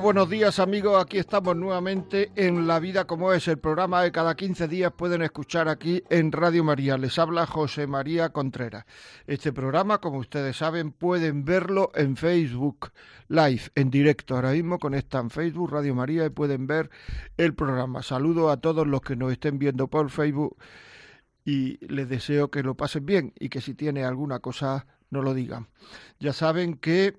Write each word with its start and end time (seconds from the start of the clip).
Buenos 0.00 0.30
días 0.30 0.60
amigos, 0.60 1.02
aquí 1.02 1.18
estamos 1.18 1.56
nuevamente 1.56 2.30
en 2.36 2.68
La 2.68 2.78
Vida 2.78 3.06
como 3.06 3.32
es, 3.32 3.48
el 3.48 3.58
programa 3.58 4.00
de 4.02 4.12
cada 4.12 4.36
15 4.36 4.68
días 4.68 4.92
pueden 4.92 5.22
escuchar 5.22 5.68
aquí 5.68 6.04
en 6.08 6.30
Radio 6.30 6.62
María. 6.62 6.96
Les 6.96 7.18
habla 7.18 7.46
José 7.46 7.88
María 7.88 8.28
Contreras. 8.28 8.84
Este 9.26 9.52
programa, 9.52 9.98
como 9.98 10.18
ustedes 10.18 10.56
saben, 10.56 10.92
pueden 10.92 11.44
verlo 11.44 11.90
en 11.96 12.16
Facebook 12.16 12.92
Live, 13.26 13.62
en 13.74 13.90
directo. 13.90 14.36
Ahora 14.36 14.52
mismo 14.52 14.78
conectan 14.78 15.30
Facebook, 15.30 15.72
Radio 15.72 15.96
María 15.96 16.26
y 16.26 16.30
pueden 16.30 16.68
ver 16.68 16.90
el 17.36 17.54
programa. 17.54 18.02
Saludo 18.02 18.50
a 18.50 18.58
todos 18.58 18.86
los 18.86 19.00
que 19.00 19.16
nos 19.16 19.32
estén 19.32 19.58
viendo 19.58 19.88
por 19.88 20.10
Facebook 20.10 20.56
y 21.44 21.84
les 21.92 22.08
deseo 22.08 22.50
que 22.52 22.62
lo 22.62 22.76
pasen 22.76 23.04
bien 23.04 23.32
y 23.38 23.48
que 23.48 23.60
si 23.60 23.74
tiene 23.74 24.04
alguna 24.04 24.38
cosa 24.38 24.86
no 25.10 25.22
lo 25.22 25.34
digan. 25.34 25.66
Ya 26.20 26.32
saben 26.32 26.74
que 26.74 27.18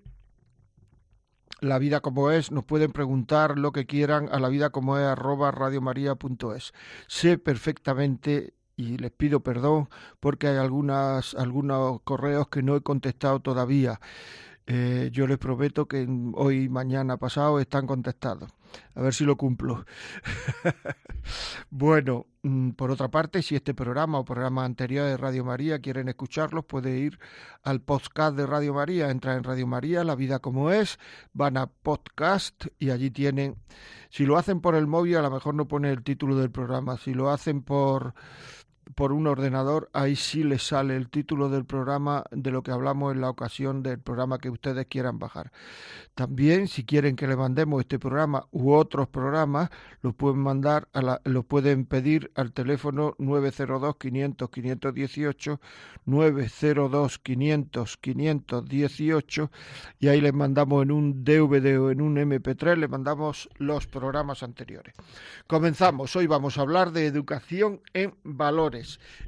la 1.62 1.80
vida 1.80 2.02
como 2.02 2.32
es, 2.32 2.52
nos 2.52 2.64
pueden 2.64 2.92
preguntar 2.92 3.58
lo 3.58 3.72
que 3.72 3.86
quieran 3.86 4.30
a 4.32 4.40
la 4.40 4.50
vida 4.50 4.70
como 4.70 4.98
es 4.98 5.06
arroba 5.06 5.52
radiomaria.es. 5.52 6.74
Sé 7.08 7.38
perfectamente 7.38 8.54
y 8.76 8.98
les 8.98 9.12
pido 9.12 9.42
perdón 9.42 9.90
porque 10.20 10.48
hay 10.48 10.58
algunas, 10.58 11.36
algunos 11.36 12.02
correos 12.02 12.48
que 12.48 12.64
no 12.64 12.76
he 12.76 12.82
contestado 12.82 13.40
todavía. 13.42 14.00
Eh, 14.68 15.10
yo 15.12 15.28
les 15.28 15.38
prometo 15.38 15.88
que 15.88 16.08
hoy, 16.36 16.70
mañana, 16.70 17.18
pasado 17.18 17.60
están 17.60 17.88
contestados. 17.88 18.52
A 18.96 19.02
ver 19.02 19.14
si 19.14 19.24
lo 19.24 19.38
cumplo. 19.38 19.86
bueno, 21.70 22.28
mm, 22.44 22.72
por 22.72 22.92
otra 22.92 23.10
parte, 23.10 23.42
si 23.42 23.56
este 23.56 23.74
programa 23.74 24.20
o 24.20 24.26
programa 24.26 24.66
anterior 24.66 25.06
de 25.06 25.18
Radio 25.18 25.46
María 25.46 25.80
quieren 25.80 26.10
escucharlos, 26.10 26.66
puede 26.66 26.98
ir 26.98 27.20
al 27.64 27.82
podcast 27.82 28.36
de 28.36 28.46
Radio 28.46 28.74
María. 28.74 29.10
Entra 29.10 29.36
en 29.36 29.44
Radio 29.44 29.68
María, 29.68 30.04
La 30.04 30.16
Vida 30.16 30.40
como 30.40 30.72
es, 30.72 31.00
van 31.34 31.58
a 31.58 31.68
podcast 31.68 32.66
y 32.78 32.90
allí 32.90 33.12
tienen. 33.12 33.56
Si 34.10 34.26
lo 34.26 34.38
hacen 34.38 34.62
por 34.62 34.76
el 34.76 34.88
móvil, 34.88 35.18
a 35.18 35.22
lo 35.22 35.32
mejor 35.32 35.56
no 35.56 35.68
pone 35.68 35.92
el 35.92 36.04
título 36.04 36.36
del 36.36 36.52
programa. 36.52 36.98
Si 36.98 37.14
lo 37.14 37.30
hacen 37.30 37.62
por 37.62 38.14
por 38.96 39.12
un 39.12 39.28
ordenador, 39.28 39.90
ahí 39.94 40.16
sí 40.16 40.44
les 40.44 40.64
sale 40.64 40.96
el 40.96 41.10
título 41.10 41.50
del 41.50 41.66
programa 41.66 42.24
de 42.32 42.52
lo 42.52 42.64
que 42.64 42.72
hablamos 42.72 43.14
en 43.14 43.22
la 43.22 43.30
ocasión 43.30 43.84
del 43.84 44.00
programa 44.00 44.40
que 44.40 44.50
ustedes 44.50 44.88
quieran 44.88 45.20
bajar. 45.20 45.52
También, 46.16 46.68
si 46.68 46.86
quieren 46.86 47.16
que 47.16 47.28
le 47.28 47.36
mandemos 47.36 47.82
este 47.82 48.00
programa 48.00 48.46
u 48.52 48.74
otros 48.74 49.08
programas, 49.08 49.70
lo 50.02 50.14
pueden 50.14 50.40
mandar, 50.40 50.88
a 50.94 51.02
la, 51.02 51.22
lo 51.24 51.44
pueden 51.44 51.86
pedir 51.86 52.32
al 52.36 52.52
teléfono 52.52 53.16
902 53.20 53.96
500 53.98 54.50
518 54.50 55.62
902 56.06 57.20
500 57.20 57.98
518 57.98 59.52
y 60.00 60.08
ahí 60.08 60.22
les 60.22 60.34
mandamos 60.34 60.84
en 60.84 60.92
un 60.92 61.24
DVD 61.24 61.80
o 61.80 61.92
en 61.92 62.02
un 62.02 62.16
MP3, 62.18 62.78
les 62.78 62.90
mandamos 62.90 63.50
los 63.58 63.88
programas 63.88 64.44
anteriores. 64.44 64.96
Comenzamos. 65.48 66.16
Hoy 66.16 66.28
vamos 66.28 66.58
a 66.58 66.62
hablar 66.62 66.92
de 66.92 67.06
educación 67.06 67.82
en 67.94 68.16
valores 68.24 68.79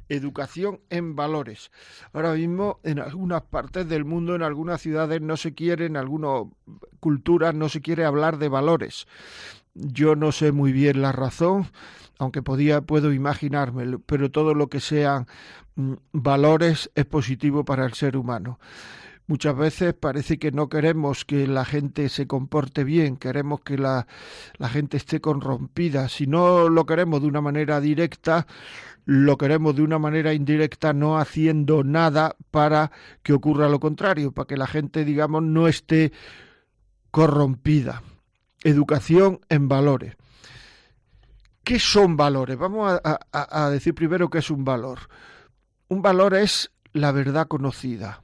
educación 0.08 0.80
en 0.90 1.16
valores. 1.16 1.70
Ahora 2.12 2.34
mismo 2.34 2.80
en 2.82 2.98
algunas 2.98 3.42
partes 3.42 3.88
del 3.88 4.04
mundo, 4.04 4.34
en 4.34 4.42
algunas 4.42 4.80
ciudades 4.80 5.20
no 5.20 5.36
se 5.36 5.54
quiere, 5.54 5.86
en 5.86 5.96
algunas 5.96 6.44
culturas 7.00 7.54
no 7.54 7.68
se 7.68 7.80
quiere 7.80 8.04
hablar 8.04 8.38
de 8.38 8.48
valores. 8.48 9.06
Yo 9.74 10.16
no 10.16 10.32
sé 10.32 10.52
muy 10.52 10.72
bien 10.72 11.02
la 11.02 11.12
razón, 11.12 11.70
aunque 12.18 12.42
podía, 12.42 12.82
puedo 12.82 13.12
imaginarme, 13.12 13.98
pero 14.06 14.30
todo 14.30 14.54
lo 14.54 14.68
que 14.68 14.80
sean 14.80 15.26
mm, 15.76 15.94
valores 16.12 16.90
es 16.94 17.06
positivo 17.06 17.64
para 17.64 17.84
el 17.86 17.94
ser 17.94 18.16
humano. 18.16 18.58
Muchas 19.26 19.56
veces 19.56 19.94
parece 19.94 20.38
que 20.38 20.50
no 20.50 20.68
queremos 20.68 21.24
que 21.24 21.46
la 21.46 21.64
gente 21.64 22.08
se 22.08 22.26
comporte 22.26 22.84
bien, 22.84 23.16
queremos 23.16 23.60
que 23.60 23.78
la, 23.78 24.06
la 24.58 24.68
gente 24.68 24.96
esté 24.96 25.20
corrompida. 25.20 26.08
Si 26.08 26.26
no 26.26 26.68
lo 26.68 26.84
queremos 26.86 27.22
de 27.22 27.28
una 27.28 27.40
manera 27.40 27.80
directa, 27.80 28.46
lo 29.04 29.36
queremos 29.38 29.76
de 29.76 29.82
una 29.82 29.98
manera 29.98 30.34
indirecta, 30.34 30.92
no 30.92 31.18
haciendo 31.18 31.84
nada 31.84 32.36
para 32.50 32.90
que 33.22 33.32
ocurra 33.32 33.68
lo 33.68 33.80
contrario, 33.80 34.32
para 34.32 34.46
que 34.46 34.56
la 34.56 34.66
gente, 34.66 35.04
digamos, 35.04 35.42
no 35.42 35.68
esté 35.68 36.12
corrompida. 37.10 38.02
Educación 38.64 39.40
en 39.48 39.68
valores. 39.68 40.16
¿Qué 41.64 41.78
son 41.78 42.16
valores? 42.16 42.58
Vamos 42.58 43.00
a, 43.04 43.20
a, 43.32 43.70
decir 43.70 43.94
primero 43.94 44.30
qué 44.30 44.38
es 44.38 44.50
un 44.50 44.64
valor. 44.64 44.98
Un 45.88 46.02
valor 46.02 46.34
es 46.34 46.72
la 46.92 47.12
verdad 47.12 47.46
conocida. 47.46 48.21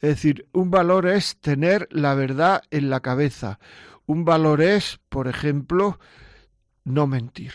Es 0.00 0.08
decir, 0.10 0.48
un 0.52 0.70
valor 0.70 1.06
es 1.06 1.36
tener 1.36 1.86
la 1.90 2.14
verdad 2.14 2.62
en 2.70 2.88
la 2.88 3.00
cabeza. 3.00 3.58
Un 4.06 4.24
valor 4.24 4.62
es, 4.62 4.98
por 5.10 5.28
ejemplo, 5.28 6.00
no 6.84 7.06
mentir, 7.06 7.52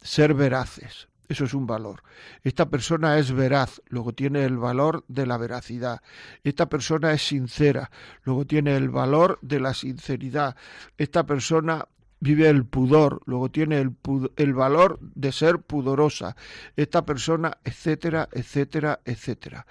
ser 0.00 0.34
veraces. 0.34 1.08
Eso 1.28 1.44
es 1.44 1.54
un 1.54 1.66
valor. 1.66 2.02
Esta 2.42 2.70
persona 2.70 3.18
es 3.18 3.32
veraz, 3.32 3.82
luego 3.86 4.12
tiene 4.12 4.44
el 4.44 4.56
valor 4.56 5.04
de 5.08 5.26
la 5.26 5.36
veracidad. 5.36 6.00
Esta 6.42 6.68
persona 6.68 7.12
es 7.12 7.26
sincera, 7.26 7.90
luego 8.22 8.46
tiene 8.46 8.76
el 8.76 8.88
valor 8.88 9.38
de 9.42 9.60
la 9.60 9.74
sinceridad. 9.74 10.56
Esta 10.96 11.26
persona 11.26 11.86
vive 12.18 12.48
el 12.48 12.66
pudor, 12.66 13.20
luego 13.26 13.48
tiene 13.48 13.80
el, 13.80 13.96
el, 14.36 14.54
valor 14.54 14.98
de 15.00 15.30
ser 15.32 15.60
pudorosa. 15.60 16.36
Esta 16.76 17.04
persona, 17.04 17.58
etcétera, 17.64 18.28
etcétera, 18.32 19.00
etcétera 19.04 19.66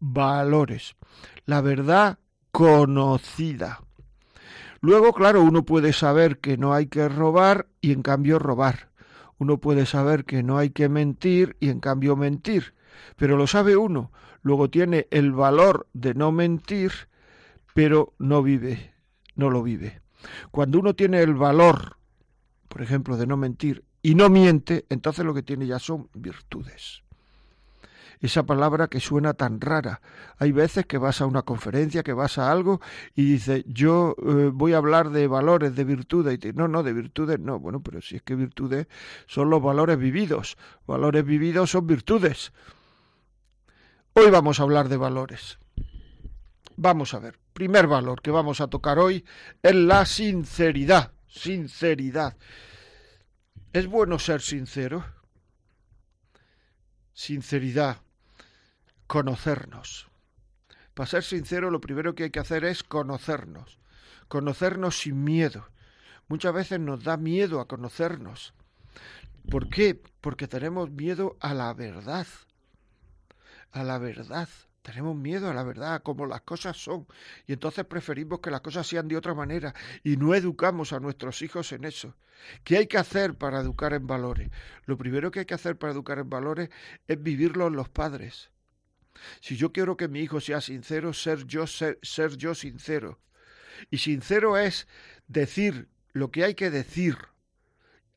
valores, 0.00 0.96
la 1.44 1.60
verdad 1.60 2.18
conocida. 2.52 3.80
Luego, 4.80 5.12
claro, 5.12 5.42
uno 5.42 5.64
puede 5.64 5.92
saber 5.92 6.38
que 6.38 6.56
no 6.56 6.72
hay 6.72 6.86
que 6.86 7.08
robar 7.08 7.66
y 7.80 7.92
en 7.92 8.02
cambio 8.02 8.38
robar. 8.38 8.90
Uno 9.38 9.58
puede 9.58 9.86
saber 9.86 10.24
que 10.24 10.42
no 10.42 10.58
hay 10.58 10.70
que 10.70 10.88
mentir 10.88 11.56
y 11.60 11.68
en 11.70 11.80
cambio 11.80 12.16
mentir. 12.16 12.74
Pero 13.16 13.36
lo 13.36 13.46
sabe 13.46 13.76
uno. 13.76 14.12
Luego 14.42 14.70
tiene 14.70 15.08
el 15.10 15.32
valor 15.32 15.88
de 15.92 16.14
no 16.14 16.30
mentir, 16.30 16.92
pero 17.74 18.14
no 18.18 18.42
vive, 18.42 18.94
no 19.34 19.50
lo 19.50 19.62
vive. 19.62 20.00
Cuando 20.50 20.78
uno 20.78 20.94
tiene 20.94 21.22
el 21.22 21.34
valor, 21.34 21.98
por 22.68 22.82
ejemplo, 22.82 23.16
de 23.16 23.26
no 23.26 23.36
mentir 23.36 23.84
y 24.00 24.14
no 24.14 24.28
miente, 24.30 24.86
entonces 24.88 25.24
lo 25.24 25.34
que 25.34 25.42
tiene 25.42 25.66
ya 25.66 25.78
son 25.78 26.08
virtudes 26.14 27.02
esa 28.20 28.44
palabra 28.44 28.88
que 28.88 29.00
suena 29.00 29.34
tan 29.34 29.60
rara. 29.60 30.00
Hay 30.38 30.52
veces 30.52 30.86
que 30.86 30.98
vas 30.98 31.20
a 31.20 31.26
una 31.26 31.42
conferencia, 31.42 32.02
que 32.02 32.12
vas 32.12 32.38
a 32.38 32.50
algo 32.50 32.80
y 33.14 33.32
dices, 33.32 33.64
yo 33.66 34.16
eh, 34.18 34.50
voy 34.52 34.72
a 34.72 34.78
hablar 34.78 35.10
de 35.10 35.26
valores, 35.28 35.74
de 35.76 35.84
virtudes. 35.84 36.34
Y 36.34 36.38
te, 36.38 36.52
no, 36.52 36.68
no, 36.68 36.82
de 36.82 36.92
virtudes 36.92 37.38
no. 37.38 37.58
Bueno, 37.58 37.80
pero 37.82 38.00
si 38.00 38.16
es 38.16 38.22
que 38.22 38.34
virtudes 38.34 38.88
son 39.26 39.50
los 39.50 39.62
valores 39.62 39.98
vividos. 39.98 40.56
Valores 40.86 41.24
vividos 41.24 41.70
son 41.70 41.86
virtudes. 41.86 42.52
Hoy 44.14 44.30
vamos 44.30 44.58
a 44.58 44.64
hablar 44.64 44.88
de 44.88 44.96
valores. 44.96 45.58
Vamos 46.76 47.14
a 47.14 47.20
ver. 47.20 47.38
Primer 47.52 47.86
valor 47.86 48.20
que 48.20 48.30
vamos 48.30 48.60
a 48.60 48.68
tocar 48.68 48.98
hoy 48.98 49.24
es 49.62 49.74
la 49.74 50.06
sinceridad. 50.06 51.12
Sinceridad. 51.28 52.36
¿Es 53.72 53.86
bueno 53.86 54.18
ser 54.18 54.40
sincero? 54.40 55.04
Sinceridad 57.12 57.98
conocernos. 59.08 60.06
Para 60.92 61.08
ser 61.08 61.24
sincero, 61.24 61.70
lo 61.70 61.80
primero 61.80 62.14
que 62.14 62.24
hay 62.24 62.30
que 62.30 62.40
hacer 62.40 62.64
es 62.64 62.82
conocernos, 62.82 63.78
conocernos 64.28 64.98
sin 64.98 65.24
miedo. 65.24 65.66
Muchas 66.28 66.52
veces 66.52 66.78
nos 66.78 67.02
da 67.02 67.16
miedo 67.16 67.60
a 67.60 67.66
conocernos. 67.66 68.52
¿Por 69.50 69.70
qué? 69.70 70.00
Porque 70.20 70.46
tenemos 70.46 70.90
miedo 70.90 71.38
a 71.40 71.54
la 71.54 71.72
verdad, 71.72 72.26
a 73.72 73.82
la 73.82 73.98
verdad. 73.98 74.48
Tenemos 74.82 75.16
miedo 75.16 75.50
a 75.50 75.54
la 75.54 75.62
verdad, 75.62 75.94
a 75.94 76.00
cómo 76.00 76.26
las 76.26 76.42
cosas 76.42 76.76
son. 76.76 77.06
Y 77.46 77.54
entonces 77.54 77.86
preferimos 77.86 78.40
que 78.40 78.50
las 78.50 78.60
cosas 78.60 78.86
sean 78.86 79.08
de 79.08 79.16
otra 79.16 79.34
manera 79.34 79.74
y 80.04 80.18
no 80.18 80.34
educamos 80.34 80.92
a 80.92 81.00
nuestros 81.00 81.40
hijos 81.40 81.72
en 81.72 81.84
eso. 81.84 82.14
¿Qué 82.62 82.76
hay 82.76 82.86
que 82.86 82.98
hacer 82.98 83.34
para 83.34 83.60
educar 83.60 83.94
en 83.94 84.06
valores? 84.06 84.50
Lo 84.84 84.98
primero 84.98 85.30
que 85.30 85.40
hay 85.40 85.46
que 85.46 85.54
hacer 85.54 85.78
para 85.78 85.94
educar 85.94 86.18
en 86.18 86.28
valores 86.28 86.68
es 87.06 87.22
vivirlo 87.22 87.68
en 87.68 87.76
los 87.76 87.88
padres. 87.88 88.50
Si 89.40 89.56
yo 89.56 89.72
quiero 89.72 89.96
que 89.96 90.08
mi 90.08 90.20
hijo 90.20 90.40
sea 90.40 90.60
sincero, 90.60 91.12
ser 91.12 91.46
yo, 91.46 91.66
ser, 91.66 91.98
yo 92.36 92.54
sincero. 92.54 93.20
Y 93.90 93.98
sincero 93.98 94.56
es 94.56 94.86
decir 95.26 95.88
lo 96.12 96.30
que 96.30 96.44
hay 96.44 96.54
que 96.54 96.70
decir 96.70 97.16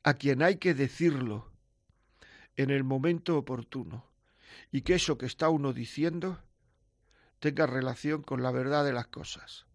a 0.03 0.15
quien 0.15 0.42
hay 0.42 0.57
que 0.57 0.74
decirlo 0.74 1.51
en 2.56 2.69
el 2.69 2.83
momento 2.83 3.38
oportuno. 3.38 4.09
Y 4.71 4.81
que 4.81 4.95
eso 4.95 5.18
que 5.18 5.25
está 5.25 5.50
uno 5.50 5.74
diciendo 5.74 6.44
tenga 7.39 7.65
relación 7.65 8.21
con 8.21 8.44
la 8.44 8.51
verdad 8.51 8.86
de 8.86 8.94
las 8.94 9.07
cosas. 9.07 9.65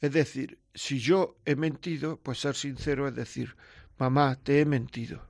Es 0.00 0.12
decir, 0.12 0.60
si 0.74 1.00
yo 1.00 1.36
he 1.44 1.56
mentido, 1.56 2.20
pues 2.20 2.40
ser 2.40 2.54
sincero 2.54 3.08
es 3.08 3.14
decir, 3.14 3.56
mamá, 3.98 4.36
te 4.36 4.60
he 4.60 4.64
mentido. 4.64 5.26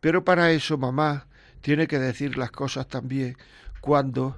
Pero 0.00 0.24
para 0.24 0.52
eso 0.52 0.76
mamá 0.76 1.28
tiene 1.64 1.86
que 1.86 1.98
decir 1.98 2.36
las 2.36 2.50
cosas 2.50 2.86
también 2.88 3.38
cuando 3.80 4.36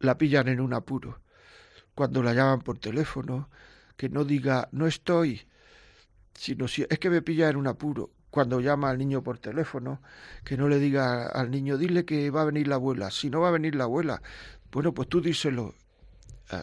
la 0.00 0.18
pillan 0.18 0.48
en 0.48 0.60
un 0.60 0.74
apuro, 0.74 1.20
cuando 1.94 2.24
la 2.24 2.34
llaman 2.34 2.60
por 2.60 2.80
teléfono, 2.80 3.48
que 3.96 4.08
no 4.08 4.24
diga 4.24 4.68
no 4.72 4.88
estoy, 4.88 5.46
sino 6.34 6.66
si 6.66 6.84
es 6.90 6.98
que 6.98 7.08
me 7.08 7.22
pilla 7.22 7.48
en 7.48 7.56
un 7.56 7.68
apuro, 7.68 8.10
cuando 8.30 8.58
llama 8.58 8.90
al 8.90 8.98
niño 8.98 9.22
por 9.22 9.38
teléfono, 9.38 10.02
que 10.44 10.56
no 10.56 10.68
le 10.68 10.80
diga 10.80 11.28
al 11.28 11.52
niño, 11.52 11.78
dile 11.78 12.04
que 12.04 12.30
va 12.30 12.42
a 12.42 12.46
venir 12.46 12.66
la 12.66 12.74
abuela. 12.74 13.12
Si 13.12 13.30
no 13.30 13.42
va 13.42 13.48
a 13.50 13.52
venir 13.52 13.76
la 13.76 13.84
abuela, 13.84 14.20
bueno, 14.72 14.92
pues 14.92 15.08
tú 15.08 15.20
díselo. 15.20 15.72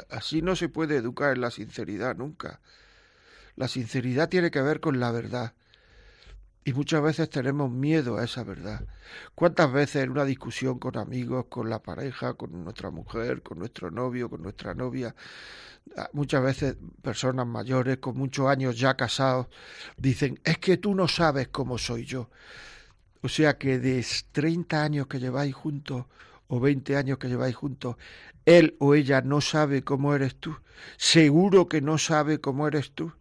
Así 0.09 0.41
no 0.41 0.57
se 0.57 0.67
puede 0.67 0.97
educar 0.97 1.33
en 1.33 1.39
la 1.39 1.49
sinceridad 1.49 2.17
nunca. 2.17 2.59
La 3.55 3.69
sinceridad 3.69 4.27
tiene 4.27 4.51
que 4.51 4.61
ver 4.61 4.81
con 4.81 4.99
la 4.99 5.13
verdad. 5.13 5.53
Y 6.65 6.73
muchas 6.73 7.03
veces 7.03 7.29
tenemos 7.29 7.69
miedo 7.69 8.17
a 8.17 8.23
esa 8.23 8.43
verdad. 8.43 8.85
¿Cuántas 9.35 9.71
veces 9.71 10.03
en 10.03 10.11
una 10.11 10.23
discusión 10.23 10.79
con 10.79 10.97
amigos, 10.97 11.45
con 11.49 11.69
la 11.69 11.79
pareja, 11.79 12.35
con 12.35 12.63
nuestra 12.63 12.89
mujer, 12.89 13.41
con 13.41 13.59
nuestro 13.59 13.91
novio, 13.91 14.29
con 14.29 14.41
nuestra 14.41 14.73
novia, 14.73 15.13
Ah, 15.97 16.09
muchas 16.13 16.41
veces 16.41 16.77
personas 17.01 17.45
mayores 17.45 17.97
con 17.97 18.17
muchos 18.17 18.47
años 18.47 18.79
ya 18.79 18.95
casados 18.95 19.47
dicen, 19.97 20.39
es 20.43 20.57
que 20.57 20.77
tú 20.77 20.95
no 20.95 21.07
sabes 21.07 21.49
cómo 21.49 21.77
soy 21.77 22.05
yo. 22.05 22.29
O 23.21 23.29
sea 23.29 23.57
que 23.57 23.79
de 23.79 24.05
30 24.31 24.83
años 24.83 25.07
que 25.07 25.19
lleváis 25.19 25.53
juntos 25.53 26.05
o 26.47 26.59
20 26.59 26.97
años 26.97 27.17
que 27.17 27.27
lleváis 27.27 27.55
juntos, 27.55 27.97
él 28.45 28.75
o 28.79 28.95
ella 28.95 29.21
no 29.21 29.41
sabe 29.41 29.83
cómo 29.83 30.15
eres 30.15 30.35
tú. 30.35 30.55
Seguro 30.97 31.67
que 31.69 31.81
no 31.81 31.97
sabe 31.97 32.39
cómo 32.41 32.67
eres 32.67 32.91
tú. 32.93 33.13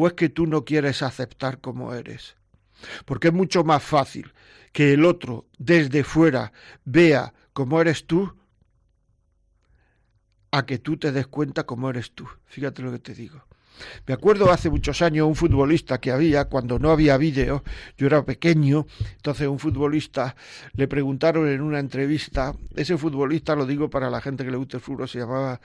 ¿O 0.00 0.06
es 0.06 0.12
que 0.12 0.28
tú 0.28 0.46
no 0.46 0.64
quieres 0.64 1.02
aceptar 1.02 1.60
cómo 1.60 1.92
eres? 1.92 2.36
Porque 3.04 3.28
es 3.28 3.34
mucho 3.34 3.64
más 3.64 3.82
fácil 3.82 4.32
que 4.72 4.92
el 4.92 5.04
otro 5.04 5.48
desde 5.58 6.04
fuera 6.04 6.52
vea 6.84 7.34
cómo 7.52 7.80
eres 7.80 8.06
tú 8.06 8.32
a 10.52 10.64
que 10.64 10.78
tú 10.78 10.98
te 10.98 11.10
des 11.10 11.26
cuenta 11.26 11.66
cómo 11.66 11.90
eres 11.90 12.12
tú. 12.12 12.28
Fíjate 12.46 12.82
lo 12.82 12.92
que 12.92 13.00
te 13.00 13.12
digo. 13.12 13.42
Me 14.06 14.14
acuerdo 14.14 14.50
hace 14.50 14.70
muchos 14.70 15.02
años 15.02 15.26
un 15.26 15.34
futbolista 15.34 15.98
que 15.98 16.10
había, 16.10 16.46
cuando 16.46 16.78
no 16.78 16.90
había 16.90 17.16
vídeo, 17.16 17.62
yo 17.96 18.06
era 18.06 18.24
pequeño, 18.24 18.86
entonces 19.16 19.48
un 19.48 19.58
futbolista 19.58 20.36
le 20.74 20.88
preguntaron 20.88 21.48
en 21.48 21.60
una 21.60 21.78
entrevista, 21.78 22.54
ese 22.76 22.96
futbolista, 22.96 23.54
lo 23.54 23.66
digo 23.66 23.90
para 23.90 24.10
la 24.10 24.20
gente 24.20 24.44
que 24.44 24.50
le 24.50 24.56
gusta 24.56 24.78
el 24.78 24.82
fútbol, 24.82 25.08
se 25.08 25.18
llamaba 25.18 25.60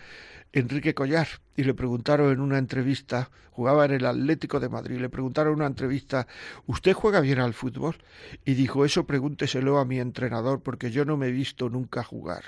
Enrique 0.52 0.94
Collar, 0.94 1.28
y 1.56 1.64
le 1.64 1.74
preguntaron 1.74 2.32
en 2.32 2.40
una 2.40 2.58
entrevista, 2.58 3.32
jugaba 3.52 3.86
en 3.86 3.92
el 3.92 4.06
Atlético 4.06 4.60
de 4.60 4.70
Madrid, 4.70 5.00
le 5.00 5.10
preguntaron 5.10 5.54
en 5.54 5.60
una 5.60 5.68
entrevista, 5.68 6.28
¿usted 6.68 6.94
juega 6.94 7.22
bien 7.22 7.40
al 7.40 7.54
fútbol? 7.54 7.98
Y 8.46 8.54
dijo, 8.54 8.86
eso 8.86 9.06
pregúnteselo 9.06 9.80
a 9.80 9.86
mi 9.86 10.00
entrenador, 10.00 10.62
porque 10.62 10.92
yo 10.92 11.06
no 11.06 11.18
me 11.18 11.28
he 11.28 11.32
visto 11.32 11.70
nunca 11.70 12.04
jugar. 12.04 12.44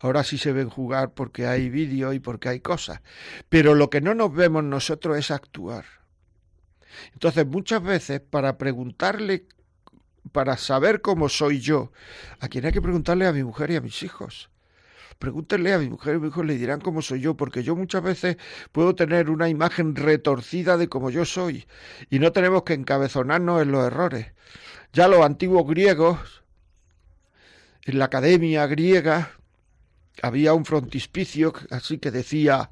Ahora 0.00 0.24
sí 0.24 0.38
se 0.38 0.52
ven 0.52 0.68
jugar 0.68 1.14
porque 1.14 1.46
hay 1.46 1.70
vídeo 1.70 2.12
y 2.12 2.18
porque 2.18 2.48
hay 2.48 2.60
cosas. 2.60 3.00
Pero 3.48 3.74
lo 3.74 3.90
que 3.90 4.00
no 4.00 4.14
nos 4.14 4.34
vemos 4.34 4.64
nosotros 4.64 5.16
es 5.16 5.30
actuar. 5.30 5.84
Entonces, 7.12 7.46
muchas 7.46 7.82
veces, 7.82 8.20
para 8.20 8.58
preguntarle, 8.58 9.46
para 10.32 10.56
saber 10.56 11.00
cómo 11.00 11.28
soy 11.28 11.60
yo, 11.60 11.92
a 12.40 12.48
quien 12.48 12.66
hay 12.66 12.72
que 12.72 12.82
preguntarle 12.82 13.26
a 13.26 13.32
mi 13.32 13.44
mujer 13.44 13.70
y 13.70 13.76
a 13.76 13.80
mis 13.80 14.02
hijos. 14.02 14.50
Pregúntenle 15.18 15.72
a 15.72 15.78
mi 15.78 15.88
mujer 15.88 16.14
y 16.14 16.16
a 16.16 16.20
mi 16.20 16.28
hijo 16.28 16.42
le 16.42 16.56
dirán 16.56 16.80
cómo 16.80 17.00
soy 17.00 17.20
yo, 17.20 17.36
porque 17.36 17.62
yo 17.62 17.76
muchas 17.76 18.02
veces 18.02 18.36
puedo 18.72 18.94
tener 18.94 19.30
una 19.30 19.48
imagen 19.48 19.94
retorcida 19.94 20.76
de 20.76 20.88
cómo 20.88 21.10
yo 21.10 21.24
soy, 21.24 21.66
y 22.10 22.18
no 22.18 22.32
tenemos 22.32 22.64
que 22.64 22.74
encabezonarnos 22.74 23.62
en 23.62 23.70
los 23.70 23.86
errores. 23.86 24.32
Ya 24.92 25.08
los 25.08 25.24
antiguos 25.24 25.66
griegos, 25.66 26.42
en 27.84 27.98
la 27.98 28.06
academia 28.06 28.66
griega, 28.66 29.30
había 30.22 30.54
un 30.54 30.64
frontispicio 30.64 31.52
así 31.70 31.98
que 31.98 32.10
decía, 32.10 32.70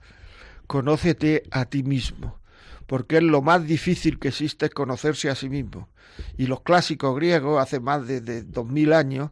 conócete 0.67 1.45
a 1.51 1.67
ti 1.67 1.83
mismo, 1.83 2.39
porque 2.87 3.19
es 3.19 3.23
lo 3.23 3.43
más 3.43 3.67
difícil 3.67 4.19
que 4.19 4.29
existe 4.29 4.67
es 4.67 4.73
conocerse 4.73 5.31
a 5.31 5.35
sí 5.35 5.49
mismo. 5.49 5.89
Y 6.37 6.47
los 6.47 6.63
clásicos 6.63 7.17
griegos, 7.17 7.61
hace 7.61 7.81
más 7.81 8.07
de, 8.07 8.43
dos 8.43 8.67
mil 8.67 8.93
años, 8.93 9.31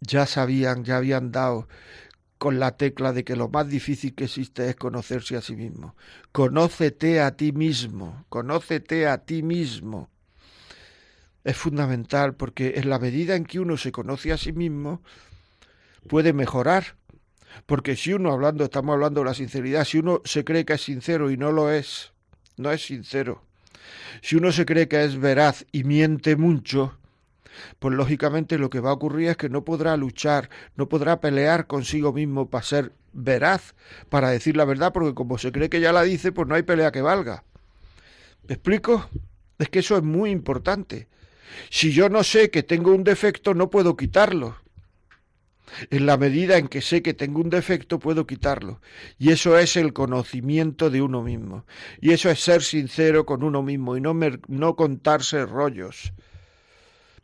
ya 0.00 0.26
sabían, 0.26 0.84
ya 0.84 0.96
habían 0.96 1.30
dado 1.30 1.68
con 2.38 2.58
la 2.58 2.76
tecla 2.76 3.12
de 3.12 3.24
que 3.24 3.36
lo 3.36 3.48
más 3.48 3.68
difícil 3.68 4.14
que 4.14 4.24
existe 4.24 4.68
es 4.68 4.74
conocerse 4.74 5.36
a 5.36 5.40
sí 5.40 5.54
mismo. 5.54 5.94
Conócete 6.32 7.20
a 7.20 7.36
ti 7.36 7.52
mismo, 7.52 8.24
conócete 8.28 9.06
a 9.06 9.18
ti 9.18 9.42
mismo. 9.42 10.10
Es 11.44 11.56
fundamental 11.56 12.34
porque 12.34 12.74
en 12.76 12.90
la 12.90 12.98
medida 12.98 13.36
en 13.36 13.44
que 13.44 13.60
uno 13.60 13.76
se 13.76 13.92
conoce 13.92 14.32
a 14.32 14.38
sí 14.38 14.52
mismo, 14.52 15.02
puede 16.08 16.32
mejorar. 16.32 16.96
Porque 17.66 17.96
si 17.96 18.12
uno 18.12 18.32
hablando, 18.32 18.64
estamos 18.64 18.94
hablando 18.94 19.20
de 19.20 19.26
la 19.26 19.34
sinceridad, 19.34 19.84
si 19.84 19.98
uno 19.98 20.22
se 20.24 20.44
cree 20.44 20.64
que 20.64 20.74
es 20.74 20.82
sincero 20.82 21.30
y 21.30 21.36
no 21.36 21.52
lo 21.52 21.70
es, 21.70 22.12
no 22.56 22.70
es 22.70 22.84
sincero. 22.84 23.42
Si 24.22 24.36
uno 24.36 24.52
se 24.52 24.64
cree 24.64 24.88
que 24.88 25.04
es 25.04 25.18
veraz 25.18 25.66
y 25.72 25.84
miente 25.84 26.36
mucho, 26.36 26.98
pues 27.78 27.94
lógicamente 27.94 28.58
lo 28.58 28.70
que 28.70 28.80
va 28.80 28.90
a 28.90 28.94
ocurrir 28.94 29.30
es 29.30 29.36
que 29.36 29.48
no 29.48 29.64
podrá 29.64 29.96
luchar, 29.96 30.48
no 30.76 30.88
podrá 30.88 31.20
pelear 31.20 31.66
consigo 31.66 32.12
mismo 32.12 32.48
para 32.48 32.64
ser 32.64 32.92
veraz, 33.12 33.74
para 34.08 34.30
decir 34.30 34.56
la 34.56 34.64
verdad, 34.64 34.92
porque 34.92 35.14
como 35.14 35.38
se 35.38 35.52
cree 35.52 35.68
que 35.68 35.80
ya 35.80 35.92
la 35.92 36.02
dice, 36.02 36.32
pues 36.32 36.48
no 36.48 36.54
hay 36.54 36.62
pelea 36.62 36.92
que 36.92 37.02
valga. 37.02 37.44
¿Me 38.48 38.54
explico? 38.54 39.08
Es 39.58 39.68
que 39.68 39.80
eso 39.80 39.96
es 39.96 40.02
muy 40.02 40.30
importante. 40.30 41.08
Si 41.70 41.92
yo 41.92 42.08
no 42.08 42.24
sé 42.24 42.50
que 42.50 42.62
tengo 42.62 42.92
un 42.92 43.04
defecto, 43.04 43.54
no 43.54 43.70
puedo 43.70 43.96
quitarlo. 43.96 44.56
En 45.90 46.06
la 46.06 46.16
medida 46.16 46.58
en 46.58 46.68
que 46.68 46.82
sé 46.82 47.02
que 47.02 47.14
tengo 47.14 47.40
un 47.40 47.50
defecto, 47.50 47.98
puedo 47.98 48.26
quitarlo. 48.26 48.80
Y 49.18 49.30
eso 49.30 49.56
es 49.58 49.76
el 49.76 49.92
conocimiento 49.92 50.90
de 50.90 51.02
uno 51.02 51.22
mismo. 51.22 51.64
Y 52.00 52.12
eso 52.12 52.30
es 52.30 52.40
ser 52.40 52.62
sincero 52.62 53.24
con 53.24 53.42
uno 53.42 53.62
mismo 53.62 53.96
y 53.96 54.00
no, 54.00 54.14
no 54.48 54.76
contarse 54.76 55.46
rollos. 55.46 56.12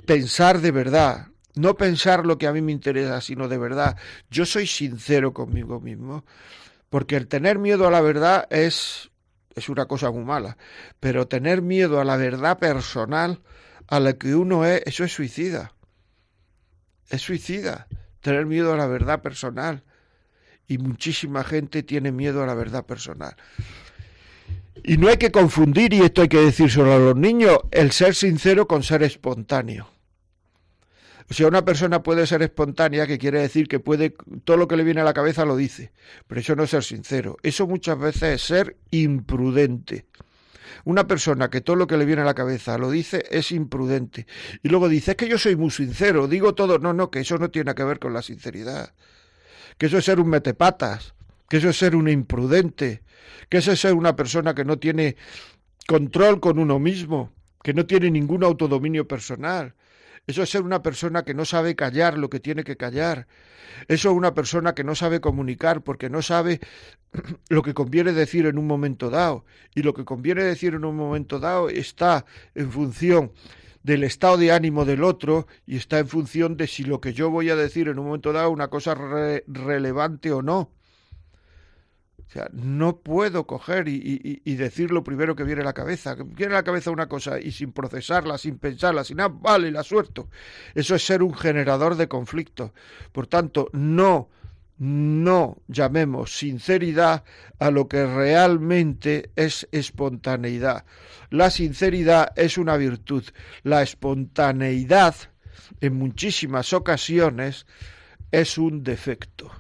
Pensar 0.07 0.61
de 0.61 0.71
verdad. 0.71 1.29
No 1.55 1.77
pensar 1.77 2.25
lo 2.25 2.39
que 2.39 2.47
a 2.47 2.53
mí 2.53 2.63
me 2.63 2.73
interesa, 2.73 3.21
sino 3.21 3.49
de 3.49 3.59
verdad. 3.59 3.97
Yo 4.31 4.47
soy 4.47 4.67
sincero 4.67 5.35
conmigo 5.35 5.81
mismo. 5.81 6.25
Porque 6.89 7.17
el 7.17 7.29
tener 7.29 7.59
miedo 7.59 7.87
a 7.87 7.91
la 7.91 8.01
verdad 8.01 8.47
es, 8.51 9.11
es 9.55 9.69
una 9.69 9.87
cosa 9.87 10.11
muy 10.11 10.25
mala. 10.25 10.57
Pero 11.01 11.29
tener 11.29 11.61
miedo 11.61 12.01
a 12.01 12.05
la 12.05 12.17
verdad 12.17 12.59
personal, 12.59 13.43
a 13.89 14.01
la 14.01 14.15
que 14.15 14.35
uno 14.35 14.65
es, 14.65 14.83
eso 14.87 15.05
es 15.05 15.13
suicida. 15.13 15.75
Es 17.11 17.23
suicida 17.23 17.89
tener 18.21 18.47
miedo 18.47 18.73
a 18.73 18.77
la 18.77 18.87
verdad 18.87 19.23
personal. 19.23 19.83
Y 20.67 20.79
muchísima 20.79 21.45
gente 21.45 21.83
tiene 21.83 22.13
miedo 22.13 22.43
a 22.43 22.47
la 22.47 22.55
verdad 22.55 22.85
personal. 22.85 23.37
Y 24.85 24.97
no 24.97 25.09
hay 25.09 25.17
que 25.17 25.33
confundir, 25.33 25.93
y 25.93 26.01
esto 26.01 26.23
hay 26.23 26.29
que 26.29 26.41
decir 26.41 26.71
solo 26.71 26.93
a 26.93 26.99
los 26.99 27.17
niños, 27.17 27.59
el 27.71 27.91
ser 27.93 28.15
sincero 28.15 28.69
con 28.69 28.83
ser 28.83 29.03
espontáneo. 29.03 29.89
O 31.31 31.35
sea, 31.35 31.47
una 31.47 31.65
persona 31.65 32.03
puede 32.03 32.27
ser 32.27 32.43
espontánea, 32.43 33.07
que 33.07 33.19
quiere 33.19 33.41
decir 33.41 33.69
que 33.69 33.81
puede, 33.81 34.15
todo 34.45 34.57
lo 34.57 34.67
que 34.67 34.77
le 34.77 34.85
viene 34.85 35.03
a 35.03 35.05
la 35.05 35.13
cabeza 35.13 35.45
lo 35.45 35.57
dice, 35.57 35.93
pero 36.27 36.41
eso 36.41 36.57
no 36.57 36.63
es 36.63 36.71
ser 36.71 36.85
sincero. 36.85 37.37
Eso 37.43 37.67
muchas 37.67 37.99
veces 37.99 38.23
es 38.35 38.43
ser 38.43 38.77
imprudente. 38.91 40.07
Una 40.85 41.07
persona 41.07 41.51
que 41.51 41.61
todo 41.61 41.77
lo 41.77 41.87
que 41.87 41.97
le 41.97 42.05
viene 42.05 42.23
a 42.23 42.25
la 42.25 42.35
cabeza 42.35 42.79
lo 42.79 42.91
dice 42.91 43.25
es 43.31 43.53
imprudente. 43.53 44.27
Y 44.63 44.69
luego 44.69 44.89
dice, 44.89 45.13
es 45.13 45.17
que 45.17 45.29
yo 45.29 45.39
soy 45.39 45.57
muy 45.57 45.71
sincero, 45.71 46.29
digo 46.29 46.55
todo. 46.55 46.79
No, 46.79 46.93
no, 46.93 47.11
que 47.11 47.21
eso 47.21 47.39
no 47.39 47.51
tiene 47.51 47.75
que 47.75 47.85
ver 47.85 47.99
con 47.99 48.13
la 48.13 48.23
sinceridad. 48.23 48.95
Que 49.77 49.87
eso 49.87 49.99
es 49.99 50.05
ser 50.05 50.21
un 50.21 50.29
metepatas, 50.29 51.15
que 51.49 51.59
eso 51.59 51.69
es 51.69 51.79
ser 51.79 51.95
un 51.97 52.09
imprudente, 52.09 53.03
que 53.49 53.59
eso 53.59 53.73
es 53.73 53.81
ser 53.81 53.95
una 53.95 54.17
persona 54.17 54.55
que 54.55 54.65
no 54.65 54.79
tiene 54.79 55.17
control 55.87 56.41
con 56.41 56.59
uno 56.59 56.79
mismo, 56.79 57.33
que 57.63 57.75
no 57.75 57.87
tiene 57.87 58.11
ningún 58.11 58.45
autodominio 58.45 59.07
personal. 59.07 59.75
Eso 60.29 60.43
es 60.43 60.51
ser 60.51 60.61
una 60.61 60.83
persona 60.83 61.25
que 61.25 61.33
no 61.33 61.47
sabe 61.47 61.75
callar 61.75 62.19
lo 62.19 62.29
que 62.29 62.39
tiene 62.39 62.63
que 62.63 62.77
callar. 62.77 63.27
Eso 63.89 64.11
es 64.11 64.15
una 64.15 64.35
persona 64.35 64.75
que 64.75 64.85
no 64.85 64.95
sabe 64.95 65.23
comunicar 65.23 65.83
porque 65.83 66.11
no 66.11 66.21
sabe 66.21 66.61
lo 67.49 67.63
que 67.63 67.73
conviene 67.73 68.13
decir 68.13 68.45
en 68.45 68.59
un 68.59 68.67
momento 68.67 69.09
dado. 69.09 69.47
Y 69.75 69.83
lo 69.83 69.95
que 69.95 70.05
conviene 70.05 70.45
decir 70.45 70.75
en 70.75 70.85
un 70.85 70.97
momento 70.97 71.41
dado 71.41 71.71
está 71.71 72.27
en 72.55 72.71
función 72.71 73.33
del 73.83 74.05
estado 74.05 74.37
de 74.37 74.53
ánimo 74.53 74.85
del 74.85 75.03
otro 75.03 75.47
y 75.65 75.77
está 75.79 75.99
en 75.99 76.09
función 76.09 76.59
de 76.59 76.67
si 76.67 76.85
lo 76.85 77.01
que 77.01 77.15
yo 77.15 77.31
voy 77.31 77.49
a 77.49 77.57
decir 77.57 77.89
en 77.89 77.99
un 77.99 78.05
momento 78.05 78.35
dado 78.35 78.49
es 78.49 78.53
una 78.53 78.69
cosa 78.69 78.95
relevante 79.47 80.31
o 80.31 80.43
no. 80.43 80.71
O 82.29 82.31
sea, 82.31 82.49
no 82.53 82.99
puedo 82.99 83.47
coger 83.47 83.89
y, 83.89 84.55
decir 84.57 84.91
lo 84.91 85.03
primero 85.03 85.35
que 85.35 85.45
viene 85.45 85.63
a 85.63 85.65
la 85.65 85.73
cabeza. 85.73 86.15
Que 86.15 86.25
viene 86.25 86.53
a 86.53 86.59
la 86.59 86.63
cabeza 86.63 86.91
una 86.91 87.09
cosa 87.09 87.41
y 87.41 87.53
sin 87.53 87.73
procesarla, 87.73 88.37
sin 88.37 88.59
pensarla, 88.59 89.03
sin 89.03 89.17
nada, 89.17 89.35
vale, 89.35 89.71
la 89.71 89.83
suelto. 89.83 90.29
Eso 90.75 90.95
es 90.95 91.07
ser 91.07 91.23
un 91.23 91.33
generador 91.33 91.97
de 91.97 92.07
conflictos. 92.07 92.73
Por 93.13 93.29
tanto, 93.29 93.71
no 93.73 94.29
no 94.79 95.61
llamemos 95.67 96.39
sinceridad 96.39 97.25
a 97.59 97.71
lo 97.71 97.89
que 97.89 98.07
realmente 98.07 99.33
es 99.35 99.67
espontaneidad. 99.73 100.85
La 101.31 101.51
sinceridad 101.51 102.33
es 102.37 102.59
una 102.59 102.77
virtud. 102.77 103.25
La 103.65 103.83
espontaneidad, 103.83 105.17
en 105.81 105.97
muchísimas 105.97 106.73
ocasiones, 106.73 107.67
es 108.31 108.57
un 108.57 108.85
defecto. 108.85 109.51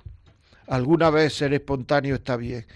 Alguna 0.68 1.10
vez 1.10 1.34
ser 1.34 1.54
espontáneo 1.54 2.16
está 2.16 2.36
bien, 2.36 2.66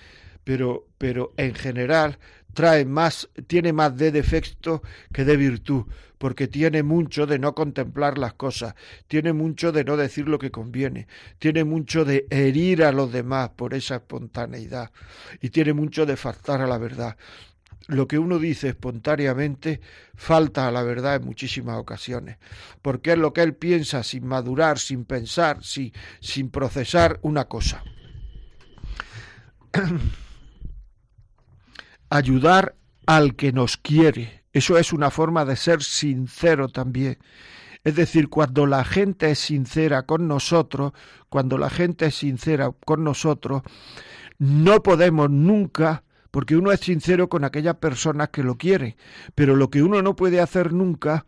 pero, 0.44 0.86
pero 0.98 1.32
en 1.36 1.54
general 1.54 2.18
trae 2.54 2.84
más, 2.84 3.28
tiene 3.46 3.72
más 3.72 3.96
de 3.96 4.12
defecto 4.12 4.82
que 5.12 5.24
de 5.24 5.36
virtud, 5.36 5.84
porque 6.18 6.46
tiene 6.48 6.82
mucho 6.82 7.26
de 7.26 7.38
no 7.38 7.54
contemplar 7.54 8.18
las 8.18 8.34
cosas, 8.34 8.74
tiene 9.08 9.32
mucho 9.32 9.72
de 9.72 9.84
no 9.84 9.96
decir 9.96 10.28
lo 10.28 10.38
que 10.38 10.50
conviene, 10.50 11.06
tiene 11.38 11.64
mucho 11.64 12.04
de 12.04 12.26
herir 12.30 12.84
a 12.84 12.92
los 12.92 13.12
demás 13.12 13.50
por 13.50 13.74
esa 13.74 13.96
espontaneidad 13.96 14.90
y 15.40 15.50
tiene 15.50 15.72
mucho 15.72 16.06
de 16.06 16.16
faltar 16.16 16.60
a 16.60 16.66
la 16.66 16.78
verdad. 16.78 17.16
Lo 17.88 18.06
que 18.06 18.18
uno 18.18 18.38
dice 18.38 18.68
espontáneamente 18.68 19.80
falta 20.14 20.68
a 20.68 20.70
la 20.70 20.82
verdad 20.82 21.16
en 21.16 21.24
muchísimas 21.24 21.78
ocasiones, 21.78 22.38
porque 22.80 23.12
es 23.12 23.18
lo 23.18 23.32
que 23.32 23.42
él 23.42 23.54
piensa 23.54 24.02
sin 24.02 24.26
madurar, 24.26 24.78
sin 24.78 25.04
pensar, 25.04 25.64
sin, 25.64 25.92
sin 26.20 26.50
procesar 26.50 27.18
una 27.22 27.46
cosa. 27.46 27.82
ayudar 32.12 32.76
al 33.06 33.36
que 33.36 33.52
nos 33.52 33.78
quiere. 33.78 34.44
Eso 34.52 34.76
es 34.76 34.92
una 34.92 35.10
forma 35.10 35.46
de 35.46 35.56
ser 35.56 35.82
sincero 35.82 36.68
también. 36.68 37.18
Es 37.84 37.96
decir, 37.96 38.28
cuando 38.28 38.66
la 38.66 38.84
gente 38.84 39.30
es 39.30 39.38
sincera 39.38 40.02
con 40.02 40.28
nosotros, 40.28 40.92
cuando 41.30 41.56
la 41.56 41.70
gente 41.70 42.06
es 42.06 42.14
sincera 42.14 42.70
con 42.84 43.02
nosotros, 43.02 43.62
no 44.38 44.82
podemos 44.82 45.30
nunca, 45.30 46.04
porque 46.32 46.56
uno 46.56 46.72
es 46.72 46.80
sincero 46.80 47.28
con 47.28 47.44
aquellas 47.44 47.76
personas 47.76 48.30
que 48.30 48.42
lo 48.42 48.56
quieren, 48.56 48.96
pero 49.36 49.54
lo 49.54 49.70
que 49.70 49.82
uno 49.82 50.02
no 50.02 50.16
puede 50.16 50.40
hacer 50.40 50.72
nunca 50.72 51.26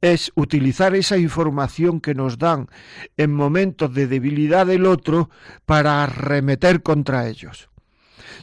es 0.00 0.32
utilizar 0.36 0.94
esa 0.94 1.18
información 1.18 2.00
que 2.00 2.14
nos 2.14 2.38
dan 2.38 2.68
en 3.16 3.34
momentos 3.34 3.92
de 3.92 4.06
debilidad 4.06 4.64
del 4.64 4.86
otro 4.86 5.28
para 5.66 6.04
arremeter 6.04 6.82
contra 6.82 7.28
ellos. 7.28 7.68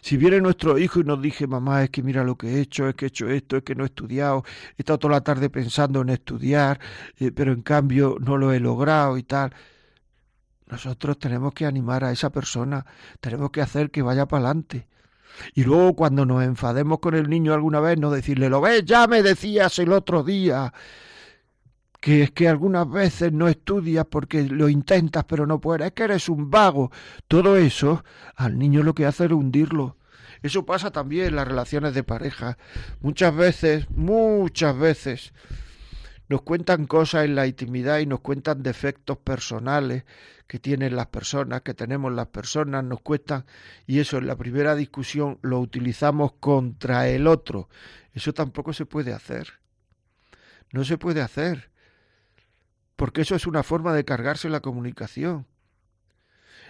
Si 0.01 0.17
viene 0.17 0.41
nuestro 0.41 0.77
hijo 0.77 0.99
y 0.99 1.03
nos 1.03 1.21
dice, 1.21 1.47
mamá, 1.47 1.83
es 1.83 1.89
que 1.91 2.03
mira 2.03 2.23
lo 2.25 2.37
que 2.37 2.47
he 2.55 2.59
hecho, 2.59 2.89
es 2.89 2.95
que 2.95 3.05
he 3.05 3.07
hecho 3.07 3.29
esto, 3.29 3.57
es 3.57 3.63
que 3.63 3.75
no 3.75 3.83
he 3.83 3.87
estudiado, 3.87 4.43
he 4.77 4.81
estado 4.81 4.99
toda 4.99 5.13
la 5.13 5.21
tarde 5.21 5.49
pensando 5.49 6.01
en 6.01 6.09
estudiar, 6.09 6.79
eh, 7.19 7.31
pero 7.31 7.53
en 7.53 7.61
cambio 7.61 8.17
no 8.19 8.37
lo 8.37 8.51
he 8.51 8.59
logrado 8.59 9.17
y 9.17 9.23
tal. 9.23 9.53
Nosotros 10.67 11.19
tenemos 11.19 11.53
que 11.53 11.65
animar 11.65 12.03
a 12.03 12.11
esa 12.11 12.31
persona, 12.31 12.85
tenemos 13.21 13.51
que 13.51 13.61
hacer 13.61 13.91
que 13.91 14.01
vaya 14.01 14.25
para 14.25 14.45
adelante. 14.45 14.87
Y 15.53 15.63
luego 15.63 15.95
cuando 15.95 16.25
nos 16.25 16.43
enfademos 16.43 16.99
con 16.99 17.15
el 17.15 17.29
niño 17.29 17.53
alguna 17.53 17.79
vez, 17.79 17.97
no 17.97 18.11
decirle, 18.11 18.49
lo 18.49 18.61
ves, 18.61 18.83
ya 18.85 19.07
me 19.07 19.23
decías 19.23 19.77
el 19.79 19.91
otro 19.91 20.23
día 20.23 20.73
que 22.01 22.23
es 22.23 22.31
que 22.31 22.49
algunas 22.49 22.89
veces 22.89 23.31
no 23.31 23.47
estudias 23.47 24.05
porque 24.09 24.43
lo 24.43 24.67
intentas 24.69 25.23
pero 25.25 25.45
no 25.45 25.61
puedes, 25.61 25.87
es 25.87 25.93
que 25.93 26.03
eres 26.03 26.29
un 26.29 26.49
vago. 26.49 26.91
Todo 27.27 27.57
eso 27.57 28.03
al 28.35 28.57
niño 28.57 28.83
lo 28.83 28.95
que 28.95 29.05
hace 29.05 29.25
es 29.25 29.31
hundirlo. 29.31 29.97
Eso 30.41 30.65
pasa 30.65 30.91
también 30.91 31.27
en 31.27 31.35
las 31.35 31.47
relaciones 31.47 31.93
de 31.93 32.03
pareja. 32.03 32.57
Muchas 33.01 33.35
veces, 33.35 33.87
muchas 33.91 34.75
veces, 34.77 35.33
nos 36.31 36.43
cuentan 36.43 36.87
cosas 36.87 37.25
en 37.25 37.35
la 37.35 37.45
intimidad 37.45 37.99
y 37.99 38.05
nos 38.05 38.21
cuentan 38.21 38.63
defectos 38.63 39.17
personales 39.17 40.05
que 40.47 40.59
tienen 40.59 40.95
las 40.95 41.07
personas, 41.07 41.61
que 41.61 41.73
tenemos 41.73 42.13
las 42.13 42.27
personas, 42.27 42.85
nos 42.85 43.01
cuentan, 43.01 43.43
y 43.85 43.99
eso 43.99 44.17
en 44.17 44.27
la 44.27 44.37
primera 44.37 44.75
discusión 44.75 45.39
lo 45.41 45.59
utilizamos 45.59 46.31
contra 46.39 47.09
el 47.09 47.27
otro. 47.27 47.67
Eso 48.13 48.33
tampoco 48.33 48.71
se 48.71 48.85
puede 48.85 49.11
hacer. 49.11 49.59
No 50.71 50.85
se 50.85 50.97
puede 50.97 51.19
hacer 51.19 51.69
porque 52.95 53.23
eso 53.23 53.35
es 53.35 53.45
una 53.45 53.61
forma 53.61 53.93
de 53.93 54.05
cargarse 54.05 54.47
la 54.47 54.61
comunicación. 54.61 55.45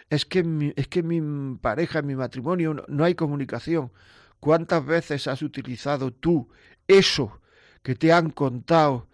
Es 0.09 0.25
que, 0.25 0.43
mi, 0.43 0.73
es 0.75 0.87
que 0.87 1.03
mi 1.03 1.21
pareja, 1.57 1.99
en 1.99 2.07
mi 2.07 2.15
matrimonio, 2.15 2.73
no, 2.73 2.83
no 2.87 3.03
hay 3.03 3.13
comunicación. 3.13 3.91
¿Cuántas 4.39 4.83
veces 4.83 5.27
has 5.27 5.43
utilizado 5.43 6.11
tú 6.11 6.49
eso 6.87 7.39
que 7.83 7.93
te 7.93 8.11
han 8.11 8.31
contado, 8.31 9.10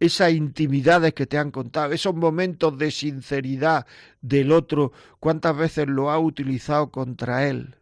esas 0.00 0.32
intimidades 0.32 1.14
que 1.14 1.26
te 1.26 1.38
han 1.38 1.50
contado, 1.50 1.92
esos 1.92 2.14
momentos 2.14 2.76
de 2.78 2.90
sinceridad 2.90 3.86
del 4.20 4.52
otro, 4.52 4.92
cuántas 5.18 5.56
veces 5.56 5.88
lo 5.88 6.10
ha 6.10 6.18
utilizado 6.18 6.90
contra 6.90 7.48
él, 7.48 7.76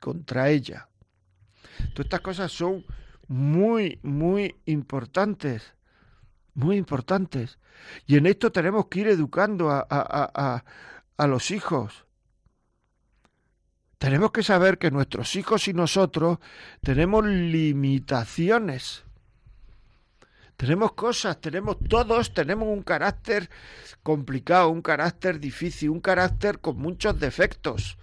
contra 0.00 0.50
ella? 0.50 0.88
Todas 1.94 2.06
estas 2.06 2.20
cosas 2.20 2.52
son 2.52 2.84
muy, 3.28 3.98
muy 4.02 4.56
importantes 4.66 5.74
muy 6.54 6.76
importantes. 6.76 7.58
Y 8.06 8.16
en 8.16 8.26
esto 8.26 8.52
tenemos 8.52 8.86
que 8.86 9.00
ir 9.00 9.08
educando 9.08 9.70
a, 9.70 9.86
a, 9.88 10.64
a, 11.16 11.26
los 11.26 11.50
hijos. 11.50 12.04
Tenemos 13.98 14.32
que 14.32 14.42
saber 14.42 14.78
que 14.78 14.90
nuestros 14.90 15.36
hijos 15.36 15.68
y 15.68 15.74
nosotros 15.74 16.38
tenemos 16.82 17.24
limitaciones. 17.24 19.04
Tenemos 20.62 20.92
cosas, 20.92 21.40
tenemos 21.40 21.76
todos, 21.88 22.32
tenemos 22.32 22.68
un 22.68 22.84
carácter 22.84 23.50
complicado, 24.04 24.68
un 24.68 24.80
carácter 24.80 25.40
difícil, 25.40 25.90
un 25.90 25.98
carácter 25.98 26.60
con 26.60 26.76
muchos 26.76 27.18
defectos. 27.18 27.98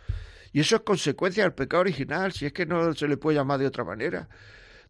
Y 0.52 0.60
eso 0.60 0.76
es 0.76 0.82
consecuencia 0.82 1.44
del 1.44 1.54
pecado 1.54 1.80
original, 1.80 2.34
si 2.34 2.46
es 2.48 2.52
que 2.52 2.66
no 2.66 2.94
se 2.94 3.08
le 3.08 3.16
puede 3.16 3.38
llamar 3.38 3.60
de 3.60 3.68
otra 3.68 3.86
manera. 3.86 4.28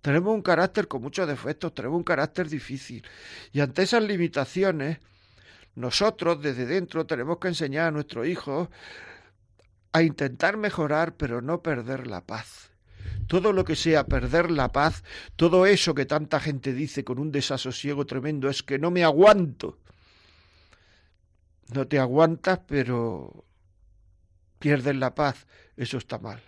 Tenemos 0.02 0.34
un 0.34 0.42
carácter 0.42 0.88
con 0.88 1.04
muchos 1.04 1.28
defectos, 1.28 1.76
tenemos 1.76 1.98
un 1.98 2.04
carácter 2.04 2.50
difícil. 2.50 3.06
Y 3.52 3.60
ante 3.60 3.84
esas 3.84 4.02
limitaciones, 4.02 4.98
nosotros 5.76 6.42
desde 6.42 6.66
dentro 6.66 7.06
tenemos 7.06 7.38
que 7.38 7.50
enseñar 7.50 7.90
a 7.90 7.92
nuestros 7.92 8.26
hijos 8.26 8.70
a 9.94 10.02
intentar 10.02 10.58
mejorar, 10.58 11.14
pero 11.18 11.40
no 11.44 11.62
perder 11.62 12.08
la 12.08 12.22
paz. 12.22 12.72
Todo 13.30 13.54
lo 13.54 13.64
que 13.64 13.78
sea 13.78 14.08
perder 14.08 14.52
la 14.52 14.74
paz, 14.74 15.06
todo 15.38 15.66
eso 15.66 15.96
que 15.96 16.06
tanta 16.06 16.42
gente 16.42 16.74
dice 16.74 17.06
con 17.06 17.18
un 17.18 17.32
desasosiego 17.32 18.06
tremendo 18.06 18.50
es 18.50 18.62
que 18.62 18.78
no 18.78 18.92
me 18.92 19.06
aguanto. 19.06 19.78
No 21.74 21.88
te 21.88 21.98
aguantas, 21.98 22.60
pero 22.68 23.46
pierdes 24.60 24.98
la 24.98 25.16
paz. 25.16 25.48
Eso 25.78 25.98
está 25.98 26.20
mal 26.20 26.42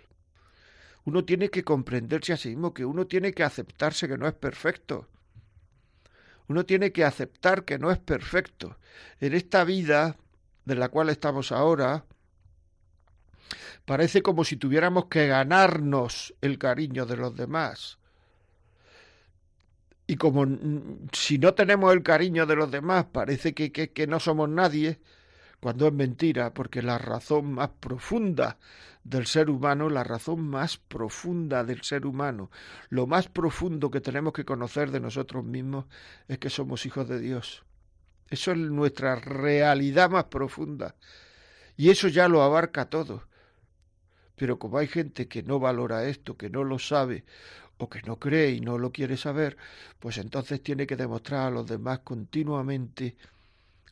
uno 1.04 1.24
tiene 1.24 1.50
que 1.50 1.64
comprenderse 1.64 2.32
a 2.32 2.36
sí 2.36 2.50
mismo, 2.50 2.72
que 2.72 2.84
uno 2.84 3.06
tiene 3.06 3.32
que 3.32 3.42
aceptarse 3.42 4.08
que 4.08 4.18
no 4.18 4.28
es 4.28 4.34
perfecto. 4.34 5.08
Uno 6.48 6.64
tiene 6.64 6.92
que 6.92 7.04
aceptar 7.04 7.64
que 7.64 7.78
no 7.78 7.90
es 7.90 7.98
perfecto. 7.98 8.78
En 9.20 9.34
esta 9.34 9.64
vida 9.64 10.16
de 10.64 10.74
la 10.74 10.88
cual 10.88 11.08
estamos 11.08 11.50
ahora, 11.50 12.04
parece 13.84 14.22
como 14.22 14.44
si 14.44 14.56
tuviéramos 14.56 15.06
que 15.06 15.26
ganarnos 15.26 16.34
el 16.40 16.58
cariño 16.58 17.06
de 17.06 17.16
los 17.16 17.36
demás. 17.36 17.98
Y 20.06 20.16
como 20.16 20.46
si 21.12 21.38
no 21.38 21.54
tenemos 21.54 21.92
el 21.92 22.02
cariño 22.02 22.46
de 22.46 22.56
los 22.56 22.70
demás, 22.70 23.06
parece 23.12 23.54
que, 23.54 23.72
que, 23.72 23.90
que 23.92 24.06
no 24.06 24.20
somos 24.20 24.48
nadie, 24.48 25.00
cuando 25.60 25.86
es 25.86 25.92
mentira, 25.92 26.52
porque 26.52 26.82
la 26.82 26.98
razón 26.98 27.54
más 27.54 27.70
profunda 27.70 28.58
del 29.04 29.26
ser 29.26 29.48
humano, 29.48 29.88
la 29.88 30.04
razón 30.04 30.40
más 30.48 30.76
profunda 30.76 31.64
del 31.64 31.82
ser 31.82 32.04
humano, 32.04 32.50
lo 32.88 33.06
más 33.06 33.28
profundo 33.28 33.90
que 33.90 34.00
tenemos 34.00 34.32
que 34.32 34.44
conocer 34.44 34.90
de 34.90 35.00
nosotros 35.00 35.44
mismos 35.44 35.86
es 36.28 36.38
que 36.38 36.50
somos 36.50 36.84
hijos 36.84 37.08
de 37.08 37.20
Dios. 37.20 37.64
Eso 38.28 38.52
es 38.52 38.58
nuestra 38.58 39.16
realidad 39.16 40.10
más 40.10 40.24
profunda. 40.24 40.96
Y 41.76 41.90
eso 41.90 42.08
ya 42.08 42.28
lo 42.28 42.42
abarca 42.42 42.86
todo. 42.86 43.24
Pero 44.36 44.58
como 44.58 44.78
hay 44.78 44.88
gente 44.88 45.28
que 45.28 45.42
no 45.42 45.58
valora 45.60 46.04
esto, 46.06 46.36
que 46.36 46.50
no 46.50 46.64
lo 46.64 46.78
sabe, 46.78 47.24
o 47.78 47.88
que 47.88 48.02
no 48.02 48.18
cree 48.18 48.50
y 48.52 48.60
no 48.60 48.78
lo 48.78 48.92
quiere 48.92 49.16
saber, 49.16 49.56
pues 49.98 50.18
entonces 50.18 50.62
tiene 50.62 50.86
que 50.86 50.96
demostrar 50.96 51.48
a 51.48 51.50
los 51.50 51.66
demás 51.66 52.00
continuamente, 52.00 53.16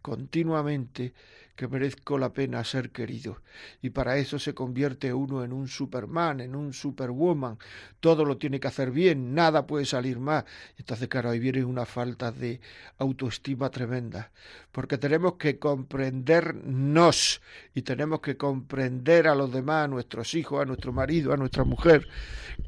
continuamente, 0.03 1.13
que 1.61 1.69
merezco 1.69 2.17
la 2.17 2.33
pena 2.33 2.65
ser 2.65 2.89
querido. 2.89 3.43
Y 3.83 3.91
para 3.91 4.17
eso 4.17 4.39
se 4.39 4.55
convierte 4.55 5.13
uno 5.13 5.45
en 5.45 5.53
un 5.53 5.69
Superman, 5.69 6.41
en 6.41 6.57
un 6.57 6.73
Superwoman. 6.73 7.59
Todo 8.01 8.25
lo 8.25 8.39
tiene 8.39 8.59
que 8.59 8.69
hacer 8.69 8.91
bien, 8.91 9.35
nada 9.35 9.67
puede 9.67 9.85
salir 9.85 10.19
mal. 10.19 10.47
Entonces, 10.79 11.07
claro, 11.09 11.29
ahí 11.29 11.39
viene 11.39 11.63
una 11.63 11.85
falta 11.85 12.33
de 12.33 12.63
autoestima 12.97 13.69
tremenda. 13.69 14.31
Porque 14.73 14.97
tenemos 14.97 15.35
que 15.35 15.59
comprendernos 15.59 17.43
y 17.75 17.83
tenemos 17.83 18.21
que 18.21 18.39
comprender 18.39 19.29
a 19.29 19.35
los 19.35 19.53
demás, 19.53 19.85
a 19.85 19.89
nuestros 19.89 20.35
hijos, 20.35 20.63
a 20.63 20.65
nuestro 20.65 20.95
marido, 20.95 21.35
a 21.35 21.37
nuestra 21.37 21.65
mujer, 21.65 22.09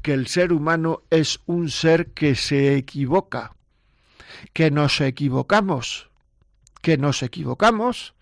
que 0.03 0.13
el 0.13 0.27
ser 0.27 0.53
humano 0.53 1.01
es 1.09 1.39
un 1.47 1.71
ser 1.71 2.11
que 2.11 2.35
se 2.35 2.75
equivoca, 2.75 3.55
que 4.53 4.69
nos 4.69 5.01
equivocamos, 5.01 6.11
que 6.83 6.97
nos 6.97 7.23
equivocamos 7.23 8.13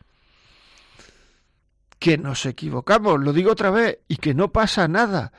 que 2.01 2.17
nos 2.17 2.47
equivocamos, 2.47 3.19
lo 3.19 3.31
digo 3.31 3.51
otra 3.51 3.69
vez, 3.69 3.99
y 4.07 4.15
que 4.15 4.33
no 4.33 4.51
pasa 4.51 4.87
nada, 4.87 5.33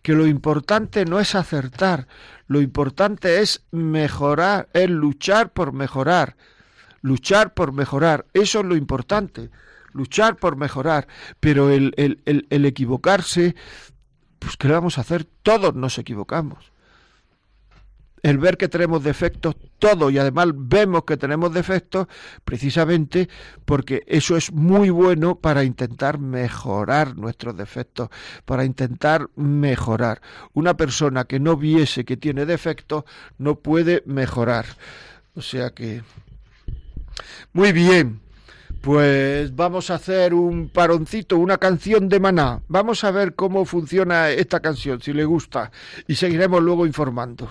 que 0.00 0.12
lo 0.12 0.28
importante 0.28 1.04
no 1.04 1.18
es 1.18 1.34
acertar, 1.34 2.06
lo 2.46 2.60
importante 2.60 3.40
es 3.40 3.64
mejorar, 3.72 4.68
es 4.74 4.88
luchar 4.88 5.52
por 5.52 5.72
mejorar, 5.72 6.36
luchar 7.02 7.52
por 7.52 7.72
mejorar, 7.72 8.26
eso 8.32 8.60
es 8.60 8.64
lo 8.64 8.76
importante, 8.76 9.50
luchar 9.92 10.36
por 10.36 10.56
mejorar, 10.56 11.08
pero 11.40 11.70
el, 11.70 11.92
el, 11.96 12.46
el, 12.48 12.64
equivocarse, 12.64 13.56
pues 14.38 14.56
¿qué 14.56 14.68
vamos 14.68 14.98
a 14.98 15.00
hacer? 15.00 15.24
Todos 15.42 15.74
nos 15.74 15.98
equivocamos 15.98 16.73
el 18.24 18.38
ver 18.38 18.56
que 18.56 18.68
tenemos 18.68 19.04
defectos, 19.04 19.54
todo, 19.78 20.08
y 20.08 20.16
además 20.16 20.48
vemos 20.54 21.04
que 21.04 21.18
tenemos 21.18 21.52
defectos, 21.52 22.06
precisamente 22.42 23.28
porque 23.66 24.02
eso 24.06 24.34
es 24.34 24.50
muy 24.50 24.88
bueno 24.88 25.34
para 25.34 25.62
intentar 25.62 26.18
mejorar 26.18 27.18
nuestros 27.18 27.54
defectos, 27.54 28.08
para 28.46 28.64
intentar 28.64 29.28
mejorar. 29.36 30.22
Una 30.54 30.74
persona 30.74 31.24
que 31.24 31.38
no 31.38 31.58
viese 31.58 32.06
que 32.06 32.16
tiene 32.16 32.46
defectos 32.46 33.04
no 33.36 33.56
puede 33.56 34.02
mejorar. 34.06 34.64
O 35.34 35.42
sea 35.42 35.70
que... 35.70 36.02
Muy 37.52 37.72
bien. 37.72 38.20
Pues 38.80 39.54
vamos 39.54 39.90
a 39.90 39.96
hacer 39.96 40.32
un 40.32 40.70
paroncito, 40.70 41.36
una 41.36 41.58
canción 41.58 42.08
de 42.08 42.20
maná. 42.20 42.62
Vamos 42.68 43.04
a 43.04 43.10
ver 43.10 43.34
cómo 43.34 43.66
funciona 43.66 44.30
esta 44.30 44.60
canción, 44.60 45.02
si 45.02 45.12
le 45.12 45.26
gusta, 45.26 45.70
y 46.08 46.14
seguiremos 46.14 46.62
luego 46.62 46.86
informando. 46.86 47.50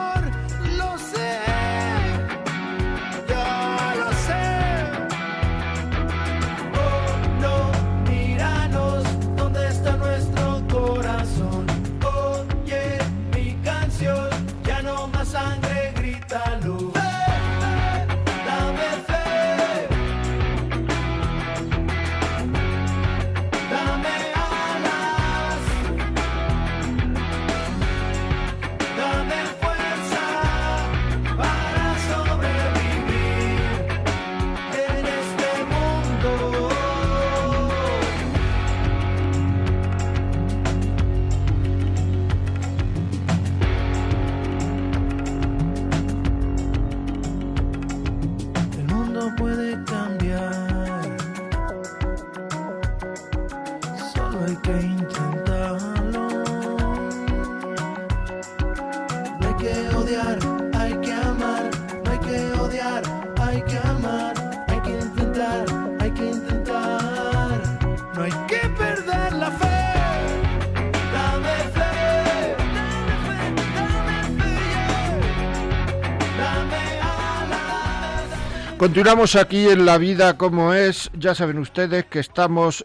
Continuamos 78.81 79.35
aquí 79.35 79.69
en 79.69 79.85
la 79.85 79.99
vida 79.99 80.39
como 80.39 80.73
es. 80.73 81.11
Ya 81.13 81.35
saben 81.35 81.59
ustedes 81.59 82.05
que 82.05 82.17
estamos... 82.17 82.83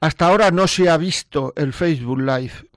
Hasta 0.00 0.26
ahora 0.26 0.50
no 0.50 0.66
se 0.66 0.90
ha 0.90 0.96
visto 0.96 1.52
el 1.54 1.72
Facebook 1.72 2.18
Live. 2.18 2.68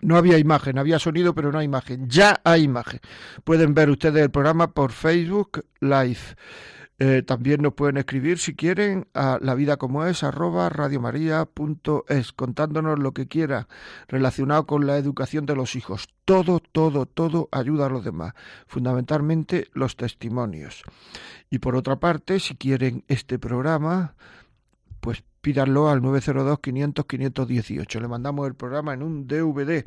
No 0.00 0.16
había 0.16 0.38
imagen, 0.38 0.78
había 0.78 0.98
sonido, 0.98 1.34
pero 1.34 1.52
no 1.52 1.58
hay 1.58 1.66
imagen. 1.66 2.08
Ya 2.08 2.40
hay 2.44 2.62
imagen. 2.62 3.00
Pueden 3.44 3.74
ver 3.74 3.90
ustedes 3.90 4.22
el 4.22 4.30
programa 4.30 4.72
por 4.72 4.90
Facebook 4.90 5.66
Live. 5.80 6.34
Eh, 7.02 7.22
también 7.22 7.62
nos 7.62 7.72
pueden 7.72 7.96
escribir 7.96 8.38
si 8.38 8.54
quieren 8.54 9.08
a 9.14 9.38
la 9.40 9.54
vida 9.54 9.78
como 9.78 10.04
es 10.04 10.22
arroba 10.22 10.68
radiomaria.es 10.68 12.32
contándonos 12.32 12.98
lo 12.98 13.12
que 13.12 13.26
quiera 13.26 13.68
relacionado 14.06 14.66
con 14.66 14.86
la 14.86 14.98
educación 14.98 15.46
de 15.46 15.56
los 15.56 15.76
hijos. 15.76 16.10
Todo, 16.26 16.60
todo, 16.60 17.06
todo 17.06 17.48
ayuda 17.52 17.86
a 17.86 17.88
los 17.88 18.04
demás. 18.04 18.34
Fundamentalmente 18.66 19.68
los 19.72 19.96
testimonios. 19.96 20.82
Y 21.48 21.60
por 21.60 21.74
otra 21.74 21.96
parte, 21.96 22.38
si 22.38 22.54
quieren 22.54 23.02
este 23.08 23.38
programa, 23.38 24.14
pues 25.00 25.24
pídanlo 25.40 25.88
al 25.88 26.02
902-500-518. 26.02 27.98
Le 27.98 28.08
mandamos 28.08 28.46
el 28.46 28.54
programa 28.54 28.92
en 28.92 29.02
un 29.02 29.26
DVD. 29.26 29.86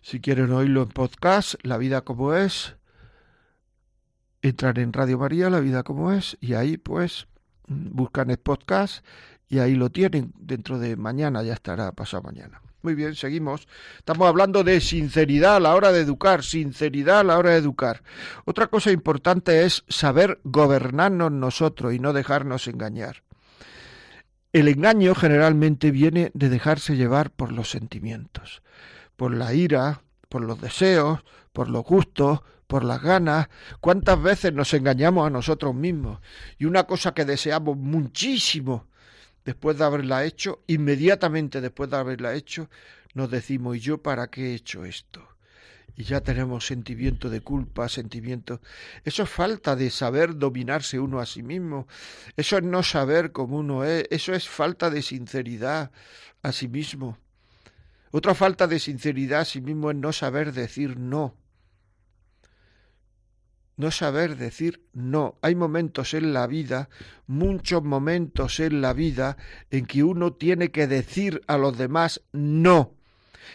Si 0.00 0.20
quieren 0.20 0.52
oírlo 0.52 0.82
en 0.82 0.90
podcast, 0.90 1.56
La 1.64 1.76
vida 1.76 2.02
como 2.02 2.34
es 2.34 2.76
entran 4.42 4.78
en 4.78 4.92
Radio 4.92 5.18
María, 5.18 5.50
La 5.50 5.60
Vida 5.60 5.82
como 5.82 6.12
es, 6.12 6.36
y 6.40 6.54
ahí 6.54 6.76
pues 6.76 7.26
buscan 7.66 8.30
el 8.30 8.38
podcast 8.38 9.04
y 9.48 9.58
ahí 9.58 9.74
lo 9.74 9.90
tienen. 9.90 10.32
Dentro 10.38 10.78
de 10.78 10.96
mañana 10.96 11.42
ya 11.42 11.54
estará 11.54 11.92
pasado 11.92 12.22
mañana. 12.22 12.60
Muy 12.82 12.94
bien, 12.94 13.14
seguimos. 13.14 13.68
Estamos 13.98 14.26
hablando 14.26 14.64
de 14.64 14.80
sinceridad 14.80 15.56
a 15.56 15.60
la 15.60 15.74
hora 15.74 15.92
de 15.92 16.00
educar, 16.00 16.42
sinceridad 16.42 17.20
a 17.20 17.24
la 17.24 17.36
hora 17.36 17.50
de 17.50 17.58
educar. 17.58 18.02
Otra 18.46 18.68
cosa 18.68 18.90
importante 18.90 19.64
es 19.64 19.84
saber 19.88 20.40
gobernarnos 20.44 21.30
nosotros 21.30 21.92
y 21.92 21.98
no 21.98 22.14
dejarnos 22.14 22.68
engañar. 22.68 23.22
El 24.52 24.66
engaño 24.68 25.14
generalmente 25.14 25.90
viene 25.90 26.30
de 26.34 26.48
dejarse 26.48 26.96
llevar 26.96 27.30
por 27.30 27.52
los 27.52 27.70
sentimientos, 27.70 28.62
por 29.14 29.34
la 29.34 29.52
ira, 29.52 30.02
por 30.28 30.42
los 30.42 30.60
deseos, 30.60 31.20
por 31.52 31.68
los 31.68 31.84
gustos, 31.84 32.40
por 32.70 32.84
las 32.84 33.02
ganas, 33.02 33.48
cuántas 33.80 34.22
veces 34.22 34.52
nos 34.52 34.72
engañamos 34.74 35.26
a 35.26 35.30
nosotros 35.30 35.74
mismos. 35.74 36.20
Y 36.56 36.66
una 36.66 36.84
cosa 36.84 37.12
que 37.12 37.24
deseamos 37.24 37.76
muchísimo 37.76 38.86
después 39.44 39.76
de 39.76 39.84
haberla 39.84 40.24
hecho, 40.24 40.62
inmediatamente 40.68 41.60
después 41.60 41.90
de 41.90 41.96
haberla 41.96 42.32
hecho, 42.34 42.70
nos 43.12 43.28
decimos, 43.28 43.76
¿y 43.76 43.80
yo 43.80 43.98
para 43.98 44.28
qué 44.28 44.52
he 44.52 44.54
hecho 44.54 44.84
esto? 44.84 45.26
Y 45.96 46.04
ya 46.04 46.20
tenemos 46.20 46.64
sentimiento 46.64 47.28
de 47.28 47.40
culpa, 47.40 47.88
sentimiento... 47.88 48.60
Eso 49.04 49.24
es 49.24 49.28
falta 49.28 49.74
de 49.74 49.90
saber 49.90 50.36
dominarse 50.36 51.00
uno 51.00 51.18
a 51.18 51.26
sí 51.26 51.42
mismo. 51.42 51.88
Eso 52.36 52.56
es 52.56 52.62
no 52.62 52.84
saber 52.84 53.32
cómo 53.32 53.58
uno 53.58 53.84
es. 53.84 54.04
Eso 54.10 54.32
es 54.32 54.48
falta 54.48 54.90
de 54.90 55.02
sinceridad 55.02 55.90
a 56.44 56.52
sí 56.52 56.68
mismo. 56.68 57.18
Otra 58.12 58.36
falta 58.36 58.68
de 58.68 58.78
sinceridad 58.78 59.40
a 59.40 59.44
sí 59.44 59.60
mismo 59.60 59.90
es 59.90 59.96
no 59.96 60.12
saber 60.12 60.52
decir 60.52 60.96
no 60.96 61.34
no 63.80 63.90
saber 63.90 64.36
decir 64.36 64.82
no. 64.92 65.38
Hay 65.42 65.54
momentos 65.54 66.14
en 66.14 66.32
la 66.32 66.46
vida, 66.46 66.88
muchos 67.26 67.82
momentos 67.82 68.60
en 68.60 68.80
la 68.80 68.92
vida, 68.92 69.36
en 69.70 69.86
que 69.86 70.04
uno 70.04 70.34
tiene 70.34 70.70
que 70.70 70.86
decir 70.86 71.40
a 71.46 71.56
los 71.56 71.76
demás 71.76 72.20
no. 72.32 72.94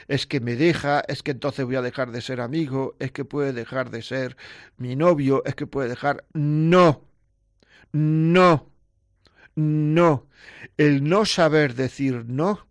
Es 0.07 0.25
que 0.25 0.39
me 0.39 0.55
deja, 0.55 1.01
es 1.07 1.23
que 1.23 1.31
entonces 1.31 1.65
voy 1.65 1.75
a 1.75 1.81
dejar 1.81 2.11
de 2.11 2.21
ser 2.21 2.41
amigo, 2.41 2.95
es 2.99 3.11
que 3.11 3.23
puede 3.23 3.53
dejar 3.53 3.91
de 3.91 4.01
ser 4.01 4.35
mi 4.77 4.95
novio, 4.95 5.43
es 5.45 5.55
que 5.55 5.67
puede 5.67 5.89
dejar... 5.89 6.25
No, 6.33 7.05
no, 7.93 8.71
no. 9.55 10.27
El 10.77 11.07
no 11.07 11.25
saber 11.25 11.75
decir 11.75 12.25
no 12.25 12.67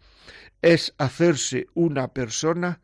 es 0.60 0.94
hacerse 0.98 1.68
una 1.74 2.08
persona 2.08 2.80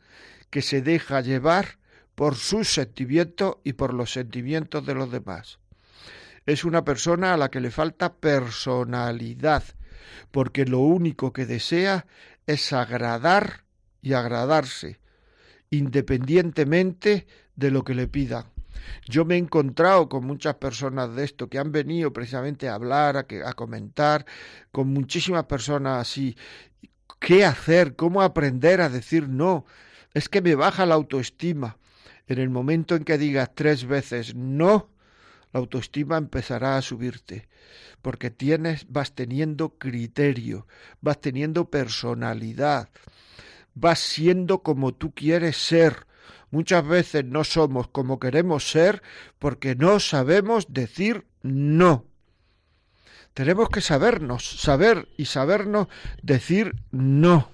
que 0.48 0.62
se 0.62 0.80
deja 0.80 1.20
llevar 1.20 1.79
por 2.20 2.37
sus 2.37 2.68
sentimientos 2.68 3.56
y 3.64 3.72
por 3.72 3.94
los 3.94 4.12
sentimientos 4.12 4.85
de 4.85 4.92
los 4.92 5.11
demás. 5.11 5.59
Es 6.44 6.66
una 6.66 6.85
persona 6.85 7.33
a 7.33 7.38
la 7.38 7.50
que 7.50 7.61
le 7.61 7.70
falta 7.70 8.12
personalidad, 8.12 9.64
porque 10.30 10.66
lo 10.66 10.80
único 10.80 11.33
que 11.33 11.46
desea 11.46 12.04
es 12.46 12.74
agradar 12.74 13.64
y 14.02 14.12
agradarse, 14.12 15.00
independientemente 15.70 17.26
de 17.56 17.70
lo 17.70 17.85
que 17.85 17.94
le 17.94 18.06
pidan. 18.06 18.44
Yo 19.09 19.24
me 19.24 19.37
he 19.37 19.38
encontrado 19.38 20.11
con 20.11 20.26
muchas 20.26 20.56
personas 20.56 21.14
de 21.14 21.24
esto 21.24 21.48
que 21.48 21.59
han 21.59 21.72
venido 21.72 22.12
precisamente 22.12 22.68
a 22.68 22.74
hablar, 22.74 23.16
a, 23.16 23.26
a 23.48 23.52
comentar, 23.54 24.26
con 24.70 24.88
muchísimas 24.88 25.44
personas 25.44 26.02
así. 26.02 26.37
¿Qué 27.18 27.46
hacer? 27.46 27.96
¿Cómo 27.96 28.20
aprender 28.20 28.83
a 28.83 28.90
decir 28.90 29.26
no? 29.26 29.64
Es 30.12 30.28
que 30.28 30.42
me 30.42 30.54
baja 30.54 30.85
la 30.85 30.96
autoestima. 30.96 31.78
En 32.30 32.38
el 32.38 32.48
momento 32.48 32.94
en 32.94 33.02
que 33.02 33.18
digas 33.18 33.50
tres 33.56 33.84
veces 33.86 34.36
no, 34.36 34.88
la 35.52 35.58
autoestima 35.58 36.16
empezará 36.16 36.76
a 36.76 36.82
subirte, 36.82 37.48
porque 38.02 38.30
tienes, 38.30 38.86
vas 38.88 39.16
teniendo 39.16 39.70
criterio, 39.70 40.68
vas 41.00 41.20
teniendo 41.20 41.70
personalidad, 41.70 42.88
vas 43.74 43.98
siendo 43.98 44.62
como 44.62 44.94
tú 44.94 45.12
quieres 45.12 45.56
ser. 45.56 46.06
Muchas 46.52 46.86
veces 46.86 47.24
no 47.24 47.42
somos 47.42 47.88
como 47.88 48.20
queremos 48.20 48.70
ser 48.70 49.02
porque 49.40 49.74
no 49.74 49.98
sabemos 49.98 50.72
decir 50.72 51.26
no. 51.42 52.04
Tenemos 53.34 53.70
que 53.70 53.80
sabernos, 53.80 54.60
saber 54.60 55.08
y 55.16 55.24
sabernos 55.24 55.88
decir 56.22 56.76
no. 56.92 57.50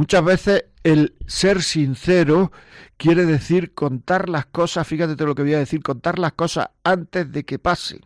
Muchas 0.00 0.24
veces 0.24 0.64
el 0.82 1.14
ser 1.26 1.60
sincero 1.62 2.52
quiere 2.96 3.26
decir 3.26 3.74
contar 3.74 4.30
las 4.30 4.46
cosas, 4.46 4.88
fíjate 4.88 5.22
lo 5.26 5.34
que 5.34 5.42
voy 5.42 5.52
a 5.52 5.58
decir, 5.58 5.82
contar 5.82 6.18
las 6.18 6.32
cosas 6.32 6.70
antes 6.84 7.30
de 7.30 7.44
que 7.44 7.58
pasen 7.58 8.00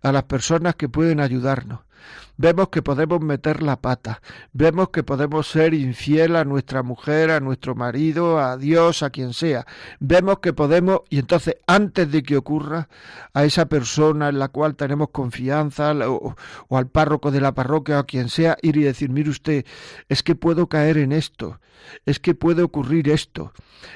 a 0.00 0.12
las 0.12 0.22
personas 0.22 0.76
que 0.76 0.88
pueden 0.88 1.18
ayudarnos 1.18 1.80
vemos 2.36 2.68
que 2.68 2.82
podemos 2.82 3.20
meter 3.20 3.62
la 3.62 3.80
pata, 3.80 4.20
vemos 4.52 4.90
que 4.90 5.02
podemos 5.02 5.46
ser 5.46 5.74
infiel 5.74 6.36
a 6.36 6.44
nuestra 6.44 6.82
mujer, 6.82 7.30
a 7.30 7.40
nuestro 7.40 7.74
marido, 7.74 8.38
a 8.38 8.56
Dios, 8.56 9.02
a 9.02 9.10
quien 9.10 9.32
sea, 9.32 9.66
vemos 10.00 10.38
que 10.40 10.52
podemos, 10.52 11.00
y 11.10 11.18
entonces 11.18 11.56
antes 11.66 12.10
de 12.10 12.22
que 12.22 12.36
ocurra, 12.36 12.88
a 13.34 13.44
esa 13.44 13.66
persona 13.66 14.28
en 14.28 14.38
la 14.38 14.48
cual 14.48 14.76
tenemos 14.76 15.10
confianza, 15.10 15.92
o, 16.08 16.34
al 16.70 16.88
párroco 16.88 17.30
de 17.30 17.40
la 17.40 17.52
parroquia, 17.54 17.96
o 17.96 18.00
a 18.00 18.06
quien 18.06 18.28
sea, 18.28 18.56
ir 18.62 18.76
y 18.76 18.82
decir, 18.82 19.10
mire 19.10 19.30
usted, 19.30 19.64
es 20.08 20.22
que 20.22 20.34
puedo 20.34 20.68
caer 20.68 20.98
en 20.98 21.12
esto, 21.12 21.60
es 22.06 22.20
que 22.20 22.34
puede 22.34 22.62
ocurrir 22.62 23.08
esto, 23.08 23.52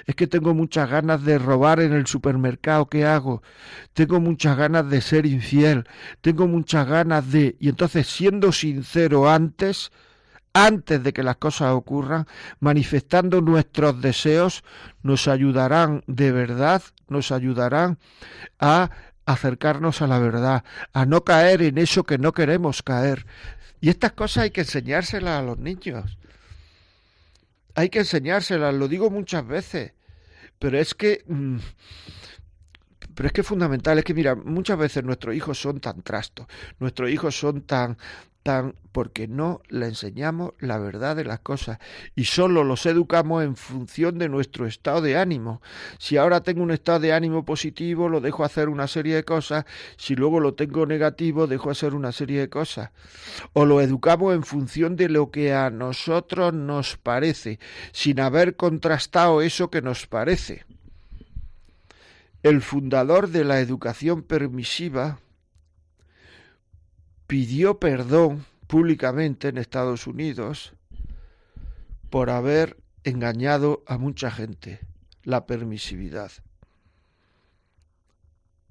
es 0.07 0.15
que 0.15 0.27
tengo 0.27 0.55
muchas 0.55 0.91
ganas 0.91 1.25
de 1.25 1.39
robar 1.39 1.81
en 1.81 1.93
el 1.93 2.07
supermercado, 2.07 2.87
¿qué 2.87 3.05
hago? 3.05 3.43
Tengo 3.95 4.21
muchas 4.21 4.57
ganas 4.57 4.89
de 4.89 5.01
ser 5.01 5.27
infiel, 5.27 5.87
tengo 6.21 6.47
muchas 6.47 6.87
ganas 6.87 7.31
de... 7.31 7.57
Y 7.61 7.69
entonces, 7.69 8.07
sincero 8.53 9.29
antes, 9.29 9.91
antes 10.53 11.03
de 11.03 11.13
que 11.13 11.23
las 11.23 11.37
cosas 11.37 11.73
ocurran, 11.73 12.27
manifestando 12.61 13.41
nuestros 13.41 14.01
deseos, 14.01 14.65
nos 15.03 15.29
ayudarán 15.29 16.03
de 16.07 16.33
verdad, 16.33 16.83
nos 17.09 17.33
ayudarán 17.33 17.99
a 18.59 18.91
acercarnos 19.27 20.03
a 20.03 20.07
la 20.07 20.19
verdad, 20.19 20.65
a 20.93 21.05
no 21.05 21.25
caer 21.25 21.63
en 21.63 21.79
eso 21.79 22.05
que 22.05 22.19
no 22.19 22.33
queremos 22.33 22.83
caer. 22.83 23.27
Y 23.81 23.91
estas 23.91 24.13
cosas 24.13 24.45
hay 24.45 24.51
que 24.51 24.63
enseñárselas 24.63 25.41
a 25.41 25.43
los 25.43 25.59
niños 25.59 26.17
hay 27.77 27.91
que 27.91 28.01
enseñárselas, 28.01 28.75
lo 28.75 28.89
digo 28.89 29.11
muchas 29.11 29.47
veces, 29.47 29.93
pero 30.59 30.79
es 30.79 30.95
que... 30.95 31.23
Mm, 31.29 31.59
pero 33.17 33.29
es 33.29 33.33
que 33.33 33.41
es 33.41 33.47
fundamental, 33.47 33.99
es 33.99 34.05
que 34.05 34.15
mira, 34.15 34.35
muchas 34.37 34.79
veces 34.79 35.03
nuestros 35.03 35.35
hijos 35.35 35.59
son 35.59 35.81
tan 35.81 36.03
trastos, 36.03 36.47
nuestros 36.79 37.11
hijos 37.11 37.37
son 37.37 37.63
tan, 37.63 37.97
porque 38.93 39.27
no 39.27 39.61
le 39.69 39.87
enseñamos 39.87 40.53
la 40.61 40.79
verdad 40.79 41.17
de 41.17 41.25
las 41.25 41.41
cosas 41.41 41.79
y 42.15 42.25
solo 42.25 42.63
los 42.63 42.87
educamos 42.87 43.43
en 43.43 43.57
función 43.57 44.19
de 44.19 44.29
nuestro 44.29 44.67
estado 44.67 45.01
de 45.01 45.17
ánimo. 45.17 45.61
Si 45.99 46.17
ahora 46.17 46.43
tengo 46.43 46.63
un 46.63 46.71
estado 46.71 47.01
de 47.01 47.13
ánimo 47.13 47.45
positivo, 47.45 48.09
lo 48.09 48.21
dejo 48.21 48.45
hacer 48.45 48.69
una 48.69 48.87
serie 48.87 49.17
de 49.17 49.25
cosas, 49.25 49.65
si 49.97 50.15
luego 50.15 50.39
lo 50.39 50.55
tengo 50.55 50.87
negativo, 50.87 51.47
dejo 51.47 51.71
hacer 51.71 51.95
una 51.95 52.13
serie 52.13 52.39
de 52.41 52.49
cosas. 52.49 52.91
O 53.53 53.65
lo 53.65 53.81
educamos 53.81 54.35
en 54.35 54.45
función 54.45 54.95
de 54.95 55.09
lo 55.09 55.31
que 55.31 55.53
a 55.53 55.71
nosotros 55.71 56.55
nos 56.55 56.97
parece, 56.99 57.59
sin 57.93 58.21
haber 58.21 58.57
contrastado 58.57 59.43
eso 59.43 59.71
que 59.71 59.83
nos 59.83 60.07
parece. 60.07 60.65
El 62.43 62.63
fundador 62.63 63.29
de 63.29 63.45
la 63.45 63.61
educación 63.61 64.23
permisiva, 64.23 65.19
pidió 67.27 67.79
perdón 67.79 68.45
públicamente 68.67 69.49
en 69.49 69.59
Estados 69.59 70.07
Unidos 70.07 70.75
por 72.11 72.31
haber 72.31 72.77
engañado 73.05 73.83
a 73.87 73.99
mucha 73.99 74.31
gente, 74.31 74.81
la 75.23 75.47
permisividad. 75.47 76.31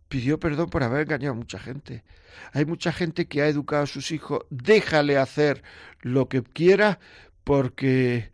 Pidió 0.07 0.39
perdón 0.39 0.69
por 0.69 0.83
haber 0.83 1.01
engañado 1.01 1.33
a 1.33 1.37
mucha 1.37 1.59
gente. 1.59 2.03
Hay 2.53 2.65
mucha 2.65 2.91
gente 2.91 3.27
que 3.27 3.41
ha 3.41 3.47
educado 3.47 3.83
a 3.83 3.87
sus 3.87 4.11
hijos, 4.11 4.41
déjale 4.49 5.17
hacer 5.17 5.63
lo 6.01 6.29
que 6.29 6.43
quiera 6.43 6.99
porque 7.43 8.31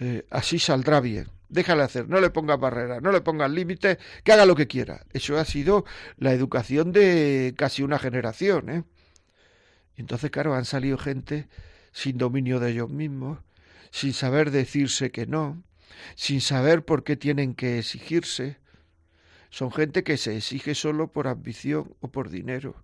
eh, 0.00 0.26
así 0.30 0.58
saldrá 0.58 1.00
bien. 1.00 1.33
Déjale 1.54 1.84
hacer, 1.84 2.08
no 2.08 2.20
le 2.20 2.30
pongas 2.30 2.58
barreras, 2.58 3.00
no 3.00 3.12
le 3.12 3.20
pongas 3.20 3.48
límites, 3.48 3.98
que 4.24 4.32
haga 4.32 4.44
lo 4.44 4.56
que 4.56 4.66
quiera. 4.66 5.06
Eso 5.12 5.38
ha 5.38 5.44
sido 5.44 5.84
la 6.16 6.32
educación 6.32 6.90
de 6.90 7.54
casi 7.56 7.84
una 7.84 8.00
generación. 8.00 8.68
¿eh? 8.70 8.82
Y 9.96 10.00
entonces, 10.00 10.32
claro, 10.32 10.54
han 10.54 10.64
salido 10.64 10.98
gente 10.98 11.46
sin 11.92 12.18
dominio 12.18 12.58
de 12.58 12.72
ellos 12.72 12.90
mismos, 12.90 13.38
sin 13.92 14.14
saber 14.14 14.50
decirse 14.50 15.12
que 15.12 15.28
no, 15.28 15.62
sin 16.16 16.40
saber 16.40 16.84
por 16.84 17.04
qué 17.04 17.16
tienen 17.16 17.54
que 17.54 17.78
exigirse. 17.78 18.58
Son 19.48 19.70
gente 19.70 20.02
que 20.02 20.16
se 20.16 20.36
exige 20.36 20.74
solo 20.74 21.12
por 21.12 21.28
ambición 21.28 21.94
o 22.00 22.08
por 22.08 22.30
dinero, 22.30 22.82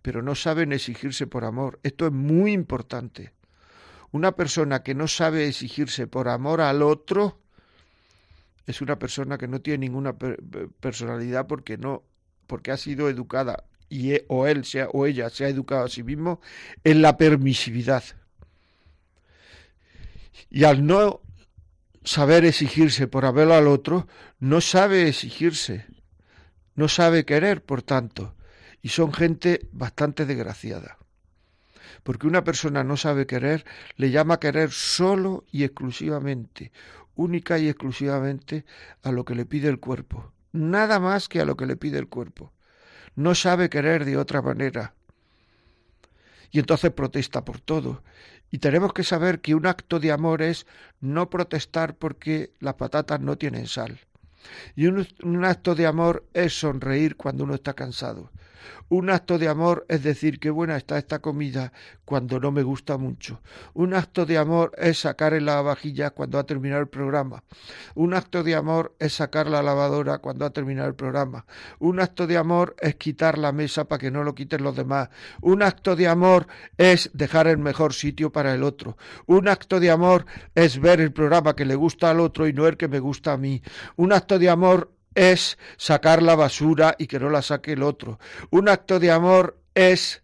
pero 0.00 0.22
no 0.22 0.36
saben 0.36 0.72
exigirse 0.72 1.26
por 1.26 1.44
amor. 1.44 1.80
Esto 1.82 2.06
es 2.06 2.12
muy 2.12 2.52
importante. 2.52 3.32
Una 4.12 4.36
persona 4.36 4.84
que 4.84 4.94
no 4.94 5.08
sabe 5.08 5.48
exigirse 5.48 6.06
por 6.06 6.28
amor 6.28 6.60
al 6.60 6.82
otro 6.82 7.39
es 8.70 8.80
una 8.80 8.98
persona 8.98 9.38
que 9.38 9.48
no 9.48 9.60
tiene 9.60 9.86
ninguna 9.86 10.16
personalidad 10.80 11.46
porque 11.46 11.76
no 11.76 12.04
porque 12.46 12.72
ha 12.72 12.76
sido 12.76 13.08
educada 13.08 13.64
y 13.88 14.12
e, 14.12 14.24
o 14.28 14.46
él 14.46 14.64
sea, 14.64 14.88
o 14.92 15.06
ella 15.06 15.28
se 15.30 15.44
ha 15.44 15.48
educado 15.48 15.84
a 15.84 15.88
sí 15.88 16.02
mismo 16.02 16.40
en 16.84 17.02
la 17.02 17.16
permisividad. 17.16 18.02
Y 20.48 20.64
al 20.64 20.86
no 20.86 21.20
saber 22.02 22.44
exigirse 22.44 23.06
por 23.06 23.24
haberlo 23.24 23.54
al 23.54 23.68
otro, 23.68 24.08
no 24.38 24.60
sabe 24.60 25.08
exigirse, 25.08 25.86
no 26.74 26.88
sabe 26.88 27.24
querer, 27.24 27.62
por 27.62 27.82
tanto, 27.82 28.34
y 28.80 28.88
son 28.88 29.12
gente 29.12 29.68
bastante 29.72 30.24
desgraciada. 30.24 30.99
Porque 32.02 32.26
una 32.26 32.44
persona 32.44 32.84
no 32.84 32.96
sabe 32.96 33.26
querer, 33.26 33.64
le 33.96 34.10
llama 34.10 34.40
querer 34.40 34.70
solo 34.70 35.44
y 35.50 35.64
exclusivamente, 35.64 36.72
única 37.14 37.58
y 37.58 37.68
exclusivamente 37.68 38.64
a 39.02 39.12
lo 39.12 39.24
que 39.24 39.34
le 39.34 39.46
pide 39.46 39.68
el 39.68 39.80
cuerpo, 39.80 40.32
nada 40.52 40.98
más 40.98 41.28
que 41.28 41.40
a 41.40 41.44
lo 41.44 41.56
que 41.56 41.66
le 41.66 41.76
pide 41.76 41.98
el 41.98 42.08
cuerpo 42.08 42.52
no 43.14 43.34
sabe 43.34 43.68
querer 43.68 44.04
de 44.04 44.16
otra 44.16 44.42
manera. 44.42 44.94
Y 46.50 46.58
entonces 46.58 46.90
protesta 46.90 47.44
por 47.44 47.60
todo. 47.60 48.02
Y 48.50 48.58
tenemos 48.58 48.92
que 48.92 49.04
saber 49.04 49.40
que 49.40 49.54
un 49.54 49.66
acto 49.66 50.00
de 50.00 50.10
amor 50.10 50.42
es 50.42 50.66
no 51.00 51.30
protestar 51.30 51.94
porque 51.94 52.52
las 52.58 52.74
patatas 52.74 53.20
no 53.20 53.38
tienen 53.38 53.66
sal. 53.66 54.00
Y 54.74 54.86
un, 54.86 55.06
un 55.22 55.44
acto 55.44 55.74
de 55.74 55.86
amor 55.86 56.26
es 56.32 56.58
sonreír 56.58 57.16
cuando 57.16 57.44
uno 57.44 57.54
está 57.54 57.74
cansado. 57.74 58.32
Un 58.88 59.10
acto 59.10 59.38
de 59.38 59.48
amor 59.48 59.86
es 59.88 60.02
decir 60.02 60.40
qué 60.40 60.50
buena 60.50 60.76
está 60.76 60.98
esta 60.98 61.20
comida 61.20 61.72
cuando 62.04 62.40
no 62.40 62.50
me 62.50 62.62
gusta 62.62 62.98
mucho. 62.98 63.40
Un 63.72 63.94
acto 63.94 64.26
de 64.26 64.36
amor 64.36 64.72
es 64.76 64.98
sacar 65.00 65.32
en 65.34 65.46
la 65.46 65.62
vajilla 65.62 66.10
cuando 66.10 66.38
ha 66.38 66.44
terminado 66.44 66.80
el 66.80 66.88
programa. 66.88 67.44
Un 67.94 68.14
acto 68.14 68.42
de 68.42 68.56
amor 68.56 68.96
es 68.98 69.14
sacar 69.14 69.46
la 69.46 69.62
lavadora 69.62 70.18
cuando 70.18 70.44
ha 70.44 70.50
terminado 70.50 70.88
el 70.88 70.96
programa. 70.96 71.46
Un 71.78 72.00
acto 72.00 72.26
de 72.26 72.36
amor 72.36 72.74
es 72.80 72.96
quitar 72.96 73.38
la 73.38 73.52
mesa 73.52 73.84
para 73.84 74.00
que 74.00 74.10
no 74.10 74.24
lo 74.24 74.34
quiten 74.34 74.64
los 74.64 74.74
demás. 74.74 75.08
Un 75.40 75.62
acto 75.62 75.94
de 75.94 76.08
amor 76.08 76.48
es 76.76 77.10
dejar 77.14 77.46
el 77.46 77.58
mejor 77.58 77.94
sitio 77.94 78.32
para 78.32 78.54
el 78.54 78.64
otro. 78.64 78.96
Un 79.26 79.48
acto 79.48 79.78
de 79.78 79.90
amor 79.90 80.26
es 80.54 80.80
ver 80.80 81.00
el 81.00 81.12
programa 81.12 81.54
que 81.54 81.64
le 81.64 81.76
gusta 81.76 82.10
al 82.10 82.20
otro 82.20 82.48
y 82.48 82.52
no 82.52 82.66
el 82.66 82.76
que 82.76 82.88
me 82.88 82.98
gusta 82.98 83.32
a 83.32 83.36
mí. 83.36 83.62
Un 83.96 84.12
acto 84.12 84.38
de 84.38 84.50
amor 84.50 84.90
es 85.14 85.58
sacar 85.76 86.22
la 86.22 86.34
basura 86.34 86.94
y 86.98 87.06
que 87.06 87.18
no 87.18 87.30
la 87.30 87.42
saque 87.42 87.72
el 87.72 87.82
otro. 87.82 88.18
Un 88.50 88.68
acto 88.68 89.00
de 89.00 89.10
amor 89.10 89.60
es... 89.74 90.22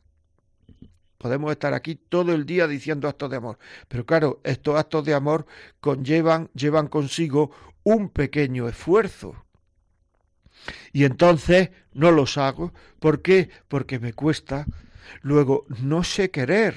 Podemos 1.18 1.50
estar 1.50 1.72
aquí 1.74 1.96
todo 1.96 2.32
el 2.32 2.44
día 2.46 2.68
diciendo 2.68 3.08
actos 3.08 3.30
de 3.30 3.38
amor, 3.38 3.58
pero 3.88 4.04
claro, 4.04 4.40
estos 4.44 4.78
actos 4.78 5.04
de 5.04 5.14
amor 5.14 5.46
conllevan, 5.80 6.50
llevan 6.54 6.88
consigo 6.88 7.50
un 7.82 8.10
pequeño 8.10 8.68
esfuerzo. 8.68 9.34
Y 10.92 11.04
entonces 11.04 11.70
no 11.92 12.10
los 12.10 12.36
hago. 12.36 12.72
¿Por 13.00 13.22
qué? 13.22 13.50
Porque 13.68 13.98
me 13.98 14.12
cuesta. 14.12 14.66
Luego, 15.22 15.64
no 15.80 16.04
sé 16.04 16.30
querer. 16.30 16.76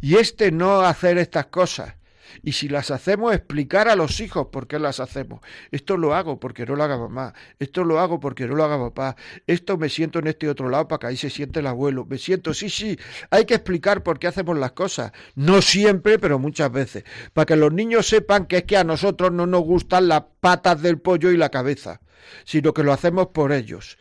Y 0.00 0.16
este 0.16 0.52
no 0.52 0.80
hacer 0.80 1.18
estas 1.18 1.46
cosas 1.46 1.94
Y 2.42 2.52
si 2.52 2.68
las 2.68 2.90
hacemos, 2.90 3.34
explicar 3.34 3.88
a 3.88 3.96
los 3.96 4.20
hijos 4.20 4.48
por 4.52 4.66
qué 4.66 4.78
las 4.78 5.00
hacemos. 5.00 5.40
Esto 5.70 5.96
lo 5.96 6.14
hago 6.14 6.40
porque 6.40 6.66
no 6.66 6.76
lo 6.76 6.84
haga 6.84 6.98
mamá. 6.98 7.34
Esto 7.58 7.84
lo 7.84 8.00
hago 8.00 8.20
porque 8.20 8.46
no 8.46 8.54
lo 8.54 8.64
haga 8.64 8.78
papá. 8.78 9.16
Esto 9.46 9.76
me 9.76 9.88
siento 9.88 10.18
en 10.18 10.28
este 10.28 10.48
otro 10.48 10.68
lado 10.68 10.88
para 10.88 11.00
que 11.00 11.06
ahí 11.08 11.16
se 11.16 11.30
siente 11.30 11.60
el 11.60 11.66
abuelo. 11.66 12.06
Me 12.06 12.18
siento, 12.18 12.54
sí, 12.54 12.70
sí. 12.70 12.98
Hay 13.30 13.44
que 13.44 13.54
explicar 13.54 14.02
por 14.02 14.18
qué 14.18 14.26
hacemos 14.28 14.58
las 14.58 14.72
cosas. 14.72 15.12
No 15.34 15.62
siempre, 15.62 16.18
pero 16.18 16.38
muchas 16.38 16.70
veces. 16.70 17.04
Para 17.32 17.46
que 17.46 17.56
los 17.56 17.72
niños 17.72 18.06
sepan 18.06 18.46
que 18.46 18.58
es 18.58 18.64
que 18.64 18.76
a 18.76 18.84
nosotros 18.84 19.32
no 19.32 19.46
nos 19.46 19.62
gustan 19.62 20.08
las 20.08 20.24
patas 20.40 20.80
del 20.82 20.98
pollo 21.00 21.30
y 21.30 21.36
la 21.36 21.50
cabeza, 21.50 22.00
sino 22.44 22.72
que 22.72 22.82
lo 22.82 22.92
hacemos 22.92 23.28
por 23.28 23.52
ellos. 23.52 23.98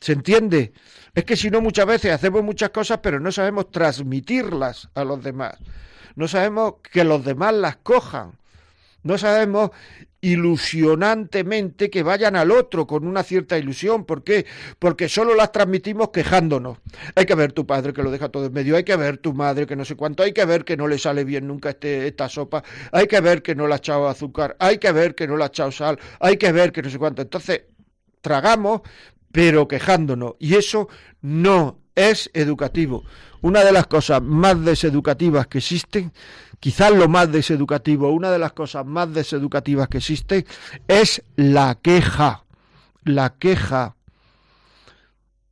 ¿Se 0.00 0.12
entiende? 0.12 0.72
Es 1.14 1.24
que 1.24 1.36
si 1.36 1.50
no 1.50 1.60
muchas 1.60 1.86
veces 1.86 2.12
hacemos 2.12 2.42
muchas 2.42 2.70
cosas 2.70 3.00
pero 3.02 3.18
no 3.18 3.32
sabemos 3.32 3.70
transmitirlas 3.70 4.88
a 4.94 5.04
los 5.04 5.22
demás. 5.22 5.56
No 6.16 6.26
sabemos 6.26 6.74
que 6.90 7.04
los 7.04 7.24
demás 7.24 7.54
las 7.54 7.76
cojan. 7.76 8.32
No 9.02 9.16
sabemos 9.18 9.70
ilusionantemente 10.20 11.90
que 11.90 12.02
vayan 12.02 12.34
al 12.34 12.50
otro 12.50 12.86
con 12.86 13.06
una 13.06 13.22
cierta 13.22 13.58
ilusión. 13.58 14.04
¿Por 14.04 14.24
qué? 14.24 14.46
Porque 14.80 15.08
solo 15.08 15.36
las 15.36 15.52
transmitimos 15.52 16.08
quejándonos. 16.10 16.78
Hay 17.14 17.26
que 17.26 17.36
ver 17.36 17.52
tu 17.52 17.64
padre 17.66 17.92
que 17.92 18.02
lo 18.02 18.10
deja 18.10 18.30
todo 18.30 18.46
en 18.46 18.52
medio, 18.52 18.76
hay 18.76 18.82
que 18.82 18.96
ver 18.96 19.18
tu 19.18 19.34
madre 19.34 19.66
que 19.66 19.76
no 19.76 19.84
sé 19.84 19.94
cuánto, 19.94 20.24
hay 20.24 20.32
que 20.32 20.44
ver 20.44 20.64
que 20.64 20.76
no 20.76 20.88
le 20.88 20.98
sale 20.98 21.22
bien 21.22 21.46
nunca 21.46 21.70
este, 21.70 22.08
esta 22.08 22.28
sopa, 22.28 22.64
hay 22.90 23.06
que 23.06 23.20
ver 23.20 23.42
que 23.42 23.54
no 23.54 23.68
le 23.68 23.74
ha 23.74 23.76
echado 23.76 24.08
azúcar, 24.08 24.56
hay 24.58 24.78
que 24.78 24.90
ver 24.90 25.14
que 25.14 25.28
no 25.28 25.36
le 25.36 25.44
ha 25.44 25.48
echado 25.48 25.70
sal, 25.70 25.98
hay 26.18 26.36
que 26.38 26.50
ver 26.50 26.72
que 26.72 26.82
no 26.82 26.90
sé 26.90 26.98
cuánto. 26.98 27.22
Entonces, 27.22 27.62
tragamos, 28.20 28.80
pero 29.30 29.68
quejándonos. 29.68 30.34
Y 30.40 30.56
eso 30.56 30.88
no 31.20 31.78
es 31.94 32.30
educativo. 32.34 33.04
Una 33.46 33.62
de 33.62 33.70
las 33.70 33.86
cosas 33.86 34.20
más 34.20 34.64
deseducativas 34.64 35.46
que 35.46 35.58
existen, 35.58 36.12
quizás 36.58 36.90
lo 36.90 37.08
más 37.08 37.30
deseducativo, 37.30 38.10
una 38.10 38.32
de 38.32 38.40
las 38.40 38.52
cosas 38.52 38.84
más 38.84 39.14
deseducativas 39.14 39.86
que 39.86 39.98
existen 39.98 40.44
es 40.88 41.22
la 41.36 41.76
queja. 41.80 42.44
La 43.04 43.34
queja. 43.38 43.94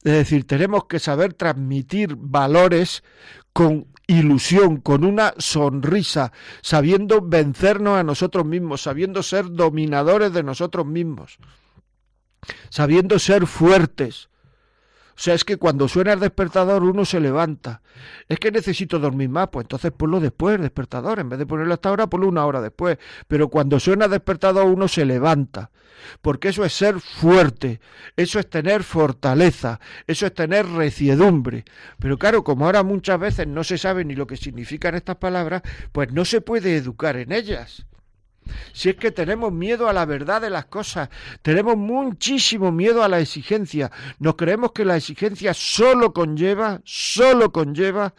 Es 0.02 0.12
decir, 0.12 0.44
tenemos 0.44 0.86
que 0.86 0.98
saber 0.98 1.34
transmitir 1.34 2.16
valores 2.18 3.04
con 3.52 3.86
ilusión, 4.08 4.78
con 4.78 5.04
una 5.04 5.32
sonrisa, 5.38 6.32
sabiendo 6.62 7.20
vencernos 7.22 7.96
a 7.96 8.02
nosotros 8.02 8.44
mismos, 8.44 8.82
sabiendo 8.82 9.22
ser 9.22 9.52
dominadores 9.52 10.32
de 10.32 10.42
nosotros 10.42 10.84
mismos 10.84 11.38
sabiendo 12.70 13.18
ser 13.18 13.46
fuertes. 13.46 14.28
O 15.16 15.20
sea, 15.20 15.34
es 15.34 15.44
que 15.44 15.56
cuando 15.56 15.86
suena 15.86 16.12
el 16.12 16.20
despertador 16.20 16.82
uno 16.82 17.04
se 17.04 17.20
levanta. 17.20 17.82
Es 18.28 18.38
que 18.40 18.50
necesito 18.50 18.98
dormir 18.98 19.28
más, 19.28 19.48
pues 19.48 19.64
entonces 19.64 19.92
ponlo 19.92 20.18
después, 20.18 20.56
el 20.56 20.62
despertador. 20.62 21.20
En 21.20 21.28
vez 21.28 21.38
de 21.38 21.46
ponerlo 21.46 21.72
hasta 21.74 21.88
ahora, 21.88 22.08
ponlo 22.08 22.28
una 22.28 22.44
hora 22.44 22.60
después. 22.60 22.98
Pero 23.28 23.48
cuando 23.48 23.78
suena 23.78 24.08
despertador 24.08 24.66
uno 24.66 24.88
se 24.88 25.04
levanta. 25.04 25.70
Porque 26.20 26.48
eso 26.48 26.64
es 26.64 26.72
ser 26.72 27.00
fuerte, 27.00 27.80
eso 28.16 28.38
es 28.38 28.50
tener 28.50 28.82
fortaleza, 28.82 29.80
eso 30.06 30.26
es 30.26 30.34
tener 30.34 30.66
reciedumbre. 30.66 31.64
Pero 31.98 32.18
claro, 32.18 32.44
como 32.44 32.66
ahora 32.66 32.82
muchas 32.82 33.18
veces 33.18 33.46
no 33.46 33.64
se 33.64 33.78
sabe 33.78 34.04
ni 34.04 34.14
lo 34.14 34.26
que 34.26 34.36
significan 34.36 34.94
estas 34.94 35.16
palabras, 35.16 35.62
pues 35.92 36.12
no 36.12 36.24
se 36.24 36.40
puede 36.40 36.76
educar 36.76 37.16
en 37.16 37.32
ellas. 37.32 37.86
Si 38.72 38.90
es 38.90 38.96
que 38.96 39.10
tenemos 39.10 39.52
miedo 39.52 39.88
a 39.88 39.92
la 39.92 40.04
verdad 40.04 40.40
de 40.40 40.50
las 40.50 40.66
cosas, 40.66 41.08
tenemos 41.42 41.76
muchísimo 41.76 42.72
miedo 42.72 43.02
a 43.02 43.08
la 43.08 43.20
exigencia, 43.20 43.90
nos 44.18 44.36
creemos 44.36 44.72
que 44.72 44.84
la 44.84 44.96
exigencia 44.96 45.54
solo 45.54 46.12
conlleva, 46.12 46.80
solo 46.84 47.52
conlleva 47.52 48.14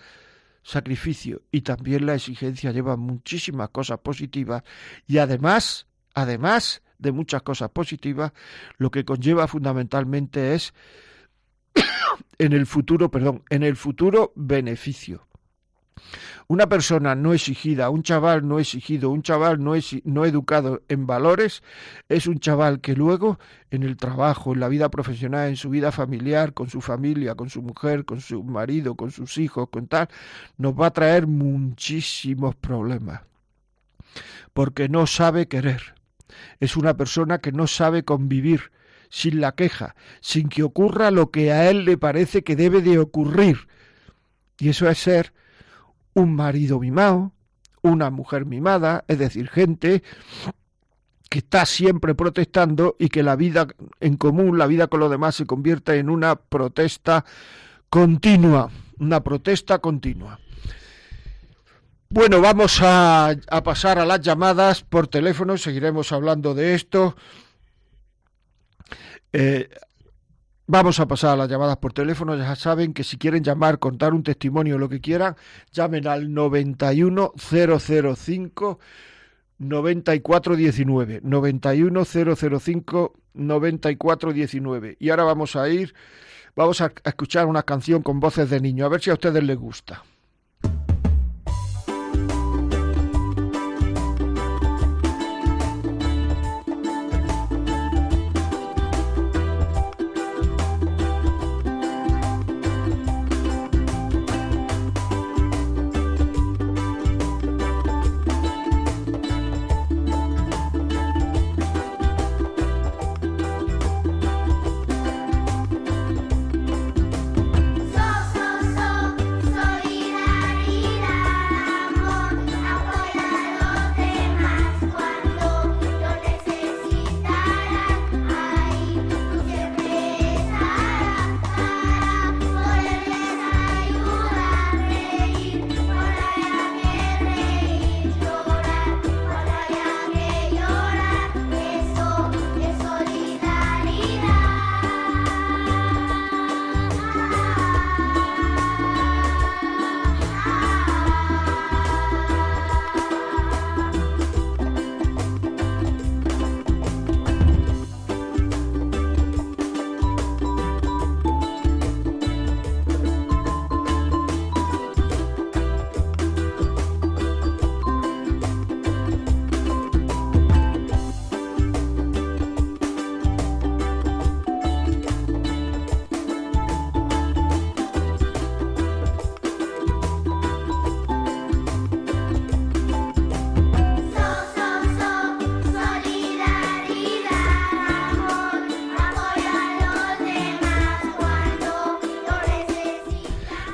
sacrificio 0.63 1.43
y 1.51 1.61
también 1.61 2.05
la 2.05 2.15
exigencia 2.15 2.71
lleva 2.71 2.97
muchísimas 2.97 3.69
cosas 3.69 3.99
positivas 3.99 4.63
y 5.07 5.19
además, 5.19 5.85
además 6.15 6.81
de 6.97 7.11
muchas 7.11 7.43
cosas 7.43 7.69
positivas, 7.69 8.31
lo 8.77 8.89
que 8.89 9.05
conlleva 9.05 9.47
fundamentalmente 9.47 10.55
es 10.55 10.73
en 12.39 12.53
el 12.53 12.65
futuro, 12.65 13.11
perdón, 13.11 13.43
en 13.49 13.63
el 13.63 13.75
futuro 13.75 14.33
beneficio. 14.35 15.27
Una 16.47 16.67
persona 16.67 17.15
no 17.15 17.33
exigida, 17.33 17.89
un 17.89 18.03
chaval 18.03 18.47
no 18.47 18.59
exigido, 18.59 19.09
un 19.09 19.23
chaval 19.23 19.63
no, 19.63 20.25
educado 20.25 20.83
en 20.87 21.07
valores, 21.07 21.63
es 22.07 22.27
un 22.27 22.39
chaval 22.39 22.81
que 22.81 22.93
luego 22.93 23.39
en 23.71 23.83
el 23.83 23.97
trabajo, 23.97 24.53
en 24.53 24.59
la 24.59 24.67
vida 24.67 24.89
profesional, 24.89 25.49
en 25.49 25.55
su 25.55 25.69
vida 25.69 25.91
familiar, 25.91 26.53
con 26.53 26.69
su 26.69 26.81
familia, 26.81 27.33
con 27.33 27.49
su 27.49 27.63
mujer, 27.63 28.05
con 28.05 28.21
su 28.21 28.43
marido, 28.43 28.95
con 28.95 29.09
sus 29.09 29.37
hijos, 29.39 29.69
con 29.69 29.87
tal, 29.87 30.07
nos 30.57 30.73
va 30.79 30.87
a 30.87 30.93
traer 30.93 31.25
muchísimos 31.25 32.55
problemas. 32.55 33.21
Porque 34.53 34.87
no 34.87 35.07
sabe 35.07 35.47
querer. 35.47 35.95
Es 36.59 36.77
una 36.77 36.95
persona 36.95 37.39
que 37.39 37.51
no 37.51 37.65
sabe 37.65 38.03
convivir 38.03 38.71
sin 39.09 39.41
la 39.41 39.53
queja, 39.53 39.95
sin 40.21 40.49
que 40.49 40.63
ocurra 40.63 41.09
lo 41.09 41.31
que 41.31 41.51
a 41.51 41.69
él 41.69 41.85
le 41.85 41.97
parece 41.97 42.43
que 42.43 42.55
debe 42.55 42.81
de 42.81 42.99
ocurrir. 42.99 43.67
Y 44.59 44.69
eso 44.69 44.89
es 44.89 44.97
ser 44.99 45.33
un 46.15 46.35
marido 46.35 46.79
mimado, 46.79 47.31
una 47.83 48.09
mujer 48.09 48.45
mimada, 48.45 49.05
es 49.07 49.19
decir, 49.19 49.47
gente 49.47 50.01
que 51.29 51.39
está 51.39 51.65
siempre 51.65 52.15
protestando 52.15 52.95
y 52.97 53.09
que 53.09 53.21
la 53.21 53.35
vida 53.35 53.67
en 53.99 54.17
común, 54.17 54.57
la 54.57 54.65
vida 54.65 54.87
con 54.87 55.01
los 55.01 55.11
demás 55.11 55.35
se 55.35 55.45
convierte 55.45 55.99
en 55.99 56.09
una 56.09 56.35
protesta 56.35 57.25
continua, 57.89 58.71
una 58.97 59.21
protesta 59.21 59.79
continua. 59.79 60.39
Bueno, 62.09 62.39
vamos 62.39 62.79
a, 62.81 63.35
pasar 63.63 63.99
a 63.99 64.05
las 64.05 64.21
llamadas 64.21 64.83
por 64.83 65.07
teléfono, 65.07 65.57
seguiremos 65.57 66.11
hablando 66.11 66.53
de 66.53 66.75
esto. 66.75 67.15
Eh, 69.33 69.69
Vamos 70.67 70.99
a 70.99 71.07
pasar 71.07 71.33
a 71.33 71.35
las 71.35 71.47
llamadas 71.47 71.77
por 71.77 71.93
teléfono. 71.93 72.35
Ya 72.35 72.55
saben 72.55 72.93
que 72.93 73.03
si 73.03 73.17
quieren 73.17 73.43
llamar, 73.43 73.77
contar 73.77 74.15
un 74.15 74.23
testimonio 74.23 74.79
lo 74.79 74.89
que 74.89 74.99
quieran, 74.99 75.35
llamen 75.71 76.07
al 76.07 76.33
91005 76.33 78.79
9419. 79.59 81.21
91005 81.23 83.13
9419. 83.33 84.97
Y 84.99 85.11
ahora 85.11 85.23
vamos 85.23 85.55
a 85.55 85.69
ir, 85.69 85.93
vamos 86.55 86.81
a 86.81 86.91
escuchar 87.03 87.45
una 87.45 87.61
canción 87.61 88.01
con 88.01 88.19
voces 88.19 88.49
de 88.49 88.59
niño, 88.59 88.85
a 88.85 88.89
ver 88.89 89.01
si 89.01 89.11
a 89.11 89.13
ustedes 89.13 89.43
les 89.43 89.57
gusta. 89.57 90.01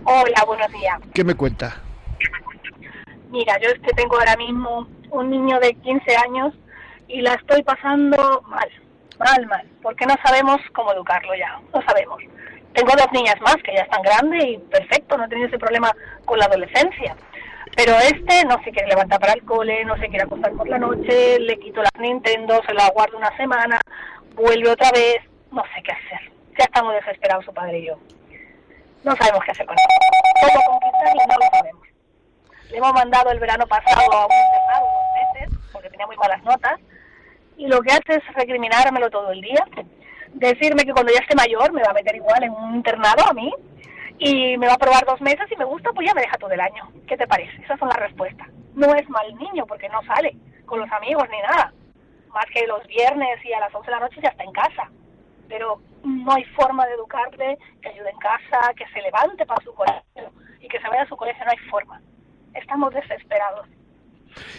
Hola, 0.04 0.44
buenos 0.46 0.70
días. 0.74 1.00
¿Qué 1.14 1.24
me 1.24 1.36
cuenta? 1.36 1.82
Mira, 3.30 3.58
yo 3.62 3.70
es 3.70 3.80
que 3.80 3.94
tengo 3.94 4.20
ahora 4.20 4.36
mismo 4.36 4.90
un 5.12 5.30
niño 5.30 5.58
de 5.62 5.74
15 5.74 6.18
años 6.18 6.54
y 7.08 7.22
la 7.22 7.36
estoy 7.36 7.64
pasando 7.64 8.42
mal, 8.42 8.70
mal, 9.20 9.48
mal, 9.48 9.66
porque 9.82 10.06
no 10.06 10.16
sabemos 10.22 10.58
cómo 10.74 10.92
educarlo 10.92 11.34
ya, 11.36 11.62
no 11.74 11.82
sabemos. 11.84 12.22
Tengo 12.74 12.92
dos 12.92 13.08
niñas 13.14 13.40
más 13.40 13.56
que 13.64 13.74
ya 13.74 13.84
están 13.84 14.02
grandes 14.02 14.44
y 14.44 14.58
perfecto, 14.70 15.18
no 15.18 15.24
he 15.24 15.30
tenido 15.30 15.48
ese 15.48 15.58
problema 15.58 15.96
con 16.26 16.40
la 16.40 16.46
adolescencia 16.46 17.16
pero 17.80 17.98
este 17.98 18.44
no 18.44 18.62
se 18.62 18.72
quiere 18.72 18.90
levantar 18.90 19.22
para 19.22 19.32
el 19.32 19.46
cole, 19.46 19.86
no 19.86 19.96
se 19.96 20.10
quiere 20.10 20.24
acostar 20.24 20.52
por 20.52 20.68
la 20.68 20.78
noche, 20.78 21.40
le 21.40 21.58
quito 21.60 21.82
las 21.82 21.94
Nintendo, 21.98 22.62
se 22.68 22.74
la 22.74 22.90
guardo 22.90 23.16
una 23.16 23.34
semana, 23.38 23.80
vuelve 24.36 24.70
otra 24.70 24.92
vez, 24.92 25.20
no 25.50 25.64
sé 25.74 25.82
qué 25.82 25.94
hacer. 25.94 26.30
Ya 26.58 26.66
estamos 26.66 26.94
desesperados 26.94 27.46
su 27.46 27.54
padre 27.54 27.80
y 27.80 27.88
yo. 27.88 27.98
No 29.06 29.16
sabemos 29.16 29.42
qué 29.46 29.52
hacer 29.52 29.66
con 29.66 29.78
él. 29.78 30.52
¿Cómo 30.54 30.66
conquistar 30.66 31.16
y 31.16 31.28
no 31.30 31.36
lo 31.38 31.58
sabemos? 31.58 31.88
Le 32.70 32.78
hemos 32.80 32.94
mandado 32.94 33.32
el 33.32 33.40
verano 33.40 33.66
pasado 33.66 34.12
a 34.12 34.26
un 34.26 34.32
internado 34.34 34.86
dos 34.86 35.40
meses, 35.40 35.60
porque 35.72 35.90
tenía 35.90 36.06
muy 36.06 36.18
malas 36.18 36.44
notas, 36.44 36.82
y 37.56 37.68
lo 37.68 37.80
que 37.80 37.94
hace 37.94 38.16
es 38.16 38.34
recriminármelo 38.34 39.10
todo 39.10 39.32
el 39.32 39.40
día, 39.40 39.66
decirme 40.34 40.84
que 40.84 40.92
cuando 40.92 41.14
ya 41.14 41.20
esté 41.20 41.34
mayor 41.34 41.72
me 41.72 41.82
va 41.84 41.92
a 41.92 41.94
meter 41.94 42.18
igual 42.18 42.44
en 42.44 42.52
un 42.52 42.76
internado 42.76 43.26
a 43.26 43.34
mí, 43.34 43.54
y 44.20 44.58
me 44.58 44.68
va 44.68 44.74
a 44.74 44.78
probar 44.78 45.06
dos 45.06 45.22
meses 45.22 45.50
y 45.50 45.56
me 45.56 45.64
gusta, 45.64 45.92
pues 45.94 46.06
ya 46.06 46.14
me 46.14 46.22
deja 46.22 46.38
todo 46.38 46.52
el 46.52 46.60
año. 46.60 46.92
¿Qué 47.08 47.16
te 47.16 47.26
parece? 47.26 47.64
Esas 47.64 47.80
son 47.80 47.88
las 47.88 47.98
respuestas. 47.98 48.48
No 48.76 48.94
es 48.94 49.10
mal 49.10 49.34
niño 49.36 49.66
porque 49.66 49.88
no 49.90 50.04
sale 50.04 50.36
con 50.66 50.80
los 50.80 50.92
amigos 50.92 51.28
ni 51.32 51.40
nada. 51.40 51.74
Más 52.34 52.46
que 52.54 52.68
los 52.68 52.86
viernes 52.88 53.44
y 53.46 53.54
a 53.54 53.62
las 53.62 53.74
11 53.74 53.86
de 53.86 53.92
la 53.92 54.02
noche 54.02 54.22
ya 54.22 54.30
está 54.30 54.44
en 54.44 54.52
casa. 54.52 54.90
Pero 55.48 55.82
no 56.04 56.34
hay 56.34 56.44
forma 56.56 56.86
de 56.86 56.94
educarle 56.94 57.58
que 57.82 57.90
ayude 57.90 58.10
en 58.10 58.20
casa, 58.20 58.74
que 58.76 58.86
se 58.90 59.02
levante 59.02 59.46
para 59.46 59.64
su 59.64 59.74
colegio 59.74 60.32
y 60.60 60.68
que 60.68 60.80
se 60.80 60.88
vaya 60.90 61.04
a 61.04 61.08
su 61.08 61.16
colegio. 61.16 61.46
No 61.46 61.52
hay 61.52 61.70
forma. 61.70 62.02
Estamos 62.54 62.94
desesperados. 62.94 63.68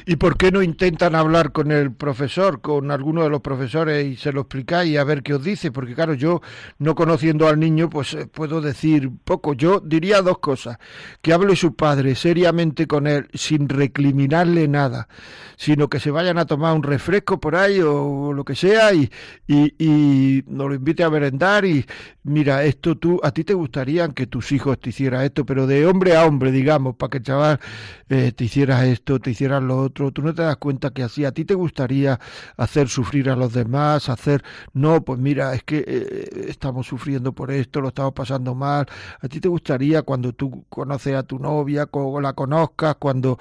¿Y 0.06 0.16
por 0.16 0.36
qué 0.36 0.50
no 0.50 0.62
intentan 0.62 1.14
hablar 1.14 1.52
con 1.52 1.72
el 1.72 1.92
profesor, 1.92 2.60
con 2.60 2.90
alguno 2.90 3.22
de 3.22 3.30
los 3.30 3.40
profesores 3.40 4.06
y 4.06 4.16
se 4.16 4.32
lo 4.32 4.42
explicáis 4.42 4.98
a 4.98 5.04
ver 5.04 5.22
qué 5.22 5.34
os 5.34 5.44
dice? 5.44 5.70
Porque 5.70 5.94
claro, 5.94 6.14
yo 6.14 6.40
no 6.78 6.94
conociendo 6.94 7.48
al 7.48 7.58
niño, 7.58 7.90
pues 7.90 8.14
eh, 8.14 8.26
puedo 8.26 8.60
decir 8.60 9.10
poco. 9.24 9.54
Yo 9.54 9.80
diría 9.80 10.22
dos 10.22 10.38
cosas. 10.38 10.78
Que 11.22 11.32
hable 11.32 11.56
su 11.56 11.74
padre 11.74 12.14
seriamente 12.14 12.86
con 12.86 13.06
él 13.06 13.28
sin 13.34 13.68
recriminarle 13.68 14.68
nada, 14.68 15.08
sino 15.56 15.88
que 15.88 16.00
se 16.00 16.10
vayan 16.10 16.38
a 16.38 16.46
tomar 16.46 16.74
un 16.74 16.82
refresco 16.82 17.40
por 17.40 17.56
ahí 17.56 17.80
o 17.80 18.32
lo 18.32 18.44
que 18.44 18.54
sea 18.54 18.92
y, 18.92 19.10
y, 19.46 19.74
y 19.78 20.44
nos 20.46 20.68
lo 20.68 20.74
invite 20.74 21.04
a 21.04 21.10
merendar 21.10 21.64
y 21.64 21.84
mira, 22.22 22.64
esto 22.64 22.96
tú, 22.96 23.20
a 23.22 23.32
ti 23.32 23.44
te 23.44 23.54
gustaría 23.54 24.08
que 24.08 24.26
tus 24.26 24.52
hijos 24.52 24.78
te 24.80 24.90
hicieran 24.90 25.22
esto, 25.22 25.44
pero 25.44 25.66
de 25.66 25.86
hombre 25.86 26.16
a 26.16 26.24
hombre, 26.24 26.52
digamos, 26.52 26.96
para 26.96 27.10
que 27.10 27.18
el 27.18 27.24
chaval 27.24 27.60
eh, 28.08 28.32
te 28.32 28.44
hiciera 28.44 28.86
esto, 28.86 29.18
te 29.20 29.30
hiciera 29.30 29.60
lo 29.60 29.69
otro, 29.70 30.10
tú 30.12 30.22
no 30.22 30.34
te 30.34 30.42
das 30.42 30.56
cuenta 30.56 30.90
que 30.90 31.02
así 31.02 31.24
a 31.24 31.32
ti 31.32 31.44
te 31.44 31.54
gustaría 31.54 32.18
hacer 32.56 32.88
sufrir 32.88 33.30
a 33.30 33.36
los 33.36 33.52
demás, 33.52 34.08
hacer, 34.08 34.42
no, 34.72 35.04
pues 35.04 35.18
mira, 35.18 35.54
es 35.54 35.62
que 35.64 35.84
eh, 35.86 36.46
estamos 36.48 36.86
sufriendo 36.86 37.32
por 37.32 37.50
esto, 37.50 37.80
lo 37.80 37.88
estamos 37.88 38.12
pasando 38.12 38.54
mal, 38.54 38.86
a 39.20 39.28
ti 39.28 39.40
te 39.40 39.48
gustaría 39.48 40.02
cuando 40.02 40.32
tú 40.32 40.64
conoces 40.68 41.14
a 41.14 41.22
tu 41.22 41.38
novia, 41.38 41.86
cuando 41.86 42.20
la 42.20 42.32
conozcas, 42.32 42.96
cuando 42.96 43.38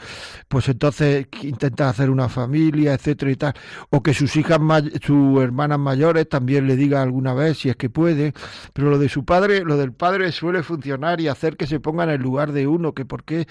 pues 0.48 0.70
entonces 0.70 1.28
intentas 1.42 1.92
hacer 1.92 2.10
una 2.10 2.30
familia, 2.30 2.94
etcétera 2.94 3.32
y 3.32 3.36
tal, 3.36 3.54
o 3.90 4.02
que 4.04 4.14
sus 4.14 4.36
hijas, 4.36 4.60
sus 5.02 5.42
hermanas 5.42 5.80
mayores 5.80 6.28
también 6.30 6.68
le 6.68 6.76
digan 6.76 7.02
alguna 7.02 7.34
vez 7.34 7.60
si 7.60 7.70
es 7.70 7.76
que 7.76 7.90
puede, 7.90 8.34
pero 8.74 8.90
lo 8.90 9.00
de 9.00 9.10
su 9.10 9.26
padre, 9.26 9.64
lo 9.64 9.78
del 9.78 9.94
padre 9.94 10.32
suele 10.32 10.64
funcionar 10.64 11.22
y 11.22 11.28
hacer 11.28 11.58
que 11.58 11.68
se 11.68 11.80
ponga 11.80 12.04
en 12.04 12.12
el 12.12 12.22
lugar 12.22 12.52
de 12.52 12.68
uno, 12.68 12.94
que 12.94 13.06
por 13.06 13.24
qué 13.24 13.48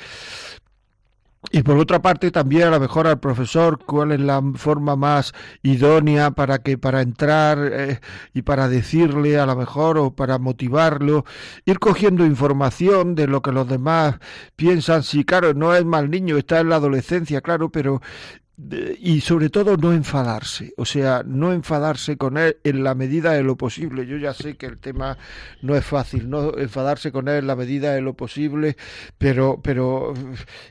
y 1.53 1.63
por 1.63 1.79
otra 1.79 2.03
parte 2.03 2.31
también 2.31 2.65
a 2.65 2.71
lo 2.71 2.81
mejor 2.81 3.07
al 3.07 3.21
profesor 3.21 3.79
cuál 3.79 4.13
es 4.13 4.21
la 4.21 4.43
forma 4.57 4.97
más 4.97 5.33
idónea 5.63 6.33
para 6.33 6.59
que 6.59 6.79
para 6.79 7.01
entrar 7.01 7.59
eh, 7.73 8.01
y 8.35 8.43
para 8.43 8.69
decirle 8.69 9.39
a 9.39 9.47
lo 9.47 9.55
mejor 9.55 9.99
o 9.99 10.11
para 10.11 10.39
motivarlo 10.39 11.25
ir 11.65 11.79
cogiendo 11.79 12.27
información 12.27 13.15
de 13.15 13.29
lo 13.29 13.41
que 13.41 13.53
los 13.53 13.69
demás 13.69 14.17
piensan. 14.57 15.03
Si 15.05 15.25
claro 15.25 15.55
no 15.55 15.75
es 15.75 15.85
mal 15.85 16.11
niño 16.11 16.37
está 16.37 16.61
en 16.61 16.71
la 16.71 16.77
adolescencia 16.77 17.41
claro 17.41 17.71
pero 17.71 18.01
y 19.01 19.21
sobre 19.21 19.51
todo 19.51 19.77
no 19.77 19.93
enfadarse, 19.93 20.75
o 20.77 20.85
sea, 20.85 21.23
no 21.25 21.53
enfadarse 21.53 22.17
con 22.17 22.37
él 22.37 22.57
en 22.65 22.83
la 22.83 22.97
medida 22.97 23.33
de 23.33 23.45
lo 23.45 23.57
posible. 23.57 24.05
Yo 24.05 24.17
ya 24.17 24.35
sé 24.35 24.57
que 24.57 24.67
el 24.67 24.79
tema 24.79 25.17
no 25.63 25.77
es 25.77 25.85
fácil, 25.85 26.29
no 26.29 26.59
enfadarse 26.59 27.13
con 27.13 27.29
él 27.29 27.37
en 27.37 27.47
la 27.47 27.55
medida 27.55 27.93
de 27.95 28.01
lo 28.01 28.15
posible, 28.15 28.77
pero, 29.17 29.61
pero 29.63 30.13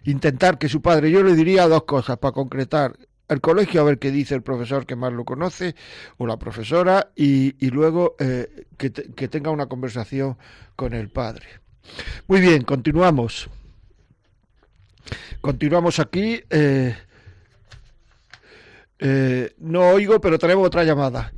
intentar 0.04 0.58
que 0.58 0.68
su 0.68 0.82
padre, 0.82 1.12
yo 1.12 1.24
le 1.24 1.34
diría 1.34 1.68
dos 1.68 1.84
cosas 1.84 2.18
para 2.18 2.34
concretar. 2.34 2.98
El 3.30 3.42
colegio 3.42 3.82
a 3.82 3.86
ver 3.86 4.00
qué 4.00 4.12
dice 4.12 4.36
el 4.36 4.42
profesor 4.42 4.86
que 4.86 4.96
más 4.96 5.12
lo 5.14 5.26
conoce 5.26 5.76
o 6.18 6.28
la 6.28 6.38
profesora 6.38 7.12
y, 7.16 7.56
y 7.66 7.70
luego 7.70 8.16
eh, 8.20 8.66
que, 8.78 8.92
que 8.92 9.28
tenga 9.28 9.52
una 9.52 9.68
conversación 9.68 10.38
con 10.76 10.94
el 10.94 11.10
padre. 11.10 11.46
Muy 12.28 12.42
bien, 12.42 12.64
continuamos. 12.64 13.50
Continuamos 15.42 16.00
aquí. 16.00 16.42
Eh, 16.50 16.96
eh, 19.00 19.52
no 19.60 19.90
oigo, 19.90 20.20
pero 20.20 20.40
tenemos 20.40 20.66
otra 20.66 20.84
llamada. 20.84 21.32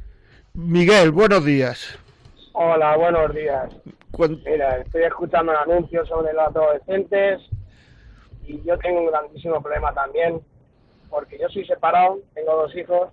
Miguel, 0.53 1.11
buenos 1.11 1.43
días. 1.43 1.97
Hola, 2.53 2.97
buenos 2.97 3.33
días. 3.33 3.69
Mira, 4.45 4.77
estoy 4.77 5.03
escuchando 5.03 5.51
el 5.51 5.57
anuncio 5.57 6.05
sobre 6.05 6.33
los 6.33 6.47
adolescentes 6.47 7.41
y 8.45 8.61
yo 8.63 8.77
tengo 8.79 9.01
un 9.01 9.07
grandísimo 9.07 9.61
problema 9.61 9.93
también, 9.93 10.41
porque 11.09 11.37
yo 11.37 11.47
soy 11.49 11.65
separado, 11.65 12.19
tengo 12.33 12.55
dos 12.55 12.75
hijos, 12.75 13.09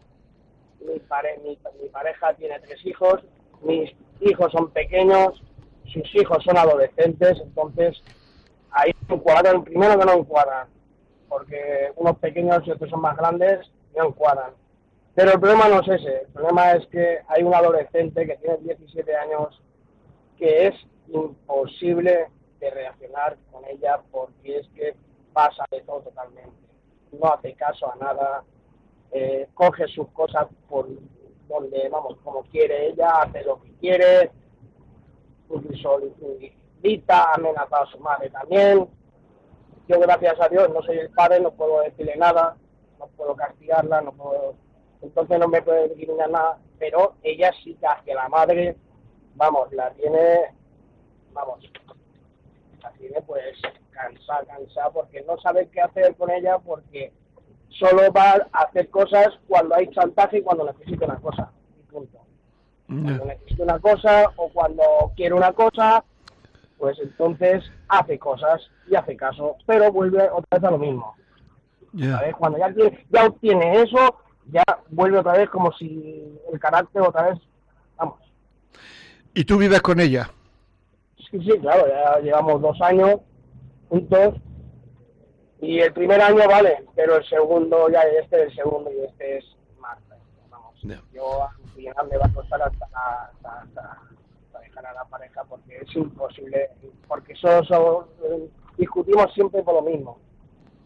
mi, 0.80 0.94
mi, 0.94 1.88
pareja 1.90 2.34
tiene 2.34 2.58
tres 2.60 2.84
hijos, 2.84 3.22
mis 3.62 3.92
hijos 4.20 4.50
son 4.50 4.70
pequeños, 4.70 5.42
sus 5.92 6.14
hijos 6.14 6.42
son 6.42 6.56
adolescentes, 6.56 7.38
entonces 7.40 8.02
ahí 8.70 8.92
no 9.08 9.20
cuadran, 9.20 9.62
primero 9.62 9.98
que 9.98 10.06
no 10.06 10.14
encuadran, 10.14 10.68
porque 11.28 11.92
unos 11.96 12.18
pequeños 12.18 12.66
y 12.66 12.70
otros 12.70 12.90
son 12.90 13.02
más 13.02 13.16
grandes 13.16 13.60
no. 13.96 14.14
Pero 15.14 15.32
el 15.32 15.40
problema 15.40 15.68
no 15.68 15.80
es 15.80 15.88
ese, 15.88 16.20
el 16.22 16.26
problema 16.28 16.72
es 16.72 16.86
que 16.88 17.20
hay 17.28 17.42
un 17.42 17.54
adolescente 17.54 18.26
que 18.26 18.36
tiene 18.36 18.58
17 18.58 19.16
años 19.16 19.62
que 20.36 20.66
es 20.66 20.74
imposible 21.08 22.28
de 22.60 22.70
reaccionar 22.70 23.38
con 23.50 23.64
ella 23.64 24.00
porque 24.10 24.58
es 24.58 24.68
que 24.74 24.94
pasa 25.32 25.64
de 25.70 25.80
todo 25.82 26.00
totalmente. 26.00 26.52
No 27.12 27.32
hace 27.32 27.54
caso 27.54 27.90
a 27.90 27.96
nada, 27.96 28.44
eh, 29.12 29.48
coge 29.54 29.86
sus 29.88 30.08
cosas 30.08 30.46
por 30.68 30.86
donde, 31.48 31.88
vamos, 31.88 32.18
como 32.22 32.42
quiere 32.44 32.88
ella, 32.88 33.22
hace 33.22 33.42
lo 33.44 33.62
que 33.62 33.72
quiere, 33.76 34.30
incluso 35.48 36.00
grita, 36.82 37.32
amenaza 37.32 37.78
a 37.78 37.86
su 37.86 37.98
madre 38.00 38.28
también. 38.30 38.86
Yo, 39.88 40.00
gracias 40.00 40.38
a 40.40 40.48
Dios, 40.48 40.68
no 40.74 40.82
soy 40.82 40.98
el 40.98 41.10
padre, 41.10 41.40
no 41.40 41.52
puedo 41.52 41.80
decirle 41.80 42.16
nada, 42.16 42.56
no 42.98 43.06
puedo 43.08 43.34
castigarla, 43.36 44.00
no 44.00 44.12
puedo, 44.12 44.54
entonces 45.02 45.38
no 45.38 45.48
me 45.48 45.62
puede 45.62 45.88
discriminar 45.88 46.30
nada, 46.30 46.58
pero 46.78 47.14
ella 47.22 47.52
sí 47.62 47.74
que 47.74 47.86
hacia 47.86 48.14
la 48.14 48.28
madre, 48.28 48.76
vamos, 49.34 49.72
la 49.72 49.90
tiene, 49.92 50.54
vamos, 51.32 51.60
la 52.82 52.90
tiene 52.92 53.20
pues 53.22 53.56
cansada, 53.90 54.44
cansada, 54.44 54.90
porque 54.90 55.22
no 55.22 55.38
sabe 55.38 55.68
qué 55.68 55.80
hacer 55.80 56.14
con 56.16 56.30
ella, 56.30 56.58
porque 56.58 57.12
solo 57.68 58.12
va 58.12 58.46
a 58.52 58.62
hacer 58.62 58.88
cosas 58.90 59.28
cuando 59.48 59.74
hay 59.74 59.88
chantaje 59.88 60.38
y 60.38 60.42
cuando 60.42 60.64
necesita 60.64 61.06
una 61.06 61.16
cosa, 61.16 61.50
y 61.78 61.82
punto. 61.90 62.18
Cuando 62.86 63.24
necesita 63.24 63.64
una 63.64 63.78
cosa 63.80 64.32
o 64.36 64.48
cuando 64.50 64.82
quiere 65.16 65.34
una 65.34 65.52
cosa, 65.52 66.04
pues 66.78 66.98
entonces 67.00 67.64
hace 67.88 68.18
cosas 68.18 68.62
y 68.88 68.94
hace 68.94 69.16
caso, 69.16 69.56
pero 69.66 69.90
vuelve 69.90 70.28
otra 70.30 70.58
vez 70.58 70.64
a 70.64 70.70
lo 70.70 70.78
mismo. 70.78 71.14
Cuando 72.38 72.58
ya, 72.58 72.74
ya 73.10 73.26
obtiene 73.26 73.82
eso, 73.82 74.16
ya 74.50 74.62
vuelve 74.90 75.18
otra 75.18 75.32
vez 75.32 75.48
como 75.50 75.72
si 75.72 76.38
el 76.52 76.60
carácter 76.60 77.02
otra 77.02 77.30
vez, 77.30 77.38
vamos. 77.96 78.20
¿Y 79.34 79.44
tú 79.44 79.56
vives 79.58 79.80
con 79.80 80.00
ella? 80.00 80.30
Sí, 81.30 81.40
sí, 81.40 81.58
claro, 81.60 81.86
ya 81.88 82.20
llevamos 82.20 82.60
dos 82.60 82.80
años 82.82 83.20
juntos 83.88 84.34
y 85.60 85.78
el 85.80 85.92
primer 85.92 86.20
año 86.20 86.46
vale, 86.48 86.84
pero 86.94 87.16
el 87.16 87.28
segundo 87.28 87.88
ya 87.88 88.02
este 88.02 88.36
es 88.36 88.48
el 88.48 88.54
segundo 88.54 88.90
y 88.92 89.04
este 89.04 89.38
es 89.38 89.44
más. 89.80 89.98
Vamos, 90.50 90.74
yo 91.12 91.42
al 91.42 91.70
final 91.74 92.08
me 92.10 92.18
va 92.18 92.26
a 92.26 92.32
costar 92.32 92.62
hasta, 92.62 92.86
hasta, 93.42 94.00
dejar 94.60 94.86
a 94.86 94.94
la 94.94 95.04
pareja 95.06 95.44
porque 95.44 95.78
es 95.78 95.96
imposible, 95.96 96.70
porque 97.08 97.34
solo, 97.34 98.08
discutimos 98.76 99.32
siempre 99.34 99.62
por 99.62 99.74
lo 99.74 99.82
mismo, 99.82 100.18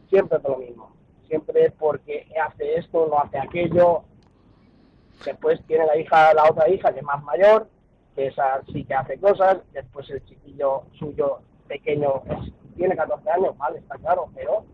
siempre 0.09 0.39
por 0.39 0.53
lo 0.53 0.59
mismo 0.59 1.00
siempre 1.31 1.71
porque 1.71 2.27
hace 2.45 2.75
esto, 2.75 3.07
no 3.09 3.21
hace 3.21 3.39
aquello. 3.39 4.03
Después 5.25 5.61
tiene 5.67 5.87
la 5.87 5.97
hija, 5.97 6.35
la 6.35 6.51
otra 6.51 6.69
hija, 6.69 6.93
que 6.93 6.99
es 6.99 7.05
más 7.05 7.23
mayor, 7.23 7.69
que 8.17 8.27
esa 8.27 8.61
sí 8.73 8.85
que 8.85 8.95
hace 8.95 9.19
cosas. 9.19 9.59
Después 9.73 10.11
el 10.11 10.25
chiquillo 10.27 10.83
suyo 10.99 11.39
pequeño 11.69 12.23
tiene 12.77 12.97
14 12.97 13.31
años, 13.31 13.57
vale, 13.57 13.79
está 13.79 13.97
claro, 13.99 14.29
pero 14.35 14.65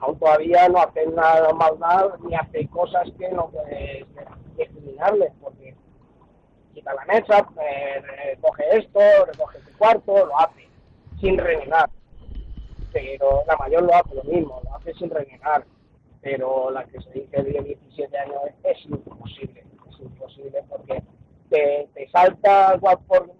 aún 0.00 0.18
todavía 0.18 0.68
no 0.68 0.78
hace 0.78 1.06
nada 1.06 1.52
maldad 1.52 2.18
ni 2.24 2.34
hace 2.34 2.66
cosas 2.68 3.08
que 3.16 3.28
no 3.30 3.48
puedes 3.50 4.04
discriminarle, 4.56 5.30
porque 5.40 5.76
quita 6.74 6.92
la 6.92 7.04
mesa, 7.04 7.46
eh, 7.62 8.02
recoge 8.34 8.78
esto, 8.78 9.00
recoge 9.26 9.60
su 9.60 9.78
cuarto, 9.78 10.26
lo 10.26 10.38
hace 10.40 10.68
sin 11.20 11.38
renegar. 11.38 11.88
Pero 12.96 13.44
la 13.46 13.58
mayor 13.58 13.82
lo 13.82 13.94
hace 13.94 14.14
lo 14.14 14.24
mismo, 14.24 14.58
lo 14.64 14.74
hace 14.74 14.94
sin 14.94 15.10
renegar. 15.10 15.66
Pero 16.22 16.70
la 16.70 16.82
que 16.86 16.98
se 17.02 17.10
dice 17.10 17.42
de 17.42 17.60
17 17.60 18.18
años 18.18 18.36
es, 18.64 18.86
imposible, 18.86 19.66
es 19.90 20.00
imposible 20.00 20.64
porque 20.66 21.02
te, 21.50 21.90
te 21.92 22.08
salta 22.08 22.78
por 22.80 23.30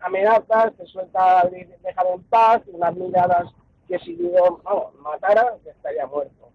amenazas, 0.00 0.74
te 0.76 0.86
suelta 0.86 1.48
dejar 1.84 2.06
en 2.12 2.22
paz, 2.24 2.62
unas 2.66 2.96
miradas 2.96 3.44
que 3.86 3.96
si 4.00 4.16
digo, 4.16 4.60
no, 4.64 4.90
matara, 5.02 5.56
estaría 5.64 6.08
muerto. 6.08 6.50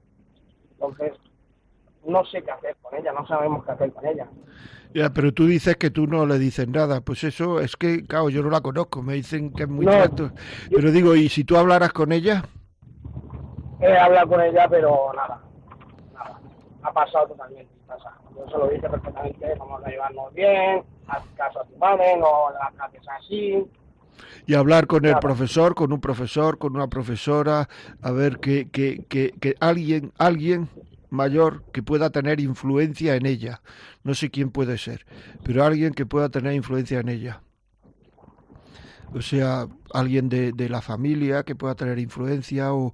Entonces, 0.72 1.14
no 2.06 2.26
sé 2.26 2.42
qué 2.44 2.52
hacer 2.52 2.76
con 2.82 2.96
ella, 2.96 3.12
no 3.12 3.26
sabemos 3.28 3.66
qué 3.66 3.72
hacer 3.72 3.92
con 3.92 4.06
ella. 4.06 4.28
Ya, 4.94 5.12
pero 5.12 5.32
tú 5.32 5.46
dices 5.46 5.78
que 5.78 5.92
tú 5.92 6.08
no 6.08 6.26
le 6.26 6.40
dices 6.40 6.68
nada. 6.68 7.02
Pues 7.02 7.24
eso 7.24 7.60
es 7.60 7.76
que, 7.76 8.04
claro, 8.06 8.30
yo 8.30 8.42
no 8.42 8.50
la 8.50 8.62
conozco. 8.62 9.04
Me 9.04 9.14
dicen 9.14 9.52
que 9.54 9.64
es 9.64 9.70
muy 9.70 9.86
no, 9.86 9.94
Pero 10.72 10.92
digo, 10.92 11.16
¿y 11.16 11.30
si 11.30 11.44
tú 11.44 11.58
hablaras 11.58 11.94
con 11.94 12.12
ella? 12.12 12.44
He 13.80 13.96
hablado 13.98 14.30
con 14.30 14.42
ella, 14.42 14.68
pero 14.68 15.12
nada. 15.16 15.42
Nada. 16.14 16.40
Ha 16.82 16.92
pasado 16.92 17.28
totalmente. 17.28 17.72
Pasa. 17.88 18.18
Yo 18.36 18.50
se 18.50 18.58
lo 18.58 18.68
dije 18.68 18.90
perfectamente. 18.90 19.56
Vamos 19.60 19.84
a 19.84 19.90
llevarnos 19.90 20.34
bien. 20.34 20.84
Haz 21.08 21.24
caso 21.36 21.62
a 21.62 21.66
tu 21.66 21.78
madre. 21.78 22.18
No 22.18 22.50
la 22.52 22.72
trates 22.76 23.08
así 23.10 23.64
y 24.46 24.56
hablar 24.56 24.88
con 24.88 25.06
el 25.06 25.18
profesor, 25.20 25.76
con 25.76 25.94
un 25.94 26.02
profesor, 26.02 26.58
con 26.58 26.76
una 26.76 26.88
profesora, 26.88 27.70
a 28.02 28.12
ver 28.12 28.40
que, 28.40 28.70
que, 28.70 29.06
que, 29.08 29.32
que 29.40 29.56
alguien, 29.60 30.12
alguien 30.18 30.68
mayor 31.10 31.64
que 31.72 31.84
pueda 31.84 32.10
tener 32.10 32.40
influencia 32.40 33.16
en 33.16 33.26
ella. 33.26 33.62
No 34.04 34.14
sé 34.14 34.30
quién 34.30 34.52
puede 34.52 34.78
ser, 34.78 35.06
pero 35.44 35.64
alguien 35.64 35.94
que 35.94 36.06
pueda 36.06 36.30
tener 36.30 36.54
influencia 36.54 37.00
en 37.00 37.10
ella. 37.10 37.42
O 39.14 39.22
sea, 39.22 39.68
alguien 39.94 40.30
de, 40.30 40.52
de 40.52 40.70
la 40.70 40.82
familia 40.82 41.44
que 41.44 41.56
pueda 41.56 41.76
tener 41.76 41.98
influencia 41.98 42.74
o, 42.74 42.94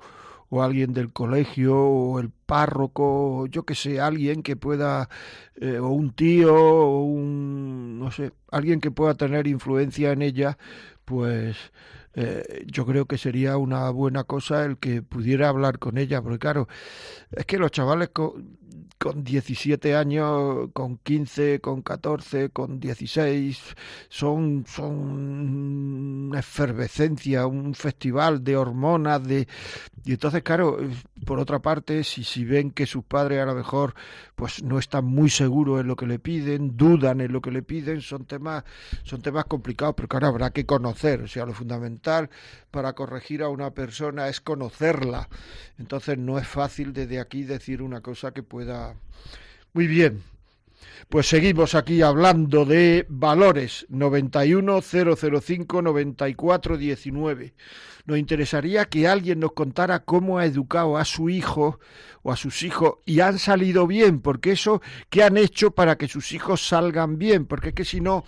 o 0.50 0.64
alguien 0.64 0.94
del 0.94 1.12
colegio 1.12 1.78
o 1.78 2.20
el 2.20 2.30
párroco, 2.30 3.48
yo 3.48 3.64
que 3.64 3.76
sé, 3.76 4.00
alguien 4.00 4.44
que 4.44 4.56
pueda, 4.56 5.10
eh, 5.56 5.80
o 5.80 5.90
un 5.90 6.12
tío, 6.12 6.56
o 6.56 7.04
un, 7.04 8.00
no 8.00 8.12
sé, 8.12 8.32
alguien 8.52 8.80
que 8.80 8.92
pueda 8.92 9.16
tener 9.16 9.48
influencia 9.48 10.12
en 10.12 10.22
ella, 10.22 10.58
pues 11.06 11.58
eh, 12.16 12.66
yo 12.68 12.86
creo 12.86 13.06
que 13.06 13.18
sería 13.18 13.58
una 13.58 13.90
buena 13.90 14.24
cosa 14.24 14.66
el 14.66 14.78
que 14.78 15.02
pudiera 15.02 15.50
hablar 15.50 15.80
con 15.80 15.98
ella, 15.98 16.22
porque 16.22 16.40
claro, 16.40 16.68
es 17.32 17.46
que 17.46 17.58
los 17.58 17.72
chavales 17.72 18.10
con, 18.10 18.58
con 18.98 19.24
17 19.24 19.96
años, 19.96 20.70
con 20.74 20.98
15, 20.98 21.60
con 21.60 21.82
14, 21.82 22.50
con 22.50 22.80
16, 22.80 23.76
son, 24.10 24.66
son 24.68 26.30
una 26.30 26.40
efervescencia, 26.40 27.48
un 27.48 27.76
festival 27.76 28.44
de 28.44 28.58
hormonas, 28.58 29.24
de 29.24 29.48
y 30.06 30.14
entonces, 30.14 30.44
claro, 30.44 30.78
por 31.26 31.40
otra 31.40 31.60
parte, 31.60 32.04
si, 32.04 32.24
si 32.24 32.46
ven 32.46 32.72
que 32.72 32.86
sus 32.86 33.04
padres 33.04 33.42
a 33.42 33.46
lo 33.46 33.56
mejor 33.56 33.96
pues 34.36 34.64
no 34.64 34.80
están 34.80 35.06
muy 35.06 35.30
seguros 35.30 35.82
en 35.82 35.88
lo 35.88 35.96
que 35.96 36.06
le 36.06 36.20
piden, 36.20 36.78
dudan 36.78 37.22
en 37.22 37.34
lo 37.34 37.42
que 37.42 37.52
le 37.52 37.64
piden, 37.64 38.02
son 38.02 38.26
temas, 38.26 38.64
son 39.04 39.22
temas 39.22 39.46
complicados, 39.46 39.96
pero 39.96 40.08
claro, 40.08 40.28
habrá 40.28 40.52
que 40.52 40.66
conocer, 40.66 41.22
o 41.22 41.28
sea, 41.28 41.46
lo 41.46 41.54
fundamental 41.54 42.30
para 42.72 42.94
corregir 42.94 43.44
a 43.44 43.50
una 43.50 43.72
persona 43.72 44.28
es 44.28 44.40
conocerla. 44.40 45.28
Entonces 45.78 46.18
no 46.18 46.38
es 46.38 46.48
fácil 46.48 46.94
desde 46.94 47.20
aquí 47.20 47.44
decir 47.44 47.82
una 47.82 48.02
cosa 48.02 48.32
que 48.32 48.44
pueda. 48.44 48.96
Muy 49.74 49.88
bien, 49.88 50.22
pues 51.10 51.28
seguimos 51.28 51.76
aquí 51.76 52.02
hablando 52.02 52.66
de 52.66 53.06
valores 53.10 53.86
91005 53.90 55.82
9419. 55.82 57.54
Nos 58.06 58.18
interesaría 58.20 58.86
que 58.86 59.08
alguien 59.08 59.40
nos 59.40 59.54
contara 59.54 60.04
cómo 60.04 60.38
ha 60.38 60.46
educado 60.46 60.98
a 60.98 61.06
su 61.06 61.30
hijo 61.30 61.80
o 62.22 62.32
a 62.32 62.36
sus 62.36 62.64
hijos 62.64 62.96
y 63.06 63.20
han 63.20 63.40
salido 63.40 63.88
bien, 63.88 64.20
porque 64.22 64.52
eso, 64.52 64.82
¿qué 65.10 65.24
han 65.24 65.38
hecho 65.38 65.72
para 65.72 65.98
que 65.98 66.08
sus 66.08 66.32
hijos 66.32 66.68
salgan 66.68 67.18
bien? 67.18 67.46
Porque 67.46 67.70
es 67.70 67.76
que 67.76 67.86
si 67.86 68.02
no, 68.02 68.24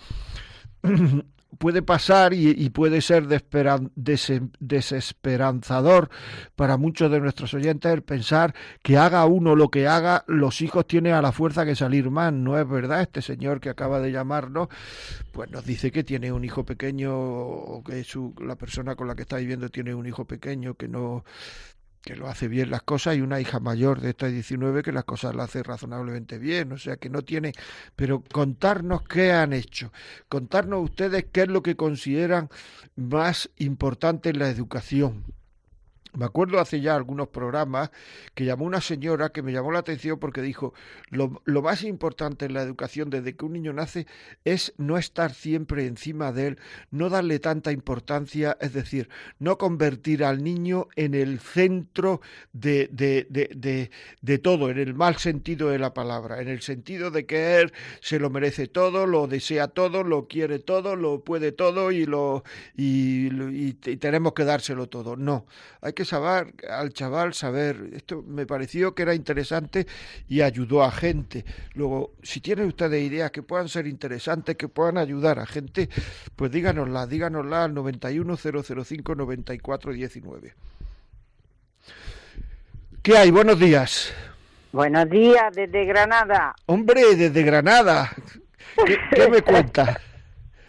puede 1.56 1.80
pasar 1.82 2.34
y, 2.34 2.68
puede 2.70 3.00
ser 3.00 3.26
desesperanzador 3.26 6.10
para 6.54 6.76
muchos 6.76 7.10
de 7.10 7.20
nuestros 7.20 7.54
oyentes 7.54 7.90
el 7.90 8.02
pensar 8.02 8.54
que 8.82 8.98
haga 8.98 9.24
uno 9.24 9.56
lo 9.56 9.70
que 9.70 9.88
haga, 9.88 10.24
los 10.26 10.60
hijos 10.60 10.86
tienen 10.86 11.14
a 11.14 11.22
la 11.22 11.32
fuerza 11.32 11.64
que 11.64 11.74
salir 11.74 12.10
mal. 12.10 12.44
No 12.44 12.58
es 12.58 12.68
verdad, 12.68 13.00
este 13.00 13.22
señor 13.22 13.60
que 13.60 13.70
acaba 13.70 13.98
de 14.00 14.12
llamarnos, 14.12 14.68
pues 15.32 15.50
nos 15.50 15.64
dice 15.64 15.90
que 15.90 16.04
tiene 16.04 16.32
un 16.32 16.44
hijo 16.44 16.64
pequeño 16.64 17.16
o 17.16 17.82
que 17.82 18.04
su, 18.04 18.34
la 18.40 18.56
persona 18.56 18.94
con 18.94 19.08
la 19.08 19.14
que 19.14 19.22
está 19.22 19.38
viviendo 19.38 19.70
tiene 19.70 19.94
un 19.94 20.04
hijo 20.06 20.26
pequeño 20.26 20.74
que 20.74 20.88
no 20.88 21.24
que 22.08 22.16
lo 22.16 22.26
hace 22.26 22.48
bien 22.48 22.70
las 22.70 22.80
cosas 22.84 23.18
y 23.18 23.20
una 23.20 23.38
hija 23.38 23.60
mayor 23.60 24.00
de 24.00 24.08
esta 24.08 24.28
19 24.28 24.82
que 24.82 24.92
las 24.92 25.04
cosas 25.04 25.34
las 25.34 25.50
hace 25.50 25.62
razonablemente 25.62 26.38
bien, 26.38 26.72
o 26.72 26.78
sea 26.78 26.96
que 26.96 27.10
no 27.10 27.20
tiene, 27.20 27.52
pero 27.96 28.24
contarnos 28.32 29.02
qué 29.02 29.32
han 29.32 29.52
hecho, 29.52 29.92
contarnos 30.26 30.82
ustedes 30.82 31.26
qué 31.30 31.42
es 31.42 31.48
lo 31.48 31.62
que 31.62 31.76
consideran 31.76 32.48
más 32.96 33.50
importante 33.58 34.30
en 34.30 34.38
la 34.38 34.48
educación, 34.48 35.22
me 36.14 36.24
acuerdo 36.24 36.60
hace 36.60 36.80
ya 36.80 36.94
algunos 36.94 37.28
programas 37.28 37.90
que 38.34 38.44
llamó 38.44 38.64
una 38.64 38.80
señora 38.80 39.30
que 39.30 39.42
me 39.42 39.52
llamó 39.52 39.72
la 39.72 39.80
atención 39.80 40.18
porque 40.18 40.42
dijo, 40.42 40.74
lo, 41.10 41.42
lo, 41.44 41.62
más 41.62 41.82
importante 41.84 42.46
en 42.46 42.54
la 42.54 42.62
educación 42.62 43.10
desde 43.10 43.36
que 43.36 43.44
un 43.44 43.52
niño 43.52 43.72
nace 43.72 44.06
es 44.44 44.74
no 44.78 44.96
estar 44.96 45.32
siempre 45.32 45.86
encima 45.86 46.32
de 46.32 46.48
él, 46.48 46.58
no 46.90 47.08
darle 47.08 47.38
tanta 47.38 47.72
importancia, 47.72 48.56
es 48.60 48.72
decir, 48.72 49.08
no 49.38 49.58
convertir 49.58 50.24
al 50.24 50.42
niño 50.42 50.88
en 50.96 51.14
el 51.14 51.40
centro 51.40 52.20
de, 52.52 52.88
todo, 54.42 54.70
en 54.70 54.78
el 54.78 54.94
mal 54.94 55.16
sentido 55.16 55.68
de 55.70 55.78
la 55.78 55.94
palabra, 55.94 56.40
en 56.40 56.48
el 56.48 56.62
sentido 56.62 57.10
de 57.10 57.26
que 57.26 57.60
él 57.60 57.72
se 58.00 58.18
lo 58.18 58.30
merece 58.30 58.66
todo, 58.68 59.06
lo 59.06 59.26
desea 59.26 59.68
todo, 59.68 60.04
lo 60.04 60.26
quiere 60.26 60.58
todo, 60.58 60.96
lo 60.96 61.22
puede 61.24 61.52
todo 61.52 61.92
y, 61.92 62.06
lo, 62.06 62.44
y, 62.76 63.28
y 63.54 63.72
tenemos 63.74 64.32
que 64.32 64.44
dárselo 64.44 64.88
todo. 64.88 65.16
No, 65.16 65.46
hay 65.80 65.92
que 65.98 66.04
saber 66.04 66.54
al 66.70 66.92
chaval 66.92 67.34
saber, 67.34 67.90
esto 67.92 68.22
me 68.22 68.46
pareció 68.46 68.94
que 68.94 69.02
era 69.02 69.16
interesante 69.16 69.84
y 70.28 70.42
ayudó 70.42 70.84
a 70.84 70.92
gente. 70.92 71.44
Luego, 71.74 72.12
si 72.22 72.40
tienen 72.40 72.68
ustedes 72.68 73.02
ideas 73.02 73.32
que 73.32 73.42
puedan 73.42 73.68
ser 73.68 73.88
interesantes, 73.88 74.56
que 74.56 74.68
puedan 74.68 74.96
ayudar 74.96 75.40
a 75.40 75.46
gente, 75.46 75.88
pues 76.36 76.52
díganosla, 76.52 77.08
díganosla 77.08 77.64
al 77.64 77.74
910059419. 77.74 80.52
¿Qué 83.02 83.18
hay? 83.18 83.32
Buenos 83.32 83.58
días. 83.58 84.14
Buenos 84.70 85.10
días, 85.10 85.52
desde 85.52 85.84
Granada. 85.84 86.54
Hombre, 86.66 87.16
desde 87.16 87.42
Granada. 87.42 88.12
¿Qué, 88.86 88.96
qué 89.16 89.28
me 89.28 89.42
cuenta? 89.42 90.00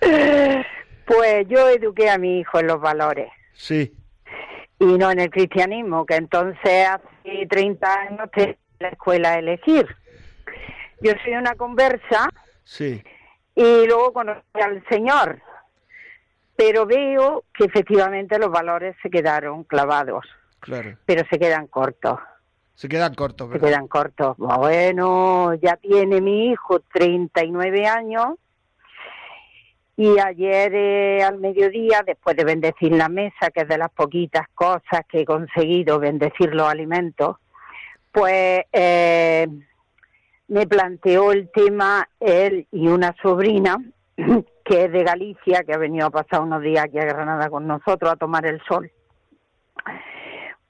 Pues 1.06 1.48
yo 1.48 1.70
eduqué 1.70 2.08
a 2.08 2.20
mi 2.20 2.42
hijo 2.42 2.60
en 2.60 2.68
los 2.68 2.80
valores. 2.80 3.32
Sí 3.54 3.92
y 4.80 4.86
no 4.86 5.12
en 5.12 5.20
el 5.20 5.30
cristianismo, 5.30 6.06
que 6.06 6.16
entonces 6.16 6.88
hace 6.88 7.46
30 7.48 7.94
años 7.94 8.32
te 8.32 8.58
la 8.80 8.90
escuela 8.90 9.34
a 9.34 9.40
elegir. 9.40 9.88
Yo 11.02 11.12
soy 11.24 11.34
una 11.34 11.56
conversa 11.56 12.30
sí. 12.64 13.04
y 13.56 13.86
luego 13.86 14.14
conocí 14.14 14.42
al 14.54 14.84
Señor, 14.90 15.42
pero 16.56 16.86
veo 16.86 17.44
que 17.54 17.66
efectivamente 17.66 18.40
los 18.40 18.50
valores 18.50 18.96
se 19.02 19.10
quedaron 19.10 19.64
clavados, 19.64 20.26
claro. 20.60 20.98
pero 21.06 21.24
se 21.30 21.38
quedan 21.38 21.68
cortos. 21.68 22.20
Se 22.76 22.88
quedan 22.88 23.14
cortos, 23.14 23.50
¿verdad? 23.50 23.68
Se 23.68 23.72
quedan 23.74 23.88
cortos. 23.90 24.38
Bueno, 24.38 25.54
ya 25.56 25.76
tiene 25.76 26.22
mi 26.22 26.52
hijo 26.52 26.80
39 26.94 27.86
años 27.86 28.36
y 30.00 30.18
ayer 30.18 30.74
eh, 30.74 31.24
al 31.24 31.40
mediodía, 31.40 32.04
después 32.08 32.34
de 32.38 32.46
bendecir 32.46 32.94
la 32.94 33.10
mesa, 33.10 33.52
que 33.54 33.64
es 33.64 33.68
de 33.68 33.78
las 33.78 33.92
poquitas 33.92 34.48
cosas 34.56 35.02
que 35.10 35.20
he 35.20 35.26
conseguido 35.26 36.00
bendecir 36.00 36.56
los 36.56 36.70
alimentos, 36.70 37.36
pues 38.10 38.62
eh, 38.72 39.46
me 40.48 40.68
planteó 40.68 41.34
el 41.34 41.52
tema 41.52 42.08
él 42.18 42.66
y 42.72 42.88
una 42.88 43.14
sobrina 43.22 43.76
que 44.64 44.86
es 44.86 44.90
de 44.90 45.04
Galicia, 45.04 45.66
que 45.66 45.74
ha 45.74 45.78
venido 45.78 46.08
a 46.08 46.12
pasar 46.12 46.44
unos 46.44 46.62
días 46.62 46.86
aquí 46.86 46.98
a 46.98 47.04
Granada 47.04 47.50
con 47.50 47.68
nosotros 47.68 48.10
a 48.10 48.16
tomar 48.16 48.46
el 48.46 48.62
sol. 48.70 48.90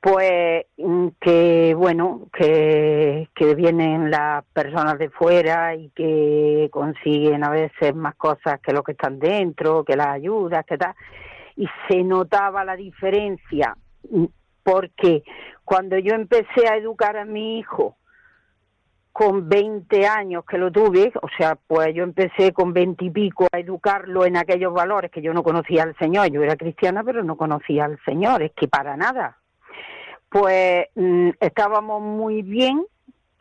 Pues 0.01 0.65
mm, 0.77 1.07
que 1.19 1.73
bueno 1.75 2.27
que, 2.31 3.29
que 3.35 3.55
vienen 3.55 4.09
las 4.09 4.45
personas 4.45 4.97
de 4.97 5.09
fuera 5.09 5.75
y 5.75 5.89
que 5.89 6.69
consiguen 6.71 7.43
a 7.43 7.49
veces 7.49 7.93
más 7.95 8.15
cosas 8.15 8.59
que 8.61 8.71
los 8.71 8.83
que 8.83 8.93
están 8.93 9.19
dentro 9.19 9.83
que 9.83 9.95
las 9.95 10.07
ayudas 10.07 10.65
que 10.65 10.77
tal. 10.77 10.95
Y 11.55 11.67
se 11.87 12.03
notaba 12.03 12.63
la 12.63 12.75
diferencia 12.75 13.75
mm, 14.09 14.25
porque 14.63 15.23
cuando 15.65 15.97
yo 15.97 16.13
empecé 16.13 16.67
a 16.69 16.77
educar 16.77 17.17
a 17.17 17.25
mi 17.25 17.59
hijo 17.59 17.97
con 19.11 19.49
20 19.49 20.07
años 20.07 20.45
que 20.45 20.57
lo 20.57 20.71
tuve, 20.71 21.11
o 21.21 21.27
sea, 21.37 21.57
pues 21.67 21.93
yo 21.93 22.03
empecé 22.03 22.53
con 22.53 22.71
20 22.71 23.03
y 23.03 23.09
pico 23.09 23.47
a 23.51 23.59
educarlo 23.59 24.25
en 24.25 24.37
aquellos 24.37 24.73
valores 24.73 25.11
que 25.11 25.21
yo 25.21 25.33
no 25.33 25.43
conocía 25.43 25.83
al 25.83 25.97
Señor, 25.97 26.31
yo 26.31 26.41
era 26.41 26.55
cristiana 26.55 27.03
pero 27.03 27.21
no 27.23 27.35
conocía 27.35 27.83
al 27.85 27.99
Señor, 28.05 28.43
es 28.43 28.53
que 28.53 28.69
para 28.69 28.95
nada, 28.95 29.38
pues 30.29 30.87
mm, 30.95 31.29
estábamos 31.39 32.01
muy 32.01 32.41
bien, 32.41 32.85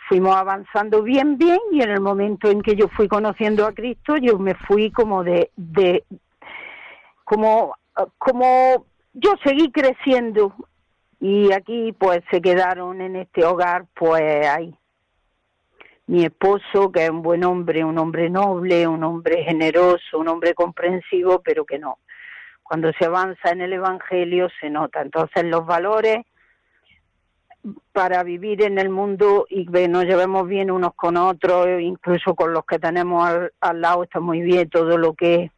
fuimos 0.09 0.35
avanzando 0.35 1.03
bien, 1.03 1.37
bien, 1.37 1.59
y 1.71 1.83
en 1.83 1.91
el 1.91 2.01
momento 2.01 2.51
en 2.51 2.63
que 2.63 2.75
yo 2.75 2.89
fui 2.89 3.09
conociendo 3.09 3.67
a 3.67 3.73
Cristo, 3.73 4.17
yo 4.17 4.39
me 4.39 4.55
fui 4.55 4.91
como 4.91 5.23
de, 5.23 5.51
de 5.57 6.05
como, 7.25 7.77
como 8.17 8.87
yo 9.13 9.35
seguí 9.45 9.71
creciendo. 9.71 10.55
Y 11.21 11.53
aquí 11.53 11.93
pues 11.93 12.21
se 12.31 12.41
quedaron 12.41 13.01
en 13.01 13.17
este 13.17 13.45
hogar 13.45 13.87
pues 13.95 14.47
ahí. 14.47 14.75
Mi 16.07 16.25
esposo 16.25 16.91
que 16.93 17.05
es 17.05 17.11
un 17.11 17.23
buen 17.23 17.45
hombre 17.45 17.85
un 17.85 17.99
hombre 17.99 18.31
noble 18.31 18.87
un 18.87 19.03
hombre 19.03 19.43
generoso 19.43 20.19
un 20.19 20.29
hombre 20.29 20.55
comprensivo 20.55 21.43
pero 21.43 21.65
que 21.65 21.79
no. 21.79 21.99
Cuando 22.63 22.93
se 22.93 23.07
avanza 23.07 23.51
en 23.51 23.63
el 23.63 23.73
evangelio 23.73 24.49
se 24.61 24.71
nota. 24.71 25.03
Entonces 25.03 25.45
los 25.45 25.67
valores 25.67 26.25
para 27.93 28.23
vivir 28.23 28.63
en 28.63 28.79
el 28.79 28.89
mundo 28.89 29.47
y 29.49 29.67
que 29.67 29.89
nos 29.89 30.05
llevemos 30.05 30.47
bien 30.47 30.71
unos 30.71 30.95
con 30.95 31.17
otros, 31.17 31.67
incluso 31.81 32.35
con 32.35 32.53
los 32.53 32.65
que 32.65 32.79
tenemos 32.79 33.29
al, 33.61 33.81
lado 33.81 34.05
está 34.05 34.21
muy 34.21 34.41
bien 34.41 34.69
todo 34.71 34.97
lo 34.97 35.15
que 35.15 35.51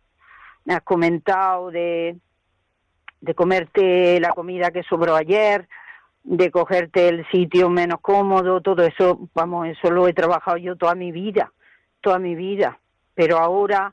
has 0.69 0.83
comentado 0.83 1.71
de, 1.71 2.17
de 3.21 3.35
comerte 3.35 4.19
la 4.21 4.31
comida 4.31 4.71
que 4.71 4.83
sobró 4.83 5.15
ayer, 5.15 5.69
de 6.23 6.51
cogerte 6.51 7.09
el 7.09 7.27
sitio 7.31 7.69
menos 7.69 8.01
cómodo, 8.01 8.61
todo 8.61 8.83
eso, 8.83 9.29
vamos, 9.35 9.69
eso 9.69 9.91
lo 9.91 10.09
he 10.09 10.13
trabajado 10.13 10.57
yo 10.57 10.77
toda 10.77 10.95
mi 10.95 11.13
vida, 11.13 11.53
toda 12.01 12.19
mi 12.19 12.35
vida. 12.35 12.79
Pero 13.15 13.39
ahora 13.39 13.93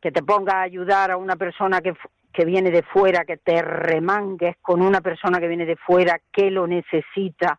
que 0.00 0.10
te 0.12 0.22
ponga 0.22 0.58
a 0.58 0.62
ayudar 0.62 1.10
a 1.10 1.16
una 1.16 1.36
persona 1.36 1.80
que 1.80 1.94
que 2.32 2.44
viene 2.44 2.70
de 2.70 2.82
fuera, 2.82 3.24
que 3.24 3.36
te 3.36 3.60
remangues 3.62 4.56
con 4.62 4.82
una 4.82 5.00
persona 5.00 5.40
que 5.40 5.48
viene 5.48 5.66
de 5.66 5.76
fuera, 5.76 6.20
que 6.32 6.50
lo 6.50 6.66
necesita, 6.66 7.58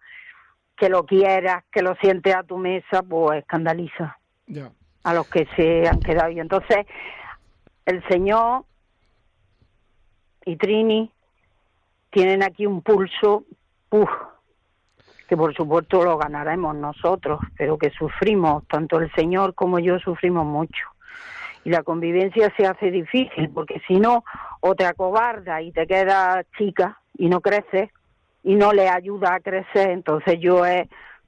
que 0.75 0.89
lo 0.89 1.05
quieras, 1.05 1.63
que 1.71 1.81
lo 1.81 1.95
siente 1.95 2.33
a 2.33 2.43
tu 2.43 2.57
mesa, 2.57 3.03
pues 3.03 3.39
escandaliza 3.39 4.17
a 5.03 5.13
los 5.13 5.27
que 5.27 5.45
se 5.55 5.87
han 5.87 5.99
quedado. 5.99 6.31
Y 6.31 6.39
entonces, 6.39 6.85
el 7.85 8.03
Señor 8.07 8.63
y 10.45 10.55
Trini 10.55 11.11
tienen 12.09 12.43
aquí 12.43 12.65
un 12.65 12.81
pulso, 12.81 13.43
que 15.27 15.37
por 15.37 15.53
supuesto 15.53 16.03
lo 16.03 16.17
ganaremos 16.17 16.75
nosotros, 16.75 17.39
pero 17.57 17.77
que 17.77 17.89
sufrimos, 17.91 18.65
tanto 18.67 18.99
el 18.99 19.11
Señor 19.13 19.53
como 19.53 19.79
yo 19.79 19.99
sufrimos 19.99 20.45
mucho 20.45 20.85
y 21.63 21.69
la 21.69 21.83
convivencia 21.83 22.53
se 22.57 22.65
hace 22.65 22.91
difícil 22.91 23.49
porque 23.53 23.81
si 23.87 23.99
no 23.99 24.23
o 24.61 24.75
te 24.75 24.85
acobarda 24.85 25.61
y 25.61 25.71
te 25.71 25.85
quedas 25.87 26.45
chica 26.57 26.99
y 27.17 27.29
no 27.29 27.41
creces 27.41 27.89
y 28.43 28.55
no 28.55 28.73
le 28.73 28.89
ayuda 28.89 29.35
a 29.35 29.39
crecer 29.39 29.91
entonces 29.91 30.39
yo 30.39 30.65
es 30.65 30.87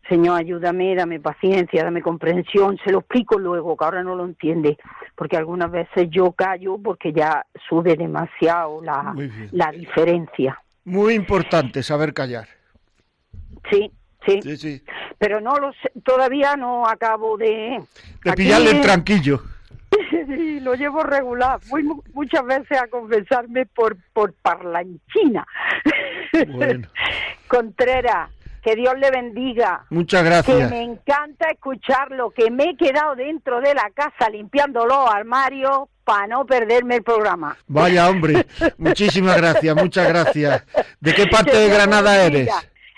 Señor, 0.10 0.38
ayúdame, 0.38 0.96
dame 0.96 1.22
paciencia, 1.22 1.82
dame 1.84 2.02
comprensión, 2.02 2.78
se 2.84 2.92
lo 2.92 3.00
explico 3.00 3.40
luego, 3.40 3.78
que 3.78 3.86
ahora 3.86 4.04
no 4.04 4.16
lo 4.16 4.26
entiende, 4.26 4.78
porque 5.16 5.38
algunas 5.38 5.72
veces 5.72 6.10
yo 6.10 6.34
callo 6.34 6.78
porque 6.78 7.14
ya 7.14 7.46
sube 7.70 7.96
demasiado 7.96 8.82
la, 8.82 9.16
la 9.52 9.72
diferencia. 9.72 10.62
Muy 10.84 11.14
importante 11.14 11.82
saber 11.84 12.14
callar. 12.14 12.50
Sí, 13.72 13.90
sí. 14.28 14.42
sí, 14.42 14.58
sí. 14.58 14.84
Pero 15.18 15.40
no 15.40 15.56
lo 15.56 15.72
sé, 15.72 15.90
todavía 16.04 16.58
no 16.58 16.86
acabo 16.86 17.38
de... 17.38 17.82
De 18.26 18.34
pillarle 18.34 18.72
el 18.72 18.82
tranquillo. 18.82 19.42
Sí, 20.28 20.60
lo 20.60 20.76
llevo 20.76 21.04
regular. 21.04 21.60
Fui 21.62 21.84
muchas 22.14 22.46
veces 22.46 22.80
a 22.80 22.88
confesarme 22.88 23.66
por, 23.66 23.98
por 24.14 24.34
parlanchina. 24.34 25.46
Bueno. 26.48 26.88
Contreras, 27.48 28.32
que 28.64 28.76
Dios 28.76 28.94
le 28.98 29.12
bendiga. 29.12 29.86
Muchas 29.90 30.24
gracias. 30.24 30.58
Que 30.58 30.76
me 30.76 30.82
encanta 30.82 31.50
escucharlo, 31.52 32.32
que 32.32 32.50
me 32.50 32.72
he 32.72 32.78
quedado 32.78 33.16
dentro 33.16 33.60
de 33.62 33.74
la 33.76 33.92
casa 33.94 34.30
limpiando 34.30 34.86
los 34.86 35.10
armarios 35.10 35.90
para 36.04 36.28
no 36.28 36.46
perderme 36.46 36.96
el 36.96 37.04
programa. 37.04 37.58
Vaya 37.68 38.10
hombre, 38.10 38.46
muchísimas 38.78 39.38
gracias, 39.38 39.76
muchas 39.76 40.08
gracias. 40.08 40.66
¿De 41.00 41.14
qué 41.14 41.28
parte 41.28 41.56
de 41.56 41.70
Granada 41.70 42.24
eres? 42.24 42.50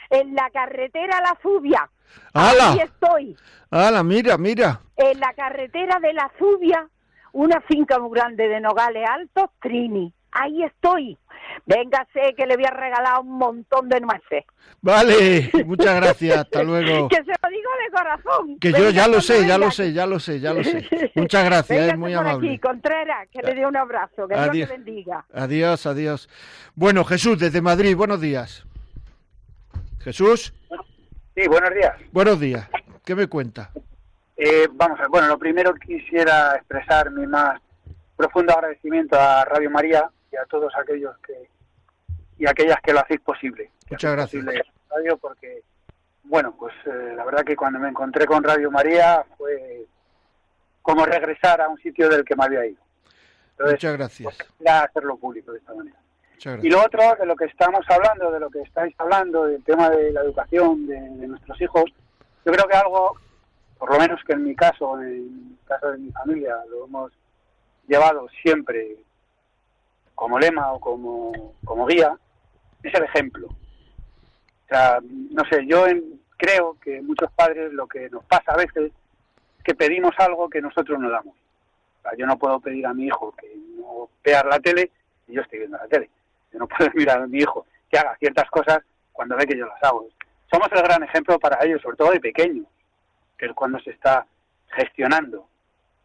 En 0.09 0.35
la 0.35 0.49
carretera 0.51 1.19
La 1.21 1.37
Zubia. 1.41 1.89
¡Hala! 2.33 2.71
Aquí 2.71 2.81
estoy. 2.81 3.35
¡Hala, 3.71 4.03
mira, 4.03 4.37
mira! 4.37 4.81
En 4.95 5.19
la 5.19 5.33
carretera 5.33 5.99
de 5.99 6.13
La 6.13 6.31
Zubia, 6.37 6.87
una 7.35 7.59
finca 7.61 7.99
muy 7.99 8.17
grande 8.17 8.47
de 8.47 8.61
Nogales 8.61 9.03
Altos, 9.09 9.49
Trini. 9.61 10.13
Ahí 10.31 10.63
estoy. 10.63 11.17
Véngase 11.65 12.33
que 12.35 12.45
le 12.45 12.55
voy 12.55 12.65
a 12.65 12.71
regalar 12.71 13.19
un 13.19 13.37
montón 13.37 13.89
de 13.89 13.99
nueces. 13.99 14.45
Vale, 14.81 15.51
muchas 15.65 15.95
gracias, 15.95 16.37
hasta 16.37 16.63
luego. 16.63 17.07
que 17.09 17.17
se 17.17 17.23
lo 17.23 17.49
digo 17.49 17.69
de 17.83 17.91
corazón. 17.91 18.59
Que 18.59 18.71
yo 18.71 18.89
ya 18.89 19.07
lo 19.07 19.19
sé, 19.19 19.45
ya 19.45 19.57
lo 19.57 19.69
sé, 19.69 19.91
ya 19.91 20.05
lo 20.05 20.19
sé, 20.19 20.39
ya 20.39 20.53
lo 20.53 20.63
sé. 20.63 20.87
Muchas 21.15 21.43
gracias, 21.43 21.89
es 21.89 21.97
muy 21.97 22.13
por 22.13 22.25
amable. 22.25 22.49
Aquí, 22.49 22.59
Contreras, 22.59 23.27
que 23.29 23.41
le 23.41 23.53
dé 23.53 23.65
un 23.65 23.75
abrazo, 23.75 24.27
que 24.27 24.35
Dios 24.51 24.69
te 24.69 24.77
bendiga. 24.77 25.25
Adiós, 25.33 25.85
adiós. 25.85 26.29
Bueno, 26.73 27.03
Jesús, 27.03 27.37
desde 27.37 27.61
Madrid, 27.61 27.95
buenos 27.97 28.21
días. 28.21 28.65
Jesús. 29.99 30.53
Sí, 31.35 31.47
buenos 31.49 31.73
días. 31.73 31.93
Buenos 32.13 32.39
días. 32.39 32.69
¿Qué 33.03 33.13
me 33.13 33.27
cuenta? 33.27 33.71
Eh, 34.37 34.67
vamos 34.71 34.99
a 34.99 35.03
ver, 35.03 35.09
bueno, 35.09 35.27
lo 35.27 35.39
primero 35.39 35.73
quisiera 35.75 36.55
expresar 36.55 37.09
mi 37.11 37.25
más 37.25 37.61
profundo 38.15 38.53
agradecimiento 38.53 39.19
a 39.19 39.45
Radio 39.45 39.69
María 39.69 40.09
y 40.31 40.35
a 40.35 40.45
todos 40.45 40.73
aquellos 40.75 41.17
que 41.19 41.49
y 42.37 42.47
aquellas 42.47 42.79
que 42.81 42.93
lo 42.93 42.99
hacéis 42.99 43.21
posible. 43.21 43.71
Muchas 43.89 44.11
gracias. 44.11 44.45
radio 44.89 45.17
porque, 45.17 45.63
bueno, 46.23 46.53
pues 46.57 46.73
eh, 46.85 47.13
la 47.15 47.23
verdad 47.23 47.45
que 47.45 47.55
cuando 47.55 47.79
me 47.79 47.87
encontré 47.87 48.25
con 48.25 48.43
Radio 48.43 48.69
María 48.69 49.25
fue 49.37 49.85
como 50.81 51.05
regresar 51.05 51.61
a 51.61 51.69
un 51.69 51.77
sitio 51.77 52.09
del 52.09 52.25
que 52.25 52.35
me 52.35 52.43
había 52.43 52.65
ido. 52.65 52.81
Muchas 53.57 53.93
gracias. 53.93 54.35
Pues, 54.57 54.69
hacerlo 54.69 55.17
público 55.17 55.53
de 55.53 55.59
esta 55.59 55.73
manera. 55.73 55.97
Y 56.61 56.69
lo 56.69 56.83
otro, 56.83 57.15
de 57.17 57.25
lo 57.25 57.35
que 57.35 57.45
estamos 57.45 57.85
hablando, 57.89 58.29
de 58.29 58.39
lo 58.39 58.49
que 58.49 58.61
estáis 58.61 58.93
hablando, 58.99 59.45
del 59.45 59.63
tema 59.63 59.89
de 59.89 60.11
la 60.11 60.21
educación 60.21 60.85
de 60.85 60.99
nuestros 61.27 61.59
hijos, 61.61 61.85
yo 62.45 62.51
creo 62.51 62.67
que 62.67 62.75
algo 62.75 63.17
por 63.85 63.93
lo 63.93 63.99
menos 63.99 64.19
que 64.23 64.33
en 64.33 64.43
mi 64.43 64.55
caso, 64.55 64.99
en 64.99 65.07
el 65.07 65.57
caso 65.67 65.91
de 65.91 65.99
mi 65.99 66.11
familia, 66.11 66.55
lo 66.71 66.85
hemos 66.85 67.11
llevado 67.87 68.27
siempre 68.41 68.95
como 70.15 70.39
lema 70.39 70.73
o 70.73 70.79
como, 70.79 71.53
como 71.63 71.85
guía, 71.85 72.17
es 72.81 72.91
el 72.95 73.03
ejemplo. 73.03 73.45
O 73.47 74.67
sea, 74.67 74.97
no 75.03 75.43
sé, 75.51 75.67
yo 75.67 75.85
creo 76.35 76.75
que 76.81 76.99
muchos 77.03 77.31
padres 77.33 77.71
lo 77.73 77.85
que 77.85 78.09
nos 78.09 78.23
pasa 78.23 78.53
a 78.53 78.57
veces 78.57 78.91
es 79.57 79.63
que 79.63 79.75
pedimos 79.75 80.15
algo 80.17 80.49
que 80.49 80.61
nosotros 80.61 80.99
no 80.99 81.07
damos. 81.07 81.35
Yo 82.17 82.25
no 82.25 82.39
puedo 82.39 82.59
pedir 82.59 82.87
a 82.87 82.93
mi 82.95 83.05
hijo 83.05 83.35
que 83.39 83.55
no 83.77 84.09
vea 84.23 84.43
la 84.45 84.59
tele 84.59 84.89
y 85.27 85.33
yo 85.33 85.43
estoy 85.43 85.59
viendo 85.59 85.77
la 85.77 85.87
tele. 85.87 86.09
Yo 86.51 86.57
no 86.57 86.67
puedo 86.67 86.89
mirar 86.95 87.21
a 87.21 87.27
mi 87.27 87.37
hijo 87.37 87.67
que 87.91 87.99
haga 87.99 88.17
ciertas 88.17 88.49
cosas 88.49 88.79
cuando 89.13 89.35
ve 89.35 89.45
que 89.45 89.55
yo 89.55 89.67
las 89.67 89.83
hago. 89.83 90.07
Somos 90.51 90.69
el 90.71 90.81
gran 90.81 91.03
ejemplo 91.03 91.37
para 91.37 91.63
ellos, 91.63 91.83
sobre 91.83 91.97
todo 91.97 92.09
de 92.09 92.19
pequeños 92.19 92.65
que 93.45 93.51
es 93.51 93.55
cuando 93.55 93.79
se 93.79 93.91
está 93.91 94.25
gestionando 94.69 95.47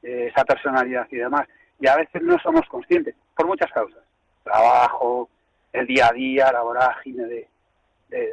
eh, 0.03 0.29
esa 0.31 0.45
personalidad 0.45 1.07
y 1.11 1.17
demás. 1.17 1.49
Y 1.81 1.89
a 1.89 1.97
veces 1.97 2.23
no 2.23 2.39
somos 2.39 2.67
conscientes, 2.69 3.15
por 3.35 3.47
muchas 3.47 3.73
causas. 3.73 4.03
Trabajo, 4.45 5.29
el 5.73 5.87
día 5.87 6.09
a 6.09 6.13
día, 6.13 6.53
la 6.53 6.63
vorágine 6.63 7.25
de, 7.25 7.49
de, 8.09 8.31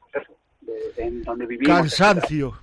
pues 0.00 0.24
eso, 0.24 0.32
de, 0.60 1.04
en 1.04 1.22
donde 1.22 1.46
vivimos. 1.46 1.76
Cansancio. 1.76 2.58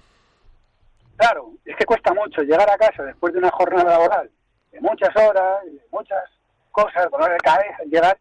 Claro, 1.15 1.51
es 1.65 1.75
que 1.75 1.85
cuesta 1.85 2.13
mucho 2.13 2.43
llegar 2.43 2.69
a 2.69 2.77
casa 2.77 3.03
después 3.03 3.33
de 3.33 3.39
una 3.39 3.49
jornada 3.49 3.91
laboral 3.91 4.29
de 4.71 4.79
muchas 4.81 5.15
horas, 5.15 5.65
de 5.65 5.81
muchas 5.91 6.23
cosas, 6.71 7.09
dolor 7.09 7.31
de 7.31 7.37
cabeza, 7.37 7.77
llegar 7.89 8.17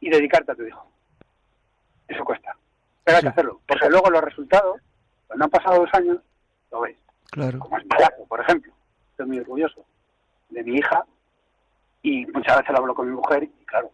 y 0.00 0.10
dedicarte 0.10 0.50
a 0.50 0.54
tu 0.56 0.64
hijo. 0.64 0.90
Eso 2.08 2.24
cuesta. 2.24 2.56
Pero 3.04 3.18
hay 3.18 3.22
que 3.22 3.28
hacerlo, 3.28 3.60
porque 3.68 3.88
luego 3.88 4.10
los 4.10 4.24
resultados, 4.24 4.80
cuando 5.28 5.44
han 5.44 5.50
pasado 5.50 5.80
dos 5.80 5.90
años, 5.92 6.18
lo 6.70 6.80
veis. 6.80 6.96
Claro. 7.30 7.58
Como 7.58 7.78
es 7.78 7.84
mi 7.84 7.90
caso, 7.90 8.24
por 8.28 8.40
ejemplo. 8.40 8.72
Estoy 9.10 9.26
muy 9.26 9.38
orgulloso 9.40 9.84
de 10.50 10.62
mi 10.62 10.76
hija 10.76 11.04
y 12.02 12.26
muchas 12.26 12.58
veces 12.58 12.70
lo 12.72 12.78
hablo 12.78 12.94
con 12.94 13.08
mi 13.08 13.14
mujer 13.14 13.44
y 13.44 13.64
claro, 13.66 13.90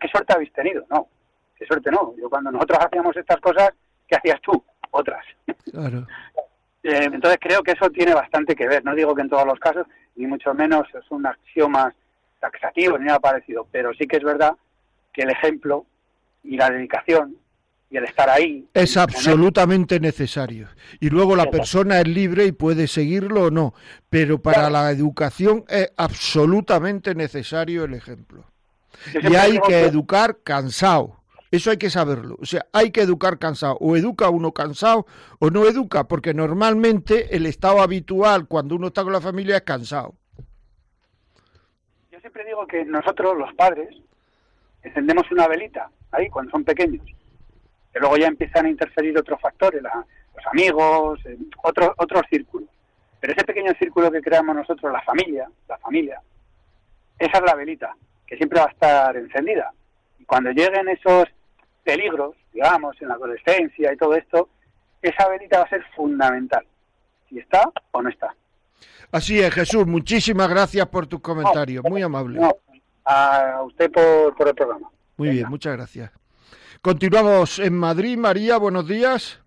¿qué 0.00 0.08
suerte 0.08 0.32
habéis 0.32 0.52
tenido? 0.52 0.84
No. 0.90 1.08
qué 1.56 1.66
suerte 1.66 1.90
no. 1.90 2.14
Yo 2.16 2.28
cuando 2.28 2.50
nosotros 2.50 2.78
hacíamos 2.80 3.16
estas 3.16 3.40
cosas, 3.40 3.70
¿qué 4.08 4.16
hacías 4.16 4.40
tú? 4.40 4.62
Otras. 4.90 5.24
Claro. 5.70 6.06
Eh, 6.82 7.02
entonces 7.02 7.40
creo 7.40 7.64
que 7.64 7.72
eso 7.72 7.90
tiene 7.90 8.14
bastante 8.14 8.54
que 8.54 8.68
ver. 8.68 8.84
No 8.84 8.94
digo 8.94 9.12
que 9.12 9.22
en 9.22 9.28
todos 9.28 9.44
los 9.44 9.58
casos, 9.58 9.88
ni 10.14 10.24
mucho 10.24 10.54
menos 10.54 10.86
es 10.94 11.10
un 11.10 11.26
axioma 11.26 11.92
taxativo 12.38 12.96
ni 12.96 13.06
nada 13.06 13.18
parecido, 13.18 13.66
pero 13.72 13.92
sí 13.94 14.06
que 14.06 14.18
es 14.18 14.22
verdad 14.22 14.52
que 15.12 15.22
el 15.22 15.30
ejemplo 15.30 15.84
y 16.44 16.56
la 16.56 16.70
dedicación 16.70 17.36
y 17.96 17.98
el 17.98 18.04
estar 18.04 18.28
ahí. 18.28 18.68
Es 18.74 18.96
absolutamente 18.98 19.98
necesario. 20.00 20.68
Y 21.00 21.08
luego 21.08 21.34
la 21.34 21.50
persona 21.50 22.00
es 22.00 22.06
libre 22.06 22.44
y 22.44 22.52
puede 22.52 22.88
seguirlo 22.88 23.44
o 23.44 23.50
no, 23.50 23.74
pero 24.10 24.40
para 24.40 24.68
la 24.68 24.90
educación 24.90 25.64
es 25.68 25.90
absolutamente 25.96 27.14
necesario 27.14 27.84
el 27.84 27.94
ejemplo. 27.94 28.44
Y 29.14 29.34
hay 29.34 29.58
que 29.60 29.84
educar 29.84 30.38
cansado. 30.42 31.22
Eso 31.50 31.70
hay 31.70 31.78
que 31.78 31.90
saberlo. 31.90 32.36
O 32.40 32.44
sea, 32.44 32.66
hay 32.72 32.90
que 32.90 33.00
educar 33.00 33.38
cansado. 33.38 33.78
O 33.80 33.96
educa 33.96 34.28
uno 34.28 34.52
cansado 34.52 35.06
o 35.38 35.48
no 35.48 35.66
educa, 35.66 36.06
porque 36.06 36.34
normalmente 36.34 37.34
el 37.34 37.46
estado 37.46 37.80
habitual 37.80 38.46
cuando 38.46 38.76
uno 38.76 38.88
está 38.88 39.04
con 39.04 39.12
la 39.12 39.20
familia 39.20 39.56
es 39.56 39.62
cansado. 39.62 40.14
Yo 42.10 42.20
siempre 42.20 42.44
digo 42.44 42.66
que 42.66 42.84
nosotros, 42.84 43.38
los 43.38 43.54
padres, 43.54 43.88
encendemos 44.82 45.30
una 45.30 45.48
velita 45.48 45.90
ahí 46.10 46.28
cuando 46.28 46.50
son 46.50 46.64
pequeños 46.64 47.06
que 47.96 48.00
luego 48.00 48.18
ya 48.18 48.26
empiezan 48.26 48.66
a 48.66 48.68
interferir 48.68 49.16
otros 49.16 49.40
factores, 49.40 49.82
los 49.82 50.46
amigos, 50.52 51.18
eh, 51.24 51.38
otros 51.62 51.92
otros 51.96 52.24
círculos. 52.28 52.68
Pero 53.18 53.32
ese 53.32 53.42
pequeño 53.42 53.72
círculo 53.78 54.10
que 54.10 54.20
creamos 54.20 54.54
nosotros, 54.54 54.92
la 54.92 55.00
familia, 55.00 55.48
la 55.66 55.78
familia, 55.78 56.20
esa 57.18 57.38
es 57.38 57.42
la 57.42 57.54
velita, 57.54 57.96
que 58.26 58.36
siempre 58.36 58.60
va 58.60 58.66
a 58.66 58.70
estar 58.70 59.16
encendida. 59.16 59.72
Y 60.18 60.26
cuando 60.26 60.50
lleguen 60.50 60.90
esos 60.90 61.24
peligros, 61.84 62.36
digamos, 62.52 63.00
en 63.00 63.08
la 63.08 63.14
adolescencia 63.14 63.90
y 63.90 63.96
todo 63.96 64.14
esto, 64.14 64.50
esa 65.00 65.26
velita 65.30 65.60
va 65.60 65.64
a 65.64 65.70
ser 65.70 65.82
fundamental, 65.96 66.66
si 67.30 67.38
está 67.38 67.62
o 67.92 68.02
no 68.02 68.10
está. 68.10 68.34
Así 69.10 69.40
es, 69.40 69.54
Jesús, 69.54 69.86
muchísimas 69.86 70.50
gracias 70.50 70.86
por 70.88 71.06
tus 71.06 71.20
comentarios, 71.20 71.82
muy 71.82 72.02
amable. 72.02 72.42
a 73.06 73.62
usted 73.64 73.90
por, 73.90 74.36
por 74.36 74.48
el 74.48 74.54
programa. 74.54 74.90
Muy 75.16 75.30
bien, 75.30 75.48
muchas 75.48 75.74
gracias. 75.74 76.10
Continuamos 76.82 77.58
en 77.58 77.76
Madrid. 77.76 78.16
María, 78.16 78.58
buenos 78.58 78.86
días. 78.86 79.40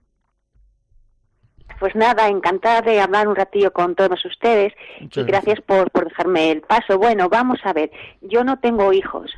Pues 1.80 1.96
nada, 1.96 2.28
encantada 2.28 2.82
de 2.82 3.00
hablar 3.00 3.28
un 3.28 3.36
ratillo 3.36 3.72
con 3.72 3.96
todos 3.96 4.24
ustedes 4.26 4.74
y 5.00 5.24
gracias, 5.24 5.62
por, 5.62 5.90
por 5.92 6.10
dejarme 6.10 6.52
el 6.52 6.62
paso. 6.62 6.98
Bueno, 6.98 7.30
vamos 7.30 7.60
a 7.64 7.72
ver, 7.72 7.90
yo 8.22 8.44
no 8.44 8.60
tengo 8.60 8.92
hijos, 8.92 9.32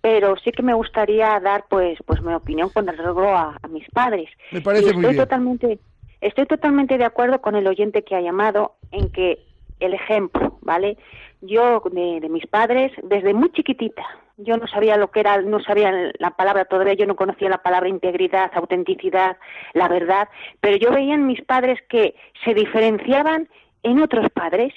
pero 0.00 0.34
sí 0.42 0.50
que 0.50 0.62
me 0.62 0.72
gustaría 0.72 1.38
dar 1.40 1.66
pues 1.68 1.98
pues 2.06 2.22
mi 2.22 2.32
opinión 2.32 2.70
con 2.70 2.86
respecto 2.86 3.28
a, 3.28 3.58
a 3.60 3.68
mis 3.68 3.86
padres. 3.90 4.30
Me 4.50 4.62
parece 4.62 4.86
estoy 4.86 5.02
muy 5.02 5.10
bien. 5.10 5.16
Totalmente, 5.18 5.78
estoy 6.22 6.46
totalmente 6.46 6.96
de 6.96 7.04
acuerdo 7.04 7.42
con 7.42 7.54
el 7.54 7.66
oyente 7.66 8.02
que 8.02 8.16
ha 8.16 8.20
llamado 8.22 8.76
en 8.90 9.12
que 9.12 9.44
el 9.80 9.92
ejemplo, 9.92 10.56
¿vale? 10.62 10.96
Yo 11.42 11.82
de 11.92 12.28
mis 12.30 12.46
padres, 12.46 12.92
desde 13.02 13.34
muy 13.34 13.52
chiquitita, 13.52 14.02
yo 14.36 14.56
no 14.56 14.66
sabía 14.66 14.96
lo 14.96 15.10
que 15.10 15.20
era, 15.20 15.40
no 15.42 15.60
sabía 15.60 16.12
la 16.18 16.30
palabra 16.30 16.64
todavía, 16.64 16.94
yo 16.94 17.06
no 17.06 17.16
conocía 17.16 17.48
la 17.48 17.62
palabra 17.62 17.88
integridad, 17.88 18.50
autenticidad, 18.54 19.36
la 19.72 19.88
verdad, 19.88 20.28
pero 20.60 20.76
yo 20.76 20.90
veía 20.90 21.14
en 21.14 21.26
mis 21.26 21.42
padres 21.42 21.80
que 21.88 22.14
se 22.44 22.54
diferenciaban 22.54 23.48
en 23.82 24.02
otros 24.02 24.28
padres, 24.30 24.72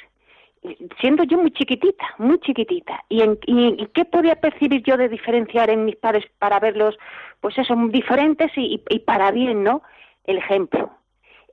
siendo 1.00 1.24
yo 1.24 1.38
muy 1.38 1.52
chiquitita, 1.52 2.06
muy 2.18 2.40
chiquitita. 2.40 3.04
¿Y, 3.10 3.22
en, 3.22 3.38
qué 3.94 4.06
podía 4.06 4.36
percibir 4.36 4.84
yo 4.84 4.98
de 4.98 5.10
diferenciar 5.10 5.70
en 5.70 5.86
mis 5.86 5.96
padres 5.96 6.26
para 6.40 6.60
verlos, 6.60 6.98
pues 7.40 7.58
eso, 7.58 7.76
diferentes 7.90 8.52
y, 8.56 8.84
y 8.90 9.00
para 9.00 9.32
bien, 9.32 9.64
¿no? 9.64 9.82
El 10.26 10.38
ejemplo 10.38 10.92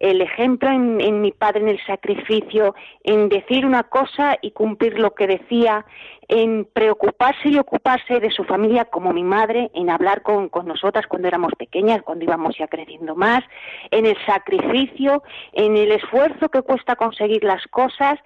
el 0.01 0.21
ejemplo 0.21 0.69
en, 0.69 1.01
en, 1.01 1.21
mi 1.21 1.33
padre 1.33 1.61
en 1.61 1.69
el 1.69 1.87
sacrificio, 1.87 2.75
en 3.05 3.29
decir 3.29 3.65
una 3.65 3.85
cosa 3.85 4.37
y 4.43 4.51
cumplir 4.51 4.99
lo 4.99 5.15
que 5.15 5.27
decía, 5.27 5.87
en 6.29 6.67
preocuparse 6.73 7.49
y 7.49 7.59
ocuparse 7.59 8.21
de 8.21 8.31
su 8.31 8.45
familia 8.45 8.85
como 8.87 9.13
mi 9.13 9.23
madre, 9.23 9.71
en 9.75 9.91
hablar 9.91 10.23
con, 10.23 10.49
con, 10.49 10.67
nosotras 10.67 11.07
cuando 11.07 11.29
éramos 11.29 11.53
pequeñas, 11.59 12.03
cuando 12.03 12.25
íbamos 12.25 12.57
ya 12.59 12.67
creciendo 12.69 13.15
más, 13.15 13.43
en 13.91 14.07
el 14.07 14.17
sacrificio, 14.27 15.23
en 15.53 15.77
el 15.77 15.93
esfuerzo 15.93 16.49
que 16.49 16.63
cuesta 16.63 16.97
conseguir 16.97 17.45
las 17.45 17.67
cosas 17.69 18.19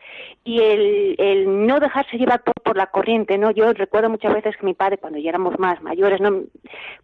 y 0.45 0.61
el, 0.61 1.15
el 1.19 1.67
no 1.67 1.81
dejarse 1.81 2.17
llevar 2.17 2.43
por, 2.43 2.55
por, 2.63 2.77
la 2.77 2.87
corriente, 2.87 3.39
¿no? 3.39 3.51
Yo 3.51 3.73
recuerdo 3.73 4.11
muchas 4.11 4.33
veces 4.33 4.57
que 4.57 4.67
mi 4.67 4.75
padre, 4.75 4.99
cuando 4.99 5.19
ya 5.19 5.31
éramos 5.31 5.59
más 5.59 5.83
mayores, 5.83 6.21
¿no? 6.21 6.43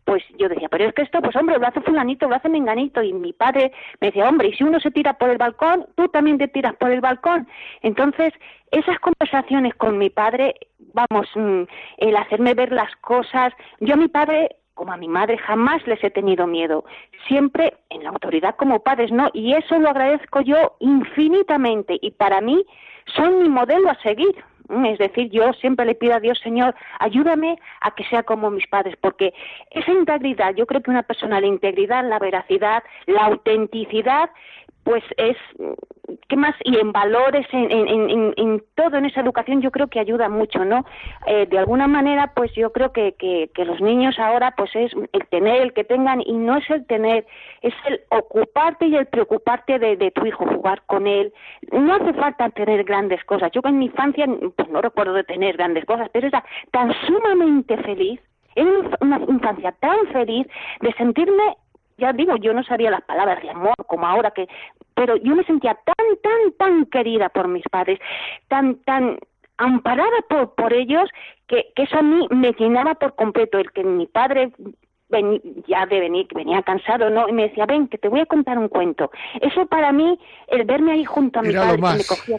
Pues 0.04 0.22
yo 0.38 0.48
decía, 0.48 0.68
pero 0.68 0.84
es 0.84 0.94
que 0.94 1.02
esto, 1.02 1.20
pues 1.20 1.36
hombre, 1.36 1.58
lo 1.58 1.66
hace 1.66 1.80
fulanito, 1.80 2.28
lo 2.28 2.36
hace 2.36 2.48
menganito, 2.48 3.02
y 3.02 3.12
mi 3.12 3.32
padre 3.32 3.72
me 4.00 4.08
decía, 4.08 4.28
hombre, 4.28 4.48
y 4.48 4.54
si 4.54 4.64
uno 4.64 4.80
se 4.80 4.90
tira 4.90 5.14
por 5.14 5.30
el 5.30 5.38
balcón, 5.38 5.86
tú 5.94 6.08
también 6.08 6.38
te 6.38 6.48
tiras 6.48 6.74
por 6.76 6.90
el 6.90 7.00
balcón. 7.00 7.48
Entonces, 7.82 8.32
esas 8.74 8.98
conversaciones 8.98 9.74
con 9.74 9.98
mi 9.98 10.10
padre, 10.10 10.54
vamos, 10.92 11.28
mm, 11.34 11.62
el 11.98 12.16
hacerme 12.16 12.54
ver 12.54 12.72
las 12.72 12.94
cosas, 12.96 13.52
yo 13.80 13.94
a 13.94 13.96
mi 13.96 14.08
padre 14.08 14.56
como 14.74 14.92
a 14.92 14.96
mi 14.96 15.06
madre 15.06 15.38
jamás 15.38 15.86
les 15.86 16.02
he 16.02 16.10
tenido 16.10 16.46
miedo, 16.48 16.84
siempre 17.28 17.74
en 17.90 18.02
la 18.02 18.10
autoridad 18.10 18.56
como 18.56 18.82
padres, 18.82 19.12
¿no? 19.12 19.30
Y 19.32 19.54
eso 19.54 19.78
lo 19.78 19.88
agradezco 19.88 20.40
yo 20.40 20.76
infinitamente 20.80 21.96
y 22.02 22.10
para 22.10 22.40
mí 22.40 22.66
son 23.14 23.42
mi 23.42 23.48
modelo 23.48 23.88
a 23.88 24.02
seguir. 24.02 24.34
Es 24.86 24.98
decir, 24.98 25.30
yo 25.30 25.52
siempre 25.52 25.84
le 25.84 25.94
pido 25.94 26.14
a 26.14 26.20
Dios, 26.20 26.40
Señor, 26.42 26.74
ayúdame 26.98 27.58
a 27.82 27.94
que 27.94 28.04
sea 28.04 28.22
como 28.22 28.50
mis 28.50 28.66
padres, 28.66 28.96
porque 28.98 29.34
esa 29.70 29.92
integridad, 29.92 30.54
yo 30.54 30.66
creo 30.66 30.82
que 30.82 30.90
una 30.90 31.02
persona, 31.02 31.38
la 31.38 31.46
integridad, 31.46 32.02
la 32.08 32.18
veracidad, 32.18 32.82
la 33.06 33.26
autenticidad, 33.26 34.30
pues 34.84 35.02
es, 35.16 35.36
¿qué 36.28 36.36
más? 36.36 36.54
Y 36.62 36.78
en 36.78 36.92
valores, 36.92 37.46
en, 37.52 37.70
en, 37.70 38.34
en, 38.36 38.62
todo, 38.74 38.98
en 38.98 39.06
esa 39.06 39.22
educación, 39.22 39.62
yo 39.62 39.70
creo 39.70 39.88
que 39.88 39.98
ayuda 39.98 40.28
mucho, 40.28 40.64
¿no? 40.64 40.84
Eh, 41.26 41.46
de 41.46 41.58
alguna 41.58 41.86
manera, 41.86 42.32
pues 42.36 42.52
yo 42.54 42.70
creo 42.70 42.92
que, 42.92 43.14
que, 43.14 43.50
que, 43.54 43.64
los 43.64 43.80
niños 43.80 44.18
ahora, 44.18 44.54
pues 44.56 44.70
es 44.74 44.92
el 45.12 45.26
tener, 45.28 45.62
el 45.62 45.72
que 45.72 45.84
tengan, 45.84 46.20
y 46.20 46.34
no 46.34 46.58
es 46.58 46.68
el 46.68 46.86
tener, 46.86 47.26
es 47.62 47.74
el 47.86 48.02
ocuparte 48.10 48.86
y 48.86 48.94
el 48.94 49.06
preocuparte 49.06 49.78
de, 49.78 49.96
de 49.96 50.10
tu 50.10 50.26
hijo, 50.26 50.46
jugar 50.46 50.82
con 50.86 51.06
él. 51.06 51.32
No 51.72 51.94
hace 51.94 52.12
falta 52.12 52.50
tener 52.50 52.84
grandes 52.84 53.24
cosas. 53.24 53.50
Yo 53.52 53.62
en 53.64 53.78
mi 53.78 53.86
infancia, 53.86 54.26
pues 54.54 54.68
no 54.68 54.82
recuerdo 54.82 55.14
de 55.14 55.24
tener 55.24 55.56
grandes 55.56 55.86
cosas, 55.86 56.10
pero 56.12 56.26
era 56.26 56.44
tan 56.70 56.92
sumamente 57.06 57.78
feliz, 57.78 58.20
era 58.54 58.70
una 59.00 59.18
infancia 59.28 59.72
tan 59.80 60.06
feliz 60.12 60.46
de 60.80 60.92
sentirme 60.92 61.56
ya 61.96 62.12
digo, 62.12 62.36
yo 62.36 62.52
no 62.52 62.62
sabía 62.64 62.90
las 62.90 63.02
palabras 63.02 63.42
de 63.42 63.50
amor 63.50 63.74
como 63.86 64.06
ahora 64.06 64.30
que, 64.30 64.48
pero 64.94 65.16
yo 65.16 65.34
me 65.34 65.44
sentía 65.44 65.74
tan, 65.74 66.06
tan, 66.22 66.52
tan 66.58 66.86
querida 66.86 67.28
por 67.28 67.48
mis 67.48 67.64
padres, 67.70 67.98
tan, 68.48 68.76
tan 68.84 69.18
amparada 69.58 70.16
por, 70.28 70.54
por 70.54 70.72
ellos, 70.72 71.08
que, 71.46 71.72
que 71.74 71.82
eso 71.82 71.98
a 71.98 72.02
mí 72.02 72.26
me 72.30 72.52
llenaba 72.52 72.94
por 72.94 73.14
completo. 73.14 73.58
El 73.58 73.70
que 73.72 73.84
mi 73.84 74.06
padre 74.06 74.52
ya 75.66 75.86
de 75.86 76.00
venir, 76.00 76.26
venía 76.34 76.62
cansado, 76.62 77.10
¿no? 77.10 77.28
Y 77.28 77.32
me 77.32 77.48
decía, 77.48 77.66
ven, 77.66 77.88
que 77.88 77.98
te 77.98 78.08
voy 78.08 78.20
a 78.20 78.26
contar 78.26 78.58
un 78.58 78.68
cuento. 78.68 79.10
Eso 79.40 79.66
para 79.66 79.92
mí, 79.92 80.18
el 80.48 80.64
verme 80.64 80.92
ahí 80.92 81.04
junto 81.04 81.38
a 81.38 81.42
mi 81.42 81.52
padre, 81.52 81.76
que 81.76 81.98
me 81.98 82.04
cogía, 82.04 82.38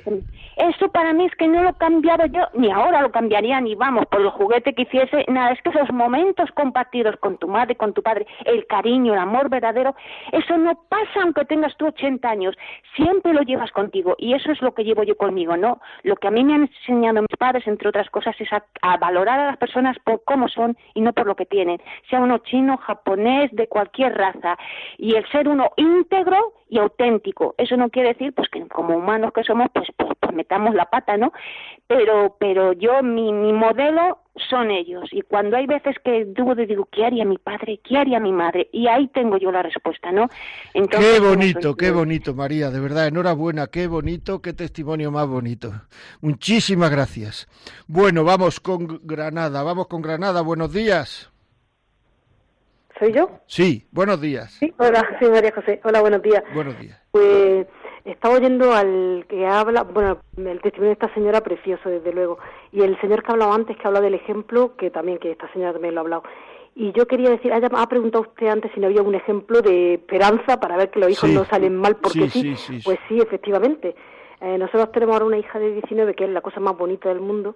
eso 0.57 0.89
para 0.89 1.13
mí 1.13 1.25
es 1.25 1.35
que 1.35 1.47
no 1.47 1.63
lo 1.63 1.73
cambiaba 1.73 2.25
yo, 2.27 2.41
ni 2.53 2.71
ahora 2.71 3.01
lo 3.01 3.11
cambiaría, 3.11 3.59
ni 3.61 3.75
vamos, 3.75 4.05
por 4.07 4.21
el 4.21 4.29
juguete 4.29 4.73
que 4.73 4.83
hiciese, 4.83 5.25
nada, 5.27 5.51
es 5.51 5.61
que 5.61 5.69
esos 5.69 5.91
momentos 5.91 6.49
compartidos 6.51 7.17
con 7.17 7.37
tu 7.37 7.47
madre, 7.47 7.75
con 7.75 7.93
tu 7.93 8.01
padre, 8.01 8.25
el 8.45 8.65
cariño, 8.65 9.13
el 9.13 9.19
amor 9.19 9.49
verdadero, 9.49 9.95
eso 10.31 10.57
no 10.57 10.79
pasa 10.89 11.21
aunque 11.23 11.45
tengas 11.45 11.75
tú 11.77 11.87
80 11.87 12.27
años, 12.27 12.55
siempre 12.95 13.33
lo 13.33 13.41
llevas 13.41 13.71
contigo, 13.71 14.15
y 14.17 14.33
eso 14.33 14.51
es 14.51 14.61
lo 14.61 14.73
que 14.73 14.83
llevo 14.83 15.03
yo 15.03 15.17
conmigo, 15.17 15.57
¿no? 15.57 15.81
Lo 16.03 16.15
que 16.15 16.27
a 16.27 16.31
mí 16.31 16.43
me 16.43 16.55
han 16.55 16.61
enseñado 16.61 17.21
mis 17.21 17.37
padres, 17.37 17.67
entre 17.67 17.89
otras 17.89 18.09
cosas, 18.09 18.35
es 18.39 18.51
a, 18.53 18.63
a 18.81 18.97
valorar 18.97 19.39
a 19.39 19.45
las 19.47 19.57
personas 19.57 19.97
por 20.03 20.23
cómo 20.23 20.47
son 20.47 20.77
y 20.93 21.01
no 21.01 21.11
por 21.11 21.27
lo 21.27 21.35
que 21.35 21.45
tienen, 21.45 21.81
sea 22.09 22.21
uno 22.21 22.39
chino, 22.55 22.77
japonés, 22.77 23.51
de 23.51 23.67
cualquier 23.67 24.13
raza. 24.13 24.57
Y 24.97 25.15
el 25.15 25.27
ser 25.29 25.47
uno 25.47 25.71
íntegro 25.77 26.53
y 26.69 26.79
auténtico. 26.79 27.55
Eso 27.57 27.77
no 27.77 27.89
quiere 27.89 28.09
decir 28.09 28.33
pues 28.33 28.49
que 28.49 28.65
como 28.67 28.97
humanos 28.97 29.31
que 29.33 29.43
somos, 29.43 29.67
pues, 29.73 29.87
pues, 29.97 30.11
pues 30.19 30.33
metamos 30.33 30.73
la 30.73 30.85
pata, 30.85 31.17
¿no? 31.17 31.31
Pero, 31.87 32.35
pero 32.39 32.73
yo, 32.73 33.03
mi, 33.03 33.31
mi 33.31 33.53
modelo 33.53 34.19
son 34.49 34.71
ellos. 34.71 35.07
Y 35.11 35.21
cuando 35.21 35.57
hay 35.57 35.67
veces 35.67 35.95
que 36.03 36.25
dudo 36.25 36.55
digo, 36.55 36.87
¿qué 36.91 37.05
haría 37.05 37.25
mi 37.25 37.37
padre? 37.37 37.79
¿Qué 37.83 37.97
haría 37.97 38.19
mi 38.19 38.31
madre? 38.31 38.69
Y 38.71 38.87
ahí 38.87 39.07
tengo 39.09 39.37
yo 39.37 39.51
la 39.51 39.61
respuesta, 39.61 40.11
¿no? 40.11 40.27
Entonces, 40.73 41.19
qué 41.19 41.19
bonito, 41.19 41.75
qué 41.75 41.91
bonito, 41.91 42.33
María, 42.33 42.71
de 42.71 42.79
verdad, 42.79 43.07
enhorabuena, 43.07 43.67
qué 43.67 43.87
bonito, 43.87 44.41
qué 44.41 44.53
testimonio 44.53 45.11
más 45.11 45.27
bonito. 45.27 45.73
Muchísimas 46.21 46.89
gracias. 46.89 47.47
Bueno, 47.87 48.23
vamos 48.23 48.59
con 48.59 48.99
Granada, 49.03 49.63
vamos 49.63 49.87
con 49.87 50.01
Granada, 50.01 50.41
buenos 50.41 50.73
días. 50.73 51.31
¿Soy 52.99 53.11
yo? 53.11 53.29
Sí, 53.45 53.87
buenos 53.91 54.21
días. 54.21 54.53
Sí, 54.53 54.73
hola, 54.77 55.05
sí, 55.19 55.25
María 55.29 55.51
José. 55.53 55.81
Hola, 55.83 56.01
buenos 56.01 56.21
días. 56.21 56.43
Buenos 56.53 56.79
días. 56.79 57.01
Pues 57.11 57.67
estaba 58.05 58.35
oyendo 58.35 58.73
al 58.73 59.25
que 59.27 59.45
habla, 59.45 59.83
bueno, 59.83 60.19
el 60.37 60.61
testimonio 60.61 60.89
de 60.89 60.93
esta 60.93 61.13
señora 61.13 61.41
precioso, 61.41 61.89
desde 61.89 62.13
luego, 62.13 62.37
y 62.71 62.83
el 62.83 62.99
señor 63.01 63.23
que 63.23 63.31
ha 63.31 63.33
hablado 63.33 63.53
antes, 63.53 63.75
que 63.77 63.87
habla 63.87 63.99
del 63.99 64.13
ejemplo, 64.13 64.75
que 64.77 64.91
también, 64.91 65.17
que 65.17 65.31
esta 65.31 65.51
señora 65.51 65.73
también 65.73 65.95
lo 65.95 66.01
ha 66.01 66.03
hablado. 66.03 66.23
Y 66.75 66.91
yo 66.91 67.07
quería 67.07 67.29
decir, 67.29 67.53
ha 67.53 67.89
preguntado 67.89 68.23
usted 68.23 68.47
antes 68.47 68.71
si 68.73 68.79
no 68.79 68.87
había 68.87 69.01
un 69.01 69.15
ejemplo 69.15 69.61
de 69.61 69.95
esperanza 69.95 70.59
para 70.59 70.75
ver 70.75 70.91
que 70.91 70.99
los 70.99 71.09
hijos 71.09 71.29
no 71.29 71.45
salen 71.45 71.75
mal 71.77 71.95
porque 71.95 72.29
sí, 72.29 72.53
pues 72.83 72.99
sí, 73.07 73.19
efectivamente. 73.19 73.95
Eh, 74.41 74.57
nosotros 74.57 74.91
tenemos 74.91 75.13
ahora 75.13 75.25
una 75.25 75.37
hija 75.37 75.57
de 75.57 75.71
19 75.71 76.15
que 76.15 76.25
es 76.25 76.29
la 76.29 76.41
cosa 76.41 76.59
más 76.59 76.77
bonita 76.77 77.07
del 77.07 77.21
mundo, 77.21 77.55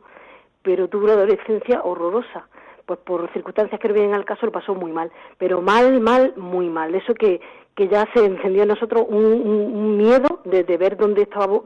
pero 0.61 0.87
tuvo 0.87 1.03
una 1.03 1.13
adolescencia 1.13 1.81
horrorosa. 1.83 2.47
Pues 2.89 3.01
por 3.01 3.31
circunstancias 3.33 3.79
que 3.79 3.87
no 3.87 3.93
vienen 3.93 4.15
al 4.15 4.25
caso 4.25 4.47
lo 4.47 4.51
pasó 4.51 4.73
muy 4.73 4.91
mal, 4.91 5.11
pero 5.37 5.61
mal, 5.61 6.01
mal, 6.01 6.33
muy 6.37 6.69
mal. 6.69 6.95
Eso 6.95 7.13
que, 7.13 7.39
que 7.75 7.87
ya 7.87 8.07
se 8.15 8.25
encendió 8.25 8.63
en 8.63 8.69
nosotros 8.69 9.05
un, 9.07 9.95
miedo 9.95 10.41
de, 10.43 10.63
ver 10.75 10.97
dónde 10.97 11.21
estaba, 11.21 11.61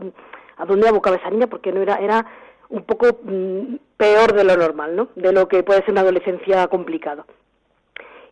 a 0.57 0.65
dónde 0.65 0.89
abocaba 0.89 1.15
esa 1.15 1.29
niña, 1.29 1.47
porque 1.47 1.71
no 1.71 1.81
era, 1.81 1.95
era 1.95 2.25
un 2.67 2.83
poco 2.83 3.05
mm, 3.23 3.75
peor 3.95 4.33
de 4.33 4.43
lo 4.43 4.57
normal, 4.57 4.97
¿no? 4.97 5.07
De 5.15 5.31
lo 5.31 5.47
que 5.47 5.63
puede 5.63 5.79
ser 5.83 5.91
una 5.91 6.01
adolescencia 6.01 6.67
complicada. 6.67 7.25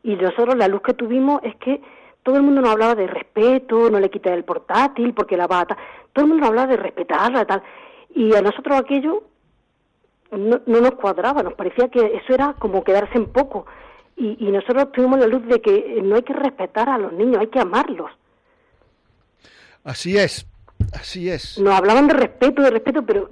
Y 0.04 0.18
nosotros 0.18 0.58
la 0.58 0.68
luz 0.68 0.82
que 0.82 0.94
tuvimos 0.94 1.40
es 1.46 1.56
que 1.56 1.80
todo 2.24 2.36
el 2.36 2.44
mundo 2.44 2.60
nos 2.60 2.72
hablaba 2.72 2.96
de 2.96 3.08
respeto, 3.08 3.90
no 3.90 4.02
le 4.02 4.10
quita 4.10 4.34
el 4.34 4.44
portátil 4.44 5.14
porque 5.14 5.38
la 5.38 5.48
bata, 5.48 5.78
todo 6.12 6.26
el 6.26 6.30
mundo 6.32 6.42
nos 6.42 6.50
hablaba 6.50 6.68
de 6.68 6.76
respetarla, 6.76 7.46
tal. 7.46 7.64
Y 8.14 8.36
a 8.36 8.42
nosotros 8.42 8.78
aquello 8.78 9.24
no, 10.32 10.62
no 10.66 10.82
nos 10.82 10.92
cuadraba, 10.92 11.44
nos 11.44 11.54
parecía 11.54 11.90
que 11.90 12.00
eso 12.00 12.34
era 12.34 12.54
como 12.54 12.84
quedarse 12.84 13.18
en 13.18 13.26
poco. 13.28 13.66
Y, 14.16 14.38
y 14.40 14.52
nosotros 14.52 14.92
tuvimos 14.92 15.20
la 15.20 15.28
luz 15.28 15.46
de 15.48 15.62
que 15.62 16.02
no 16.04 16.16
hay 16.16 16.24
que 16.24 16.34
respetar 16.34 16.90
a 16.90 16.98
los 16.98 17.14
niños, 17.14 17.38
hay 17.40 17.48
que 17.48 17.60
amarlos. 17.60 18.12
Así 19.84 20.18
es, 20.18 20.46
así 20.94 21.30
es. 21.30 21.60
Nos 21.60 21.74
hablaban 21.74 22.08
de 22.08 22.14
respeto, 22.14 22.62
de 22.62 22.70
respeto, 22.70 23.04
pero 23.06 23.30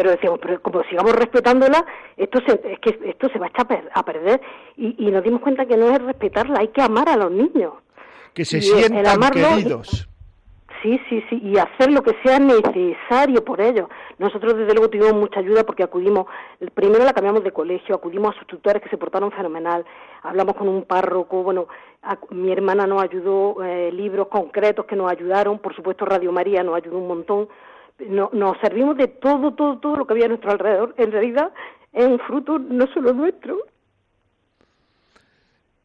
pero 0.00 0.12
decíamos, 0.12 0.38
pero 0.40 0.62
como 0.62 0.82
sigamos 0.84 1.12
respetándola, 1.12 1.84
esto 2.16 2.38
se, 2.46 2.52
es 2.72 2.78
que 2.78 2.98
esto 3.04 3.28
se 3.28 3.38
va 3.38 3.46
a 3.46 3.48
echar 3.50 3.90
a 3.92 4.02
perder. 4.02 4.40
Y, 4.78 4.94
y 4.98 5.10
nos 5.10 5.22
dimos 5.22 5.42
cuenta 5.42 5.66
que 5.66 5.76
no 5.76 5.90
es 5.94 6.00
respetarla, 6.00 6.60
hay 6.60 6.68
que 6.68 6.80
amar 6.80 7.06
a 7.10 7.18
los 7.18 7.30
niños. 7.30 7.74
Que 8.32 8.46
se 8.46 8.62
sientan 8.62 9.20
queridos. 9.30 10.08
Sí, 10.82 10.98
sí, 11.10 11.22
sí, 11.28 11.38
y 11.42 11.58
hacer 11.58 11.90
lo 11.90 12.02
que 12.02 12.16
sea 12.22 12.38
necesario 12.38 13.44
por 13.44 13.60
ellos. 13.60 13.88
Nosotros, 14.18 14.56
desde 14.56 14.72
luego, 14.72 14.88
tuvimos 14.88 15.12
mucha 15.12 15.40
ayuda 15.40 15.64
porque 15.64 15.82
acudimos, 15.82 16.26
primero 16.72 17.04
la 17.04 17.12
cambiamos 17.12 17.44
de 17.44 17.52
colegio, 17.52 17.94
acudimos 17.94 18.34
a 18.34 18.38
sus 18.38 18.46
tutores 18.46 18.82
que 18.82 18.88
se 18.88 18.96
portaron 18.96 19.30
fenomenal, 19.30 19.84
hablamos 20.22 20.56
con 20.56 20.68
un 20.68 20.84
párroco, 20.84 21.42
bueno, 21.42 21.68
mi 22.30 22.50
hermana 22.50 22.86
nos 22.86 23.02
ayudó, 23.02 23.62
eh, 23.62 23.92
libros 23.92 24.28
concretos 24.28 24.86
que 24.86 24.96
nos 24.96 25.10
ayudaron, 25.10 25.58
por 25.58 25.76
supuesto 25.76 26.06
Radio 26.06 26.32
María 26.32 26.62
nos 26.62 26.76
ayudó 26.76 26.96
un 26.96 27.08
montón, 27.08 27.48
no, 27.98 28.30
nos 28.32 28.58
servimos 28.60 28.96
de 28.96 29.08
todo, 29.08 29.52
todo, 29.52 29.78
todo 29.78 29.96
lo 29.96 30.06
que 30.06 30.14
había 30.14 30.26
a 30.26 30.28
nuestro 30.28 30.50
alrededor. 30.50 30.94
En 30.96 31.12
realidad 31.12 31.52
es 31.92 32.06
un 32.06 32.18
fruto 32.20 32.58
no 32.58 32.86
solo 32.94 33.12
nuestro. 33.12 33.58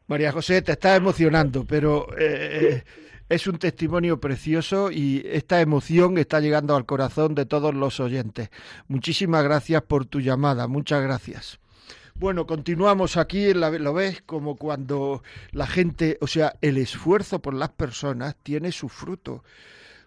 María 0.06 0.32
José, 0.32 0.62
te 0.62 0.72
está 0.72 0.96
emocionando, 0.96 1.64
pero 1.68 2.06
eh, 2.16 2.82
es 3.28 3.46
un 3.46 3.58
testimonio 3.58 4.20
precioso 4.20 4.90
y 4.90 5.22
esta 5.26 5.60
emoción 5.60 6.18
está 6.18 6.40
llegando 6.40 6.76
al 6.76 6.86
corazón 6.86 7.34
de 7.34 7.46
todos 7.46 7.74
los 7.74 8.00
oyentes. 8.00 8.50
Muchísimas 8.88 9.42
gracias 9.42 9.82
por 9.82 10.06
tu 10.06 10.20
llamada, 10.20 10.68
muchas 10.68 11.02
gracias. 11.02 11.58
Bueno, 12.14 12.46
continuamos 12.46 13.18
aquí, 13.18 13.52
lo 13.52 13.92
ves 13.92 14.22
como 14.24 14.56
cuando 14.56 15.22
la 15.50 15.66
gente, 15.66 16.16
o 16.22 16.26
sea, 16.26 16.54
el 16.62 16.78
esfuerzo 16.78 17.42
por 17.42 17.52
las 17.52 17.70
personas 17.70 18.36
tiene 18.42 18.72
su 18.72 18.88
fruto. 18.88 19.44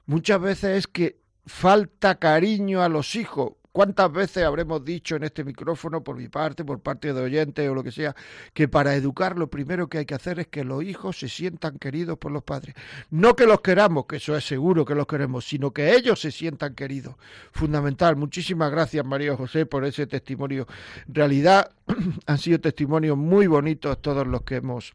Muchas 0.08 0.42
veces 0.42 0.78
es 0.78 0.88
que 0.88 1.20
falta 1.46 2.16
cariño 2.16 2.82
a 2.82 2.90
los 2.90 3.16
hijos. 3.16 3.54
¿Cuántas 3.80 4.12
veces 4.12 4.44
habremos 4.44 4.84
dicho 4.84 5.16
en 5.16 5.24
este 5.24 5.46
micrófono, 5.46 6.04
por 6.04 6.18
mi 6.18 6.28
parte, 6.28 6.66
por 6.66 6.82
parte 6.82 7.14
de 7.14 7.22
oyentes 7.22 7.70
o 7.70 7.74
lo 7.74 7.82
que 7.82 7.94
sea, 7.94 8.14
que 8.54 8.68
para 8.68 8.94
educar 8.94 9.38
lo 9.38 9.50
primero 9.50 9.88
que 9.88 10.00
hay 10.00 10.06
que 10.06 10.16
hacer 10.16 10.38
es 10.42 10.48
que 10.48 10.66
los 10.66 10.84
hijos 10.84 11.18
se 11.18 11.30
sientan 11.30 11.80
queridos 11.80 12.18
por 12.18 12.34
los 12.34 12.44
padres? 12.44 12.76
No 13.10 13.38
que 13.38 13.46
los 13.46 13.62
queramos, 13.62 14.06
que 14.06 14.18
eso 14.18 14.36
es 14.36 14.44
seguro 14.44 14.84
que 14.84 14.96
los 14.96 15.08
queremos, 15.08 15.48
sino 15.48 15.72
que 15.72 15.96
ellos 15.96 16.20
se 16.20 16.30
sientan 16.30 16.76
queridos. 16.76 17.16
Fundamental. 17.54 18.18
Muchísimas 18.18 18.70
gracias, 18.70 19.06
María 19.06 19.38
José, 19.38 19.66
por 19.66 19.86
ese 19.86 20.08
testimonio. 20.08 20.68
En 21.08 21.16
realidad 21.16 21.72
han 22.26 22.38
sido 22.38 22.60
testimonios 22.60 23.16
muy 23.16 23.48
bonitos 23.48 24.02
todos 24.02 24.28
los 24.28 24.42
que 24.42 24.58
hemos 24.58 24.92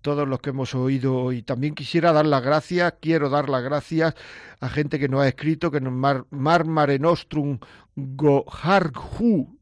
todos 0.00 0.28
los 0.28 0.40
que 0.40 0.50
hemos 0.50 0.74
oído 0.74 1.32
y 1.32 1.42
también 1.42 1.74
quisiera 1.74 2.12
dar 2.12 2.24
las 2.24 2.42
gracias, 2.42 2.94
quiero 3.00 3.28
dar 3.28 3.48
las 3.48 3.62
gracias 3.62 4.14
a 4.60 4.68
gente 4.68 4.98
que 4.98 5.08
nos 5.08 5.22
ha 5.22 5.28
escrito, 5.28 5.70
que 5.70 5.80
nos 5.80 5.92
Mar, 5.92 6.24
Mar 6.30 6.64
Mare 6.64 6.98
Nostrum 6.98 7.58
Goharju, 8.00 9.58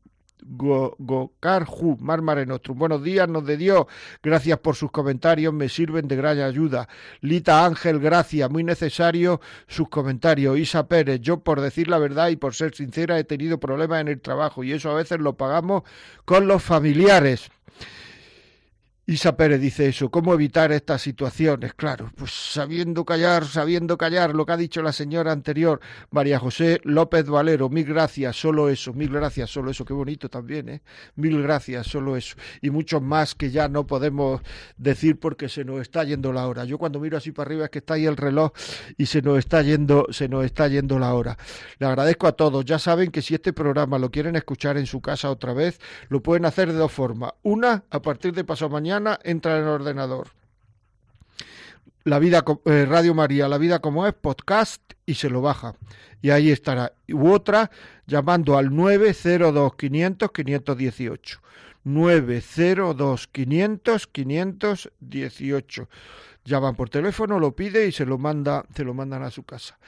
Go, 0.49 0.97
Mar 1.99 2.21
Mare 2.21 2.45
Nostrum. 2.45 2.79
Buenos 2.79 3.03
días, 3.03 3.27
nos 3.29 3.47
de 3.47 3.57
Dios. 3.57 3.87
Gracias 4.23 4.59
por 4.59 4.77
sus 4.77 4.91
comentarios, 4.91 5.55
me 5.55 5.71
sirven 5.71 6.07
de 6.07 6.17
gran 6.17 6.39
ayuda. 6.41 6.87
Lita 7.23 7.65
Ángel, 7.65 7.99
gracias, 7.99 8.51
muy 8.51 8.63
necesario 8.63 9.41
sus 9.67 9.89
comentarios. 9.89 10.59
Isa 10.59 10.87
Pérez, 10.87 11.21
yo 11.23 11.39
por 11.41 11.63
decir 11.63 11.89
la 11.89 11.99
verdad 11.99 12.29
y 12.29 12.37
por 12.37 12.55
ser 12.55 12.75
sincera 12.75 13.19
he 13.19 13.25
tenido 13.25 13.59
problemas 13.59 14.03
en 14.03 14.09
el 14.09 14.21
trabajo 14.21 14.63
y 14.63 14.73
eso 14.73 14.91
a 14.91 14.95
veces 14.95 15.19
lo 15.19 15.39
pagamos 15.39 15.83
con 16.27 16.47
los 16.47 16.63
familiares. 16.63 17.51
Isa 19.09 19.37
Pérez 19.37 19.61
dice 19.61 19.89
eso, 19.89 20.11
¿cómo 20.11 20.35
evitar 20.35 20.73
estas 20.73 21.01
situaciones? 21.01 21.75
Claro, 21.75 22.11
pues 22.17 22.33
sabiendo 22.33 23.05
callar, 23.05 23.45
sabiendo 23.45 23.97
callar, 23.97 24.35
lo 24.35 24.45
que 24.45 24.53
ha 24.53 24.57
dicho 24.57 24.83
la 24.83 24.93
señora 24.93 25.31
anterior, 25.31 25.81
María 26.11 26.41
José 26.41 26.81
López 26.83 27.29
Valero, 27.29 27.69
mil 27.69 27.85
gracias, 27.85 28.35
solo 28.35 28.69
eso, 28.69 28.95
mil 28.95 29.11
gracias, 29.11 29.49
solo 29.49 29.71
eso, 29.71 29.85
qué 29.85 29.93
bonito 29.93 30.29
también, 30.29 30.69
¿eh? 30.69 30.83
Mil 31.15 31.41
gracias, 31.41 31.87
solo 31.87 32.17
eso. 32.17 32.35
Y 32.61 32.71
muchos 32.71 33.01
más 33.01 33.37
que 33.37 33.53
ya 33.53 33.69
no 33.69 33.87
podemos 33.87 34.41
decir 34.77 35.21
porque 35.21 35.49
se 35.49 35.65
nos 35.65 35.83
está 35.83 36.03
yendo 36.03 36.33
la 36.33 36.49
hora. 36.49 36.65
Yo 36.65 36.77
cuando 36.77 36.99
miro 36.99 37.17
así 37.17 37.31
para 37.31 37.47
arriba 37.47 37.67
es 37.67 37.71
que 37.71 37.79
está 37.79 37.95
ahí 37.95 38.07
el 38.07 38.17
reloj 38.17 38.51
y 38.99 39.07
se 39.07 39.23
nos 39.23 39.39
está 39.39 39.63
yendo, 39.63 40.09
se 40.11 40.29
nos 40.29 40.45
está 40.45 40.67
yendo 40.67 40.99
la 40.99 41.15
hora. 41.15 41.39
Le 41.79 41.87
agradezco 41.87 42.27
a 42.27 42.33
todos, 42.33 42.65
ya 42.65 42.81
saben 42.81 43.13
que 43.13 43.23
si 43.23 43.37
este 43.37 43.53
programa 43.53 44.01
lo 44.01 44.11
quieren 44.11 44.35
escuchar 44.35 44.77
en 44.77 44.87
su 44.87 45.01
casa 45.01 45.31
otra 45.31 45.53
vez, 45.53 45.79
lo 46.09 46.25
pueden 46.25 46.45
hacer 46.45 46.73
de 46.73 46.79
dos 46.79 46.91
formas. 46.91 47.35
Una, 47.45 47.85
a 47.89 48.03
partir 48.03 48.35
de 48.35 48.43
pasado 48.43 48.69
mañana, 48.71 48.96
entra 49.23 49.57
en 49.57 49.63
el 49.63 49.69
ordenador. 49.69 50.29
La 52.05 52.19
vida 52.19 52.45
eh, 52.67 52.87
Radio 52.89 53.15
María, 53.15 53.49
la 53.49 53.59
vida 53.59 53.81
como 53.81 54.07
es, 54.07 54.15
podcast 54.15 54.81
y 55.07 55.15
se 55.15 55.29
lo 55.29 55.41
baja. 55.41 55.75
Y 56.23 56.31
ahí 56.31 56.51
estará. 56.51 56.93
U 57.09 57.31
otra 57.31 57.71
llamando 58.07 58.57
al 58.57 58.75
902 58.75 59.75
500 59.75 60.31
518. 60.31 61.41
902 61.85 63.27
500 63.29 64.09
518. 64.13 65.89
Llaman 66.45 66.77
por 66.77 66.91
teléfono, 66.91 67.41
lo 67.41 67.57
pide 67.57 67.89
y 67.89 67.93
se 67.93 68.07
lo 68.07 68.19
manda, 68.19 68.65
se 68.75 68.85
lo 68.85 68.95
mandan 68.95 69.25
a 69.25 69.31
su 69.31 69.43
casa. 69.43 69.79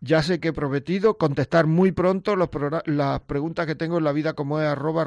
Ya 0.00 0.22
sé 0.22 0.40
que 0.40 0.48
he 0.48 0.52
prometido 0.52 1.16
contestar 1.16 1.66
muy 1.66 1.90
pronto 1.90 2.36
las 2.36 3.20
preguntas 3.20 3.66
que 3.66 3.74
tengo 3.74 3.98
en 3.98 4.04
la 4.04 4.12
vida 4.12 4.34
como 4.34 4.60
es 4.60 4.66
arroba 4.66 5.04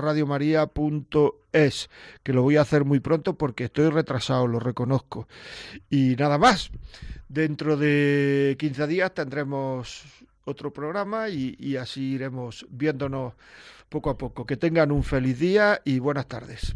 que 2.24 2.34
lo 2.34 2.42
voy 2.42 2.58
a 2.58 2.62
hacer 2.62 2.86
muy 2.86 3.00
pronto 3.00 3.38
porque 3.38 3.66
estoy 3.66 3.90
retrasado, 3.90 4.48
lo 4.48 4.60
reconozco. 4.60 5.28
Y 5.90 6.16
nada 6.18 6.40
más, 6.40 6.72
dentro 7.28 7.78
de 7.78 8.56
15 8.60 8.88
días 8.88 9.14
tendremos 9.14 10.04
otro 10.46 10.74
programa 10.74 11.30
y, 11.30 11.56
y 11.60 11.76
así 11.76 12.14
iremos 12.14 12.66
viéndonos 12.72 13.34
poco 13.90 14.10
a 14.10 14.18
poco. 14.18 14.46
Que 14.46 14.58
tengan 14.58 14.92
un 14.92 15.04
feliz 15.04 15.40
día 15.40 15.82
y 15.86 16.00
buenas 16.00 16.28
tardes. 16.28 16.76